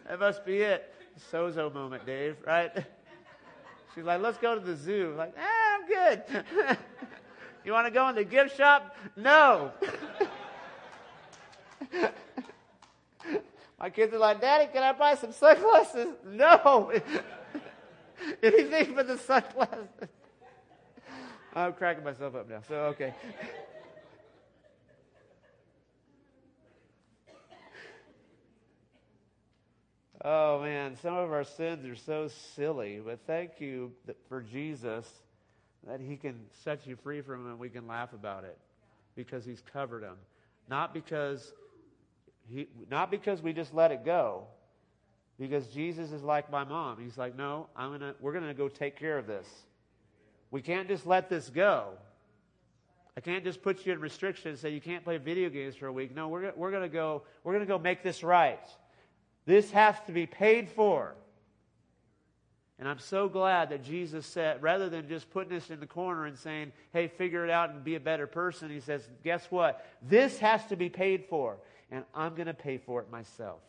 that 0.08 0.18
must 0.18 0.46
be 0.46 0.60
it. 0.60 0.90
Sozo 1.30 1.70
moment, 1.74 2.06
Dave, 2.06 2.36
right? 2.46 2.72
She's 3.94 4.04
like, 4.04 4.22
let's 4.22 4.38
go 4.38 4.54
to 4.54 4.64
the 4.64 4.74
zoo. 4.74 5.10
I'm 5.10 5.18
like, 5.18 5.34
ah, 5.38 5.74
I'm 5.74 5.86
good. 5.86 6.78
you 7.64 7.72
want 7.72 7.86
to 7.86 7.90
go 7.90 8.08
in 8.08 8.14
the 8.14 8.24
gift 8.24 8.56
shop? 8.56 8.96
No. 9.16 9.72
My 13.78 13.90
kids 13.90 14.12
are 14.12 14.18
like, 14.18 14.40
Daddy, 14.40 14.70
can 14.72 14.82
I 14.82 14.92
buy 14.92 15.14
some 15.14 15.32
sunglasses? 15.32 16.08
No. 16.26 16.92
Anything 18.42 18.94
but 18.94 19.06
the 19.06 19.18
sunglasses. 19.18 19.88
I'm 21.54 21.72
cracking 21.72 22.04
myself 22.04 22.34
up 22.34 22.48
now. 22.48 22.61
So, 22.68 22.74
okay. 22.86 23.14
Oh 30.22 30.61
man, 30.61 30.96
some 31.00 31.16
of 31.16 31.32
our 31.32 31.44
sins 31.44 31.86
are 31.86 31.96
so 31.96 32.28
silly, 32.54 33.00
but 33.02 33.20
thank 33.26 33.58
you 33.58 33.92
for 34.28 34.42
Jesus 34.42 35.11
that 35.86 36.00
He 36.00 36.16
can 36.16 36.40
set 36.64 36.86
you 36.86 36.96
free 36.96 37.20
from 37.20 37.44
them 37.44 37.52
and 37.52 37.58
we 37.58 37.68
can 37.68 37.86
laugh 37.86 38.12
about 38.12 38.44
it 38.44 38.58
because 39.14 39.44
He's 39.44 39.62
covered 39.72 40.02
them. 40.02 40.16
Not 40.68 40.94
because 40.94 41.52
he, 42.48 42.68
not 42.90 43.10
because 43.10 43.42
we 43.42 43.52
just 43.52 43.72
let 43.72 43.92
it 43.92 44.04
go, 44.04 44.44
because 45.38 45.68
Jesus 45.68 46.12
is 46.12 46.22
like 46.22 46.50
my 46.50 46.64
mom. 46.64 46.98
He's 47.02 47.16
like, 47.16 47.36
no, 47.36 47.68
I'm 47.76 47.92
gonna, 47.92 48.14
we're 48.20 48.32
gonna 48.32 48.54
go 48.54 48.68
take 48.68 48.96
care 48.96 49.18
of 49.18 49.26
this. 49.26 49.48
We 50.50 50.60
can't 50.60 50.88
just 50.88 51.06
let 51.06 51.30
this 51.30 51.48
go. 51.48 51.90
I 53.16 53.20
can't 53.20 53.44
just 53.44 53.62
put 53.62 53.86
you 53.86 53.92
in 53.92 54.00
restrictions, 54.00 54.60
say 54.60 54.70
you 54.70 54.80
can't 54.80 55.04
play 55.04 55.18
video 55.18 55.48
games 55.48 55.76
for 55.76 55.86
a 55.86 55.92
week. 55.92 56.14
No, 56.14 56.28
we're, 56.28 56.52
we're 56.56 56.70
gonna 56.72 56.88
go, 56.88 57.22
we're 57.44 57.52
gonna 57.52 57.66
go 57.66 57.78
make 57.78 58.02
this 58.02 58.22
right. 58.22 58.64
This 59.46 59.70
has 59.70 59.96
to 60.06 60.12
be 60.12 60.26
paid 60.26 60.68
for. 60.70 61.14
And 62.80 62.88
I'm 62.88 62.98
so 62.98 63.28
glad 63.28 63.68
that 63.68 63.84
Jesus 63.84 64.26
said, 64.26 64.62
rather 64.62 64.88
than 64.88 65.06
just 65.06 65.30
putting 65.30 65.54
us 65.54 65.68
in 65.68 65.80
the 65.80 65.86
corner 65.86 66.24
and 66.24 66.38
saying, 66.38 66.72
hey, 66.94 67.08
figure 67.08 67.44
it 67.44 67.50
out 67.50 67.68
and 67.68 67.84
be 67.84 67.94
a 67.94 68.00
better 68.00 68.26
person, 68.26 68.70
he 68.70 68.80
says, 68.80 69.06
guess 69.22 69.46
what? 69.50 69.86
This 70.00 70.38
has 70.38 70.64
to 70.68 70.76
be 70.76 70.88
paid 70.88 71.26
for 71.26 71.58
and 71.90 72.04
I'm 72.14 72.34
going 72.34 72.46
to 72.46 72.54
pay 72.54 72.78
for 72.78 73.02
it 73.02 73.10
myself. 73.10 73.60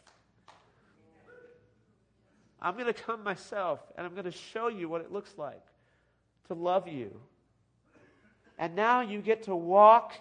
I'm 2.61 2.75
going 2.75 2.85
to 2.85 2.93
come 2.93 3.21
myself 3.21 3.81
and 3.97 4.07
I'm 4.07 4.13
going 4.13 4.25
to 4.25 4.31
show 4.31 4.69
you 4.69 4.87
what 4.87 5.01
it 5.01 5.11
looks 5.11 5.37
like 5.37 5.65
to 6.47 6.53
love 6.53 6.87
you. 6.87 7.11
And 8.57 8.77
now 8.77 9.01
you 9.01 9.19
get 9.19 9.43
to 9.43 9.55
walk 9.55 10.13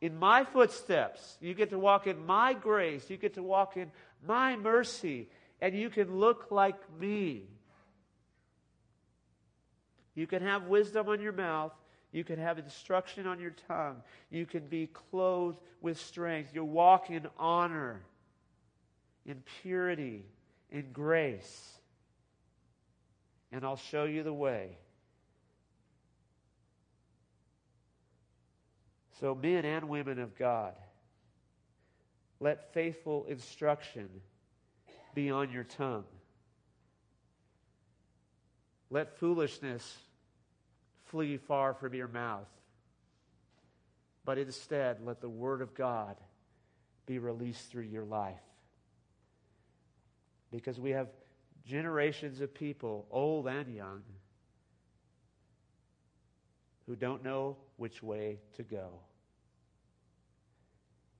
in 0.00 0.18
my 0.18 0.42
footsteps. 0.42 1.36
You 1.40 1.54
get 1.54 1.70
to 1.70 1.78
walk 1.78 2.08
in 2.08 2.26
my 2.26 2.54
grace. 2.54 3.08
You 3.08 3.18
get 3.18 3.34
to 3.34 3.42
walk 3.42 3.76
in 3.76 3.92
my 4.26 4.56
mercy. 4.56 5.28
And 5.60 5.76
you 5.76 5.90
can 5.90 6.18
look 6.18 6.46
like 6.50 6.80
me. 6.98 7.44
You 10.14 10.26
can 10.26 10.42
have 10.42 10.64
wisdom 10.64 11.08
on 11.08 11.20
your 11.20 11.32
mouth 11.32 11.72
you 12.12 12.24
can 12.24 12.38
have 12.38 12.58
instruction 12.58 13.26
on 13.26 13.40
your 13.40 13.54
tongue. 13.66 14.02
You 14.30 14.44
can 14.44 14.66
be 14.66 14.86
clothed 14.86 15.58
with 15.80 15.98
strength. 15.98 16.50
You 16.54 16.62
walk 16.62 17.10
in 17.10 17.26
honor, 17.38 18.02
in 19.24 19.42
purity, 19.62 20.26
in 20.70 20.92
grace. 20.92 21.72
And 23.50 23.64
I'll 23.64 23.76
show 23.76 24.04
you 24.04 24.22
the 24.22 24.32
way. 24.32 24.76
So, 29.20 29.34
men 29.34 29.64
and 29.64 29.88
women 29.88 30.18
of 30.18 30.36
God, 30.36 30.74
let 32.40 32.74
faithful 32.74 33.24
instruction 33.26 34.08
be 35.14 35.30
on 35.30 35.50
your 35.50 35.64
tongue. 35.64 36.04
Let 38.92 39.16
foolishness 39.18 39.96
flee 41.06 41.38
far 41.38 41.72
from 41.72 41.94
your 41.94 42.08
mouth. 42.08 42.46
But 44.26 44.36
instead, 44.36 44.98
let 45.02 45.22
the 45.22 45.30
Word 45.30 45.62
of 45.62 45.74
God 45.74 46.16
be 47.06 47.18
released 47.18 47.70
through 47.70 47.84
your 47.84 48.04
life. 48.04 48.42
Because 50.50 50.78
we 50.78 50.90
have 50.90 51.08
generations 51.64 52.42
of 52.42 52.52
people, 52.52 53.06
old 53.10 53.48
and 53.48 53.74
young, 53.74 54.02
who 56.86 56.94
don't 56.94 57.24
know 57.24 57.56
which 57.78 58.02
way 58.02 58.40
to 58.56 58.62
go. 58.62 58.90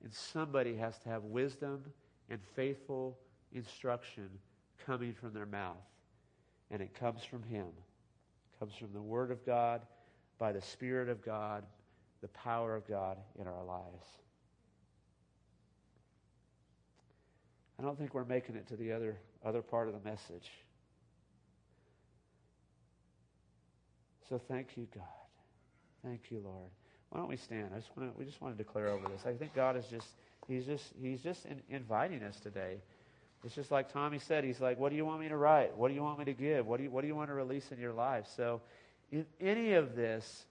And 0.03 0.13
somebody 0.13 0.75
has 0.75 0.99
to 0.99 1.09
have 1.09 1.23
wisdom 1.23 1.85
and 2.29 2.39
faithful 2.55 3.17
instruction 3.51 4.29
coming 4.85 5.13
from 5.13 5.33
their 5.33 5.47
mouth. 5.47 5.77
And 6.71 6.81
it 6.81 6.93
comes 6.93 7.23
from 7.23 7.43
Him 7.43 7.67
comes 8.63 8.75
from 8.75 8.93
the 8.93 9.01
Word 9.01 9.29
of 9.29 9.45
God, 9.45 9.81
by 10.39 10.53
the 10.53 10.61
Spirit 10.61 11.09
of 11.09 11.21
God, 11.21 11.65
the 12.21 12.29
power 12.29 12.75
of 12.75 12.87
God 12.87 13.17
in 13.37 13.45
our 13.45 13.63
lives. 13.65 14.05
I 17.77 17.83
don't 17.83 17.97
think 17.97 18.13
we're 18.13 18.23
making 18.23 18.55
it 18.55 18.65
to 18.67 18.77
the 18.77 18.93
other, 18.93 19.17
other 19.43 19.61
part 19.61 19.89
of 19.89 19.93
the 19.93 20.09
message. 20.09 20.49
So 24.29 24.39
thank 24.47 24.77
you, 24.77 24.87
God. 24.95 25.03
Thank 26.01 26.31
you, 26.31 26.39
Lord. 26.39 26.69
Why 27.09 27.19
don't 27.19 27.27
we 27.27 27.35
stand? 27.35 27.71
I 27.75 27.79
just 27.79 27.89
want 27.97 28.13
to, 28.13 28.17
we 28.17 28.23
just 28.23 28.41
want 28.41 28.57
to 28.57 28.63
declare 28.63 28.87
over 28.87 29.09
this. 29.09 29.25
I 29.25 29.33
think 29.33 29.53
God 29.53 29.75
is 29.75 29.85
just, 29.87 30.07
he's 30.47 30.65
just, 30.65 30.93
he's 31.01 31.21
just 31.21 31.45
in, 31.45 31.61
inviting 31.69 32.23
us 32.23 32.39
today. 32.39 32.77
It's 33.43 33.55
just 33.55 33.71
like 33.71 33.91
Tommy 33.91 34.19
said. 34.19 34.43
He's 34.43 34.61
like, 34.61 34.79
What 34.79 34.89
do 34.89 34.95
you 34.95 35.05
want 35.05 35.21
me 35.21 35.29
to 35.29 35.37
write? 35.37 35.75
What 35.75 35.89
do 35.89 35.93
you 35.93 36.03
want 36.03 36.19
me 36.19 36.25
to 36.25 36.33
give? 36.33 36.65
What 36.65 36.77
do 36.77 36.83
you, 36.83 36.91
what 36.91 37.01
do 37.01 37.07
you 37.07 37.15
want 37.15 37.29
to 37.29 37.33
release 37.33 37.71
in 37.71 37.79
your 37.79 37.93
life? 37.93 38.27
So, 38.35 38.61
if 39.11 39.25
any 39.39 39.73
of 39.73 39.95
this 39.95 40.45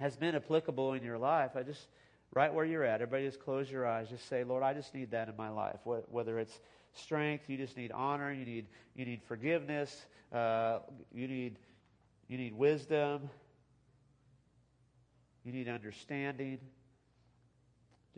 has 0.00 0.16
been 0.16 0.34
applicable 0.34 0.92
in 0.94 1.02
your 1.02 1.18
life, 1.18 1.56
I 1.56 1.62
just, 1.62 1.88
right 2.32 2.52
where 2.52 2.64
you're 2.64 2.84
at, 2.84 3.02
everybody 3.02 3.26
just 3.26 3.40
close 3.40 3.70
your 3.70 3.86
eyes. 3.86 4.08
Just 4.08 4.28
say, 4.28 4.44
Lord, 4.44 4.62
I 4.62 4.72
just 4.72 4.94
need 4.94 5.10
that 5.10 5.28
in 5.28 5.36
my 5.36 5.48
life. 5.48 5.80
Whether 5.84 6.38
it's 6.38 6.58
strength, 6.94 7.48
you 7.48 7.56
just 7.56 7.76
need 7.76 7.90
honor, 7.92 8.32
you 8.32 8.44
need, 8.44 8.66
you 8.94 9.04
need 9.04 9.22
forgiveness, 9.24 10.06
uh, 10.32 10.78
you, 11.12 11.26
need, 11.26 11.56
you 12.28 12.38
need 12.38 12.54
wisdom, 12.54 13.28
you 15.44 15.52
need 15.52 15.68
understanding 15.68 16.60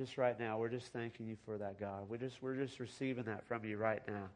just 0.01 0.17
right 0.17 0.41
now, 0.41 0.57
we're 0.57 0.71
just 0.71 0.95
thanking 0.95 1.27
you 1.27 1.37
for 1.45 1.59
that, 1.59 1.79
God. 1.79 2.09
We're 2.09 2.17
just, 2.17 2.43
we're 2.43 2.55
just 2.55 2.81
receiving 2.81 3.25
that 3.25 3.47
from 3.47 3.67
you 3.67 3.77
right 3.77 4.01
now. 4.09 4.31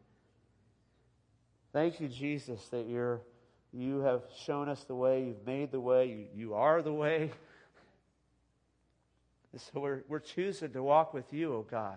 Thank 1.73 2.01
you, 2.01 2.09
Jesus, 2.09 2.61
that 2.69 2.87
you're, 2.87 3.23
you 3.73 4.01
have 4.01 4.21
shown 4.45 4.69
us 4.69 4.85
the 4.85 4.95
way, 4.95 5.25
you've 5.25 5.47
made 5.47 5.73
the 5.73 5.81
way, 5.81 6.07
you, 6.07 6.27
you 6.37 6.55
are 6.55 6.83
the 6.83 6.93
way. 6.93 7.31
And 9.53 9.61
so 9.61 9.81
we're, 9.81 10.03
we're 10.07 10.19
choosing 10.19 10.71
to 10.73 10.83
walk 10.83 11.15
with 11.15 11.33
you, 11.33 11.55
oh 11.55 11.67
God. 11.71 11.97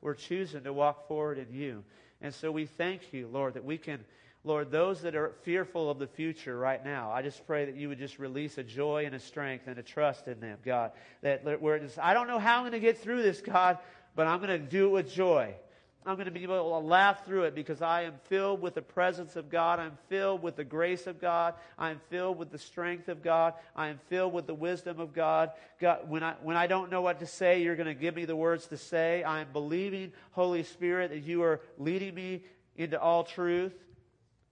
We're 0.00 0.14
choosing 0.14 0.64
to 0.64 0.72
walk 0.72 1.06
forward 1.06 1.38
in 1.38 1.54
you. 1.54 1.84
And 2.20 2.34
so 2.34 2.50
we 2.50 2.66
thank 2.66 3.12
you, 3.12 3.28
Lord, 3.28 3.54
that 3.54 3.64
we 3.64 3.78
can 3.78 4.00
Lord, 4.46 4.70
those 4.70 5.00
that 5.02 5.16
are 5.16 5.32
fearful 5.42 5.90
of 5.90 5.98
the 5.98 6.06
future 6.06 6.56
right 6.56 6.84
now, 6.84 7.10
I 7.10 7.22
just 7.22 7.46
pray 7.46 7.64
that 7.64 7.76
you 7.76 7.88
would 7.88 7.98
just 7.98 8.18
release 8.18 8.58
a 8.58 8.62
joy 8.62 9.06
and 9.06 9.14
a 9.14 9.18
strength 9.18 9.66
and 9.66 9.78
a 9.78 9.82
trust 9.82 10.28
in 10.28 10.38
them, 10.38 10.58
God. 10.62 10.92
That 11.22 11.62
where 11.62 11.76
it's, 11.76 11.96
I 11.96 12.12
don't 12.12 12.28
know 12.28 12.38
how 12.38 12.56
I'm 12.56 12.62
going 12.62 12.72
to 12.72 12.78
get 12.78 12.98
through 12.98 13.22
this, 13.22 13.40
God, 13.40 13.78
but 14.14 14.26
I'm 14.26 14.40
going 14.40 14.50
to 14.50 14.58
do 14.58 14.88
it 14.88 14.90
with 14.90 15.12
joy. 15.12 15.54
I'm 16.06 16.16
going 16.16 16.26
to 16.26 16.30
be 16.30 16.42
able 16.42 16.78
to 16.78 16.86
laugh 16.86 17.24
through 17.24 17.44
it 17.44 17.54
because 17.54 17.80
I 17.80 18.02
am 18.02 18.12
filled 18.24 18.60
with 18.60 18.74
the 18.74 18.82
presence 18.82 19.36
of 19.36 19.48
God. 19.48 19.80
I'm 19.80 19.96
filled 20.10 20.42
with 20.42 20.56
the 20.56 20.64
grace 20.64 21.06
of 21.06 21.18
God. 21.18 21.54
I'm 21.78 21.98
filled 22.10 22.36
with 22.36 22.50
the 22.50 22.58
strength 22.58 23.08
of 23.08 23.22
God. 23.22 23.54
I 23.74 23.88
am 23.88 23.98
filled 24.10 24.34
with 24.34 24.46
the 24.46 24.54
wisdom 24.54 25.00
of 25.00 25.14
God. 25.14 25.52
God 25.80 26.06
when, 26.06 26.22
I, 26.22 26.34
when 26.42 26.58
I 26.58 26.66
don't 26.66 26.90
know 26.90 27.00
what 27.00 27.20
to 27.20 27.26
say, 27.26 27.62
you're 27.62 27.76
going 27.76 27.86
to 27.86 27.94
give 27.94 28.14
me 28.14 28.26
the 28.26 28.36
words 28.36 28.66
to 28.66 28.76
say. 28.76 29.22
I 29.22 29.40
am 29.40 29.46
believing, 29.54 30.12
Holy 30.32 30.64
Spirit, 30.64 31.10
that 31.10 31.22
you 31.22 31.42
are 31.42 31.62
leading 31.78 32.14
me 32.14 32.42
into 32.76 33.00
all 33.00 33.24
truth. 33.24 33.72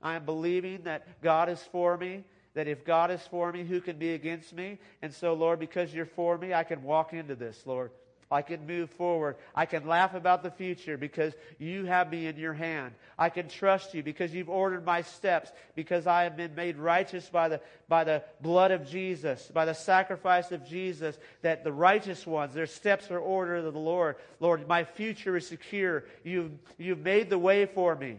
I 0.02 0.16
am 0.16 0.24
believing 0.24 0.82
that 0.84 1.22
God 1.22 1.48
is 1.48 1.62
for 1.70 1.96
me, 1.96 2.24
that 2.54 2.68
if 2.68 2.84
God 2.84 3.10
is 3.10 3.22
for 3.30 3.52
me, 3.52 3.64
who 3.64 3.80
can 3.80 3.96
be 3.96 4.14
against 4.14 4.52
me? 4.52 4.78
And 5.00 5.12
so, 5.12 5.34
Lord, 5.34 5.58
because 5.58 5.94
you're 5.94 6.06
for 6.06 6.36
me, 6.36 6.52
I 6.52 6.64
can 6.64 6.82
walk 6.82 7.12
into 7.12 7.34
this, 7.34 7.62
Lord. 7.66 7.90
I 8.32 8.40
can 8.40 8.66
move 8.66 8.88
forward. 8.88 9.36
I 9.54 9.66
can 9.66 9.86
laugh 9.86 10.14
about 10.14 10.42
the 10.42 10.50
future 10.50 10.96
because 10.96 11.34
you 11.58 11.84
have 11.84 12.10
me 12.10 12.26
in 12.26 12.38
your 12.38 12.54
hand. 12.54 12.94
I 13.18 13.28
can 13.28 13.46
trust 13.46 13.92
you 13.92 14.02
because 14.02 14.34
you've 14.34 14.48
ordered 14.48 14.86
my 14.86 15.02
steps, 15.02 15.52
because 15.74 16.06
I 16.06 16.22
have 16.22 16.34
been 16.34 16.54
made 16.54 16.78
righteous 16.78 17.28
by 17.28 17.50
the, 17.50 17.60
by 17.88 18.04
the 18.04 18.22
blood 18.40 18.70
of 18.70 18.88
Jesus, 18.88 19.50
by 19.52 19.66
the 19.66 19.74
sacrifice 19.74 20.50
of 20.50 20.66
Jesus, 20.66 21.18
that 21.42 21.62
the 21.62 21.72
righteous 21.72 22.26
ones, 22.26 22.54
their 22.54 22.66
steps 22.66 23.10
are 23.10 23.20
ordered 23.20 23.66
of 23.66 23.74
the 23.74 23.78
Lord. 23.78 24.16
Lord, 24.40 24.66
my 24.66 24.84
future 24.84 25.36
is 25.36 25.46
secure. 25.46 26.04
You've, 26.24 26.52
you've 26.78 27.00
made 27.00 27.28
the 27.28 27.38
way 27.38 27.66
for 27.66 27.94
me. 27.94 28.18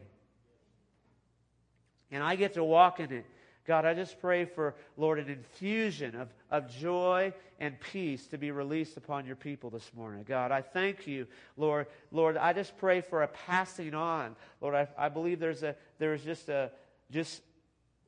And 2.13 2.23
I 2.23 2.35
get 2.35 2.53
to 2.53 2.63
walk 2.63 2.99
in 2.99 3.11
it. 3.11 3.25
God, 3.65 3.85
I 3.85 3.93
just 3.93 4.19
pray 4.19 4.45
for, 4.45 4.75
Lord, 4.97 5.19
an 5.19 5.29
infusion 5.29 6.15
of, 6.15 6.27
of 6.51 6.69
joy 6.69 7.33
and 7.59 7.79
peace 7.79 8.27
to 8.27 8.37
be 8.37 8.51
released 8.51 8.97
upon 8.97 9.25
your 9.25 9.37
people 9.37 9.69
this 9.69 9.89
morning. 9.95 10.23
God, 10.27 10.51
I 10.51 10.61
thank 10.61 11.07
you, 11.07 11.27
Lord. 11.55 11.87
Lord, 12.11 12.35
I 12.35 12.51
just 12.53 12.77
pray 12.77 13.01
for 13.01 13.23
a 13.23 13.27
passing 13.27 13.93
on. 13.93 14.35
Lord, 14.59 14.75
I, 14.75 14.87
I 14.97 15.09
believe 15.09 15.39
there's 15.39 15.63
a 15.63 15.75
there's 15.97 16.23
just 16.23 16.49
a 16.49 16.71
just 17.09 17.41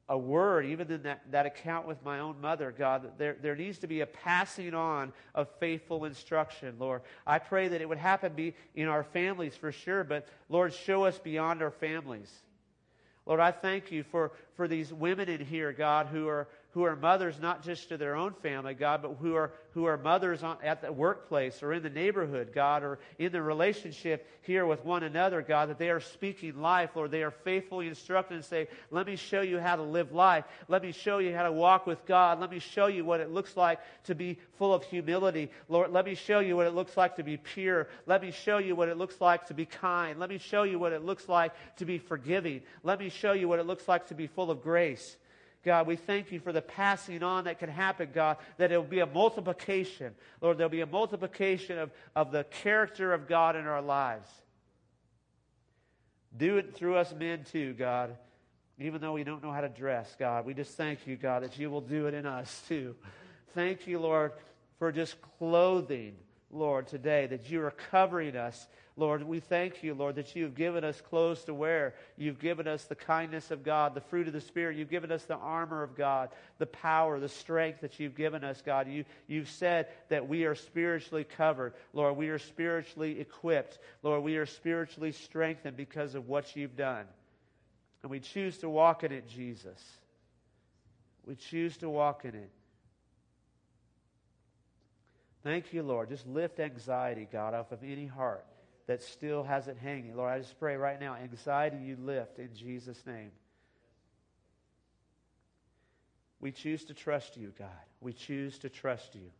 a 0.08 0.18
word, 0.18 0.66
even 0.66 0.92
in 0.92 1.04
that, 1.04 1.22
that 1.32 1.46
account 1.46 1.88
with 1.88 2.04
my 2.04 2.20
own 2.20 2.40
mother, 2.40 2.72
God, 2.78 3.14
there, 3.18 3.36
there 3.42 3.56
needs 3.56 3.80
to 3.80 3.88
be 3.88 4.02
a 4.02 4.06
passing 4.06 4.76
on 4.76 5.12
of 5.34 5.50
faithful 5.60 6.06
instruction, 6.06 6.76
Lord. 6.78 7.02
I 7.26 7.40
pray 7.40 7.70
that 7.70 7.82
it 7.82 7.90
would 7.90 7.98
happen 7.98 8.34
be 8.34 8.54
in 8.76 8.88
our 8.88 9.04
families 9.04 9.56
for 9.56 9.72
sure, 9.72 10.04
but 10.04 10.28
Lord, 10.48 10.74
show 10.74 11.06
us 11.06 11.18
beyond 11.18 11.64
our 11.64 11.72
families. 11.72 12.32
Lord, 13.26 13.40
I 13.40 13.52
thank 13.52 13.92
you 13.92 14.04
for, 14.04 14.32
for 14.56 14.68
these 14.68 14.94
women 14.94 15.30
in 15.30 15.44
here, 15.44 15.74
God, 15.74 16.08
who 16.08 16.28
are, 16.28 16.48
who 16.76 16.84
are 16.84 16.98
mothers 16.98 17.40
not 17.40 17.64
just 17.64 17.88
to 17.88 17.96
their 17.96 18.18
own 18.18 18.34
family, 18.44 18.74
God, 18.74 19.02
but 19.02 19.16
who 19.22 19.34
are, 19.34 19.54
who 19.72 19.86
are 19.86 19.98
mothers 19.98 20.44
on, 20.44 20.58
at 20.62 20.82
the 20.82 20.92
workplace 20.92 21.64
or 21.64 21.72
in 21.72 21.82
the 21.82 21.90
neighborhood, 21.90 22.52
God, 22.54 22.84
or 22.84 23.00
in 23.18 23.32
the 23.32 23.42
relationship 23.42 24.28
here 24.42 24.66
with 24.66 24.84
one 24.84 25.02
another, 25.02 25.42
God, 25.42 25.70
that 25.70 25.80
they 25.80 25.90
are 25.90 26.02
speaking 26.02 26.62
life, 26.62 26.90
Lord. 26.94 27.12
They 27.12 27.24
are 27.24 27.32
faithfully 27.32 27.88
instructed 27.88 28.36
and 28.36 28.44
say, 28.44 28.68
let 28.92 29.08
me 29.08 29.16
show 29.16 29.40
you 29.40 29.58
how 29.58 29.78
to 29.78 29.84
live 29.84 30.12
life. 30.12 30.44
Let 30.68 30.84
me 30.84 30.92
show 30.92 31.20
you 31.20 31.34
how 31.34 31.44
to 31.44 31.52
walk 31.54 31.88
with 31.88 32.06
God. 32.06 32.42
Let 32.42 32.52
me 32.52 32.60
show 32.60 32.88
you 32.88 33.06
what 33.06 33.22
it 33.22 33.32
looks 33.32 33.56
like 33.56 33.80
to 34.04 34.14
be 34.14 34.38
full 34.58 34.74
of 34.74 34.84
humility. 34.84 35.52
Lord, 35.70 35.94
let 35.94 36.04
me 36.04 36.16
show 36.16 36.40
you 36.40 36.58
what 36.58 36.68
it 36.68 36.76
looks 36.76 36.98
like 36.98 37.16
to 37.16 37.24
be 37.24 37.38
pure. 37.38 37.88
Let 38.06 38.22
me 38.22 38.32
show 38.32 38.58
you 38.58 38.76
what 38.76 38.90
it 38.90 38.98
looks 38.98 39.22
like 39.22 39.48
to 39.48 39.54
be 39.54 39.66
kind. 39.66 40.20
Let 40.20 40.30
me 40.30 40.40
show 40.40 40.64
you 40.64 40.78
what 40.78 40.92
it 40.92 41.06
looks 41.06 41.30
like 41.30 41.54
to 41.78 41.86
be 41.86 42.00
forgiving. 42.00 42.64
Let 42.84 43.00
me 43.00 43.08
show 43.08 43.32
you 43.32 43.48
what 43.48 43.60
it 43.60 43.66
looks 43.66 43.88
like 43.88 44.08
to 44.08 44.14
be 44.14 44.28
full 44.28 44.52
of 44.52 44.62
grace. 44.62 45.16
God, 45.66 45.88
we 45.88 45.96
thank 45.96 46.32
you 46.32 46.40
for 46.40 46.54
the 46.54 46.62
passing 46.62 47.24
on 47.24 47.46
that 47.46 47.58
can 47.58 47.70
happen, 47.70 48.10
God, 48.14 48.38
that 48.58 48.72
it 48.72 48.78
will 48.78 48.84
be 48.84 49.00
a 49.00 49.08
multiplication. 49.08 50.14
Lord, 50.40 50.60
there'll 50.60 50.70
be 50.70 50.82
a 50.82 50.86
multiplication 50.86 51.80
of, 51.80 51.92
of 52.16 52.32
the 52.32 52.44
character 52.44 53.12
of 53.14 53.28
God 53.28 53.56
in 53.56 53.66
our 53.66 53.82
lives. 53.82 54.30
Do 56.38 56.58
it 56.58 56.76
through 56.76 56.98
us 56.98 57.14
men 57.14 57.46
too, 57.52 57.74
God. 57.74 58.16
Even 58.78 59.02
though 59.02 59.14
we 59.14 59.24
don't 59.24 59.42
know 59.42 59.52
how 59.52 59.62
to 59.62 59.70
dress, 59.70 60.16
God, 60.20 60.46
we 60.46 60.54
just 60.54 60.78
thank 60.78 61.08
you, 61.08 61.16
God, 61.16 61.44
that 61.44 61.58
you 61.58 61.72
will 61.72 61.82
do 61.82 62.06
it 62.06 62.14
in 62.14 62.28
us 62.28 62.62
too. 62.68 62.96
Thank 63.56 63.88
you, 63.88 64.00
Lord, 64.00 64.34
for 64.78 64.92
just 64.92 65.16
clothing, 65.40 66.16
Lord, 66.52 66.88
today, 66.88 67.26
that 67.28 67.50
you 67.50 67.64
are 67.64 67.72
covering 67.72 68.36
us 68.36 68.68
Lord, 68.98 69.24
we 69.24 69.42
thank 69.42 69.84
you, 69.84 69.94
Lord, 69.94 70.16
that 70.16 70.38
you've 70.38 70.56
given 70.56 70.86
us 70.86 71.02
clothes 71.02 71.44
to 71.46 71.54
wear. 71.54 71.96
You've 72.16 72.40
given 72.40 72.66
us 72.66 72.86
the 72.86 72.96
kindness 72.96 73.52
of 73.52 73.62
God, 73.62 73.94
the 73.94 74.00
fruit 74.00 74.28
of 74.28 74.34
the 74.34 74.40
Spirit. 74.40 74.78
You've 74.78 74.90
given 74.90 75.12
us 75.12 75.26
the 75.26 75.36
armor 75.36 75.84
of 75.84 75.98
God, 75.98 76.30
the 76.60 76.66
power, 76.66 77.20
the 77.20 77.28
strength 77.28 77.82
that 77.82 78.00
you've 78.00 78.16
given 78.16 78.46
us, 78.46 78.62
God. 78.66 78.88
You, 78.88 79.04
you've 79.28 79.50
said 79.50 79.88
that 80.08 80.30
we 80.30 80.46
are 80.46 80.56
spiritually 80.56 81.26
covered. 81.26 81.74
Lord, 81.92 82.16
we 82.16 82.30
are 82.30 82.40
spiritually 82.40 83.20
equipped. 83.20 83.80
Lord, 84.02 84.24
we 84.24 84.38
are 84.38 84.46
spiritually 84.46 85.12
strengthened 85.12 85.76
because 85.76 86.16
of 86.16 86.30
what 86.30 86.56
you've 86.56 86.78
done. 86.78 87.06
And 88.02 88.10
we 88.10 88.22
choose 88.22 88.60
to 88.60 88.70
walk 88.70 89.04
in 89.04 89.12
it, 89.12 89.28
Jesus. 89.28 89.84
We 91.26 91.36
choose 91.36 91.76
to 91.78 91.90
walk 91.90 92.24
in 92.24 92.34
it. 92.34 92.50
Thank 95.44 95.74
you, 95.74 95.84
Lord. 95.84 96.08
Just 96.08 96.26
lift 96.26 96.62
anxiety, 96.62 97.28
God, 97.30 97.54
off 97.54 97.74
of 97.74 97.84
any 97.84 98.06
heart 98.06 98.46
that 98.88 99.02
still 99.02 99.44
has 99.44 99.68
it 99.68 99.78
hanging. 99.78 100.16
Lord, 100.16 100.32
I 100.32 100.40
just 100.40 100.60
pray 100.60 100.76
right 100.76 101.00
now, 101.00 101.16
anxiety 101.16 101.78
you 101.78 101.98
lift 102.00 102.40
in 102.40 102.50
Jesus' 102.56 103.04
name. 103.06 103.32
We 106.40 106.52
choose 106.52 106.86
to 106.86 106.94
trust 106.94 107.38
you, 107.38 107.54
God. 107.58 107.70
We 108.02 108.14
choose 108.14 108.60
to 108.60 108.70
trust 108.70 109.16
you. 109.16 109.32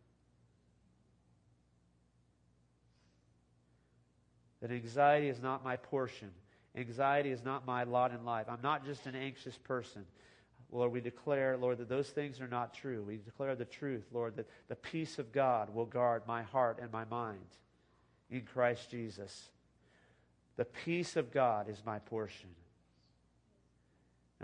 That 4.60 4.72
anxiety 4.72 5.28
is 5.28 5.40
not 5.40 5.62
my 5.62 5.76
portion. 5.76 6.30
Anxiety 6.74 7.30
is 7.30 7.44
not 7.44 7.66
my 7.66 7.84
lot 7.84 8.12
in 8.12 8.24
life. 8.24 8.46
I'm 8.48 8.62
not 8.62 8.84
just 8.84 9.06
an 9.06 9.14
anxious 9.14 9.56
person. 9.58 10.04
Lord, 10.72 10.90
we 10.90 11.00
declare, 11.00 11.56
Lord, 11.56 11.78
that 11.78 11.88
those 11.88 12.08
things 12.08 12.40
are 12.40 12.48
not 12.48 12.74
true. 12.74 13.04
We 13.06 13.18
declare 13.18 13.54
the 13.54 13.64
truth, 13.64 14.06
Lord, 14.10 14.34
that 14.36 14.48
the 14.66 14.74
peace 14.74 15.20
of 15.20 15.30
God 15.30 15.72
will 15.72 15.86
guard 15.86 16.22
my 16.26 16.42
heart 16.42 16.78
and 16.82 16.90
my 16.90 17.04
mind 17.04 17.46
in 18.30 18.42
Christ 18.42 18.90
Jesus. 18.90 19.48
The 20.56 20.64
peace 20.64 21.16
of 21.16 21.32
God 21.32 21.68
is 21.68 21.82
my 21.84 21.98
portion. 21.98 22.50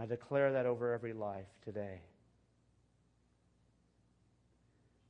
I 0.00 0.06
declare 0.06 0.52
that 0.52 0.66
over 0.66 0.92
every 0.92 1.12
life 1.12 1.48
today. 1.64 2.00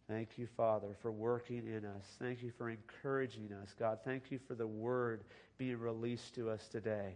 Thank 0.08 0.36
you, 0.36 0.46
Father, 0.56 0.96
for 1.00 1.10
working 1.10 1.66
in 1.66 1.84
us. 1.84 2.04
Thank 2.18 2.42
you 2.42 2.50
for 2.50 2.68
encouraging 2.68 3.50
us. 3.62 3.74
God, 3.78 4.00
thank 4.04 4.30
you 4.30 4.38
for 4.46 4.54
the 4.54 4.66
word 4.66 5.24
being 5.56 5.78
released 5.78 6.34
to 6.34 6.50
us 6.50 6.68
today. 6.68 7.14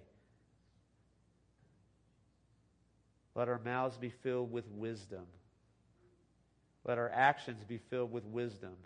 Let 3.34 3.48
our 3.48 3.60
mouths 3.64 3.98
be 3.98 4.08
filled 4.08 4.50
with 4.50 4.66
wisdom. 4.68 5.26
Let 6.86 6.96
our 6.96 7.10
actions 7.10 7.62
be 7.64 7.78
filled 7.78 8.12
with 8.12 8.24
wisdom. 8.24 8.76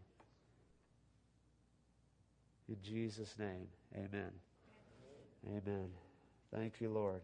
In 2.70 2.76
Jesus' 2.84 3.34
name, 3.36 3.66
amen. 3.96 4.30
Amen. 5.48 5.88
Thank 6.54 6.80
you, 6.80 6.88
Lord. 6.88 7.20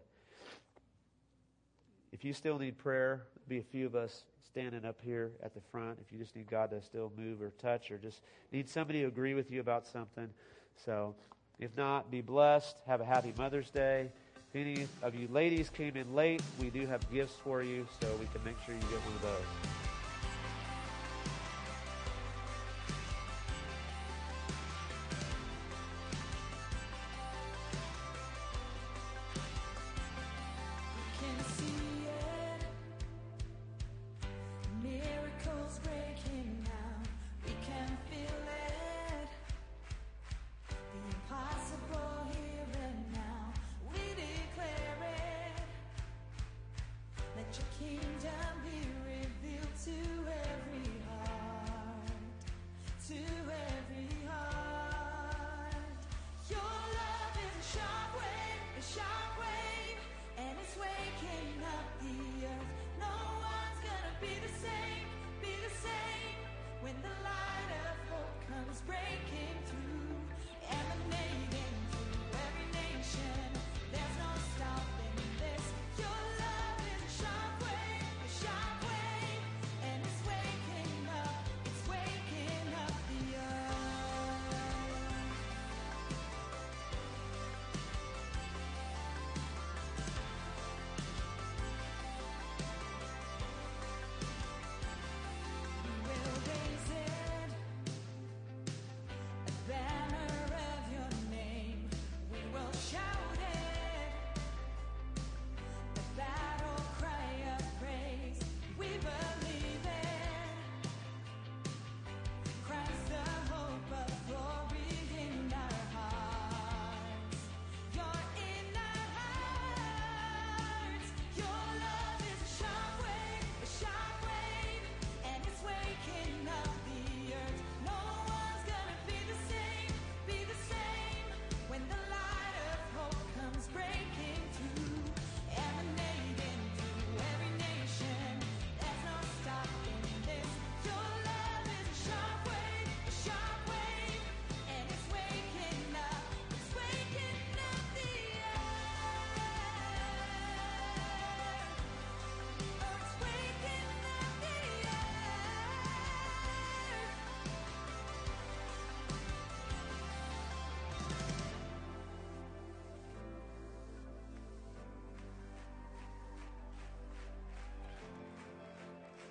If 2.12 2.24
you 2.24 2.32
still 2.32 2.58
need 2.58 2.76
prayer, 2.76 3.22
be 3.48 3.58
a 3.58 3.62
few 3.62 3.86
of 3.86 3.94
us 3.94 4.24
standing 4.44 4.84
up 4.84 5.00
here 5.00 5.30
at 5.44 5.54
the 5.54 5.60
front. 5.70 5.98
If 6.04 6.12
you 6.12 6.18
just 6.18 6.34
need 6.34 6.50
God 6.50 6.70
to 6.70 6.82
still 6.82 7.12
move 7.16 7.40
or 7.40 7.50
touch 7.50 7.92
or 7.92 7.98
just 7.98 8.22
need 8.50 8.68
somebody 8.68 9.02
to 9.02 9.06
agree 9.06 9.34
with 9.34 9.52
you 9.52 9.60
about 9.60 9.86
something. 9.86 10.28
So, 10.84 11.14
if 11.60 11.76
not, 11.76 12.10
be 12.10 12.22
blessed. 12.22 12.76
Have 12.88 13.00
a 13.00 13.04
happy 13.04 13.32
Mother's 13.38 13.70
Day. 13.70 14.10
If 14.52 14.56
any 14.56 14.88
of 15.02 15.14
you 15.14 15.28
ladies 15.28 15.70
came 15.70 15.96
in 15.96 16.12
late, 16.12 16.42
we 16.58 16.70
do 16.70 16.86
have 16.86 17.08
gifts 17.12 17.36
for 17.44 17.62
you, 17.62 17.86
so 18.00 18.08
we 18.18 18.26
can 18.26 18.42
make 18.44 18.56
sure 18.64 18.74
you 18.74 18.80
get 18.80 19.00
one 19.00 19.14
of 19.14 19.22
those. 19.22 19.85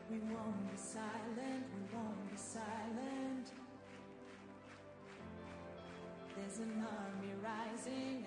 We 0.09 0.19
won't 0.19 0.71
be 0.71 0.77
silent, 0.77 1.65
we 1.73 1.97
won't 1.97 2.31
be 2.31 2.37
silent. 2.37 3.47
There's 6.35 6.59
an 6.59 6.85
army 6.85 7.33
rising 7.43 8.24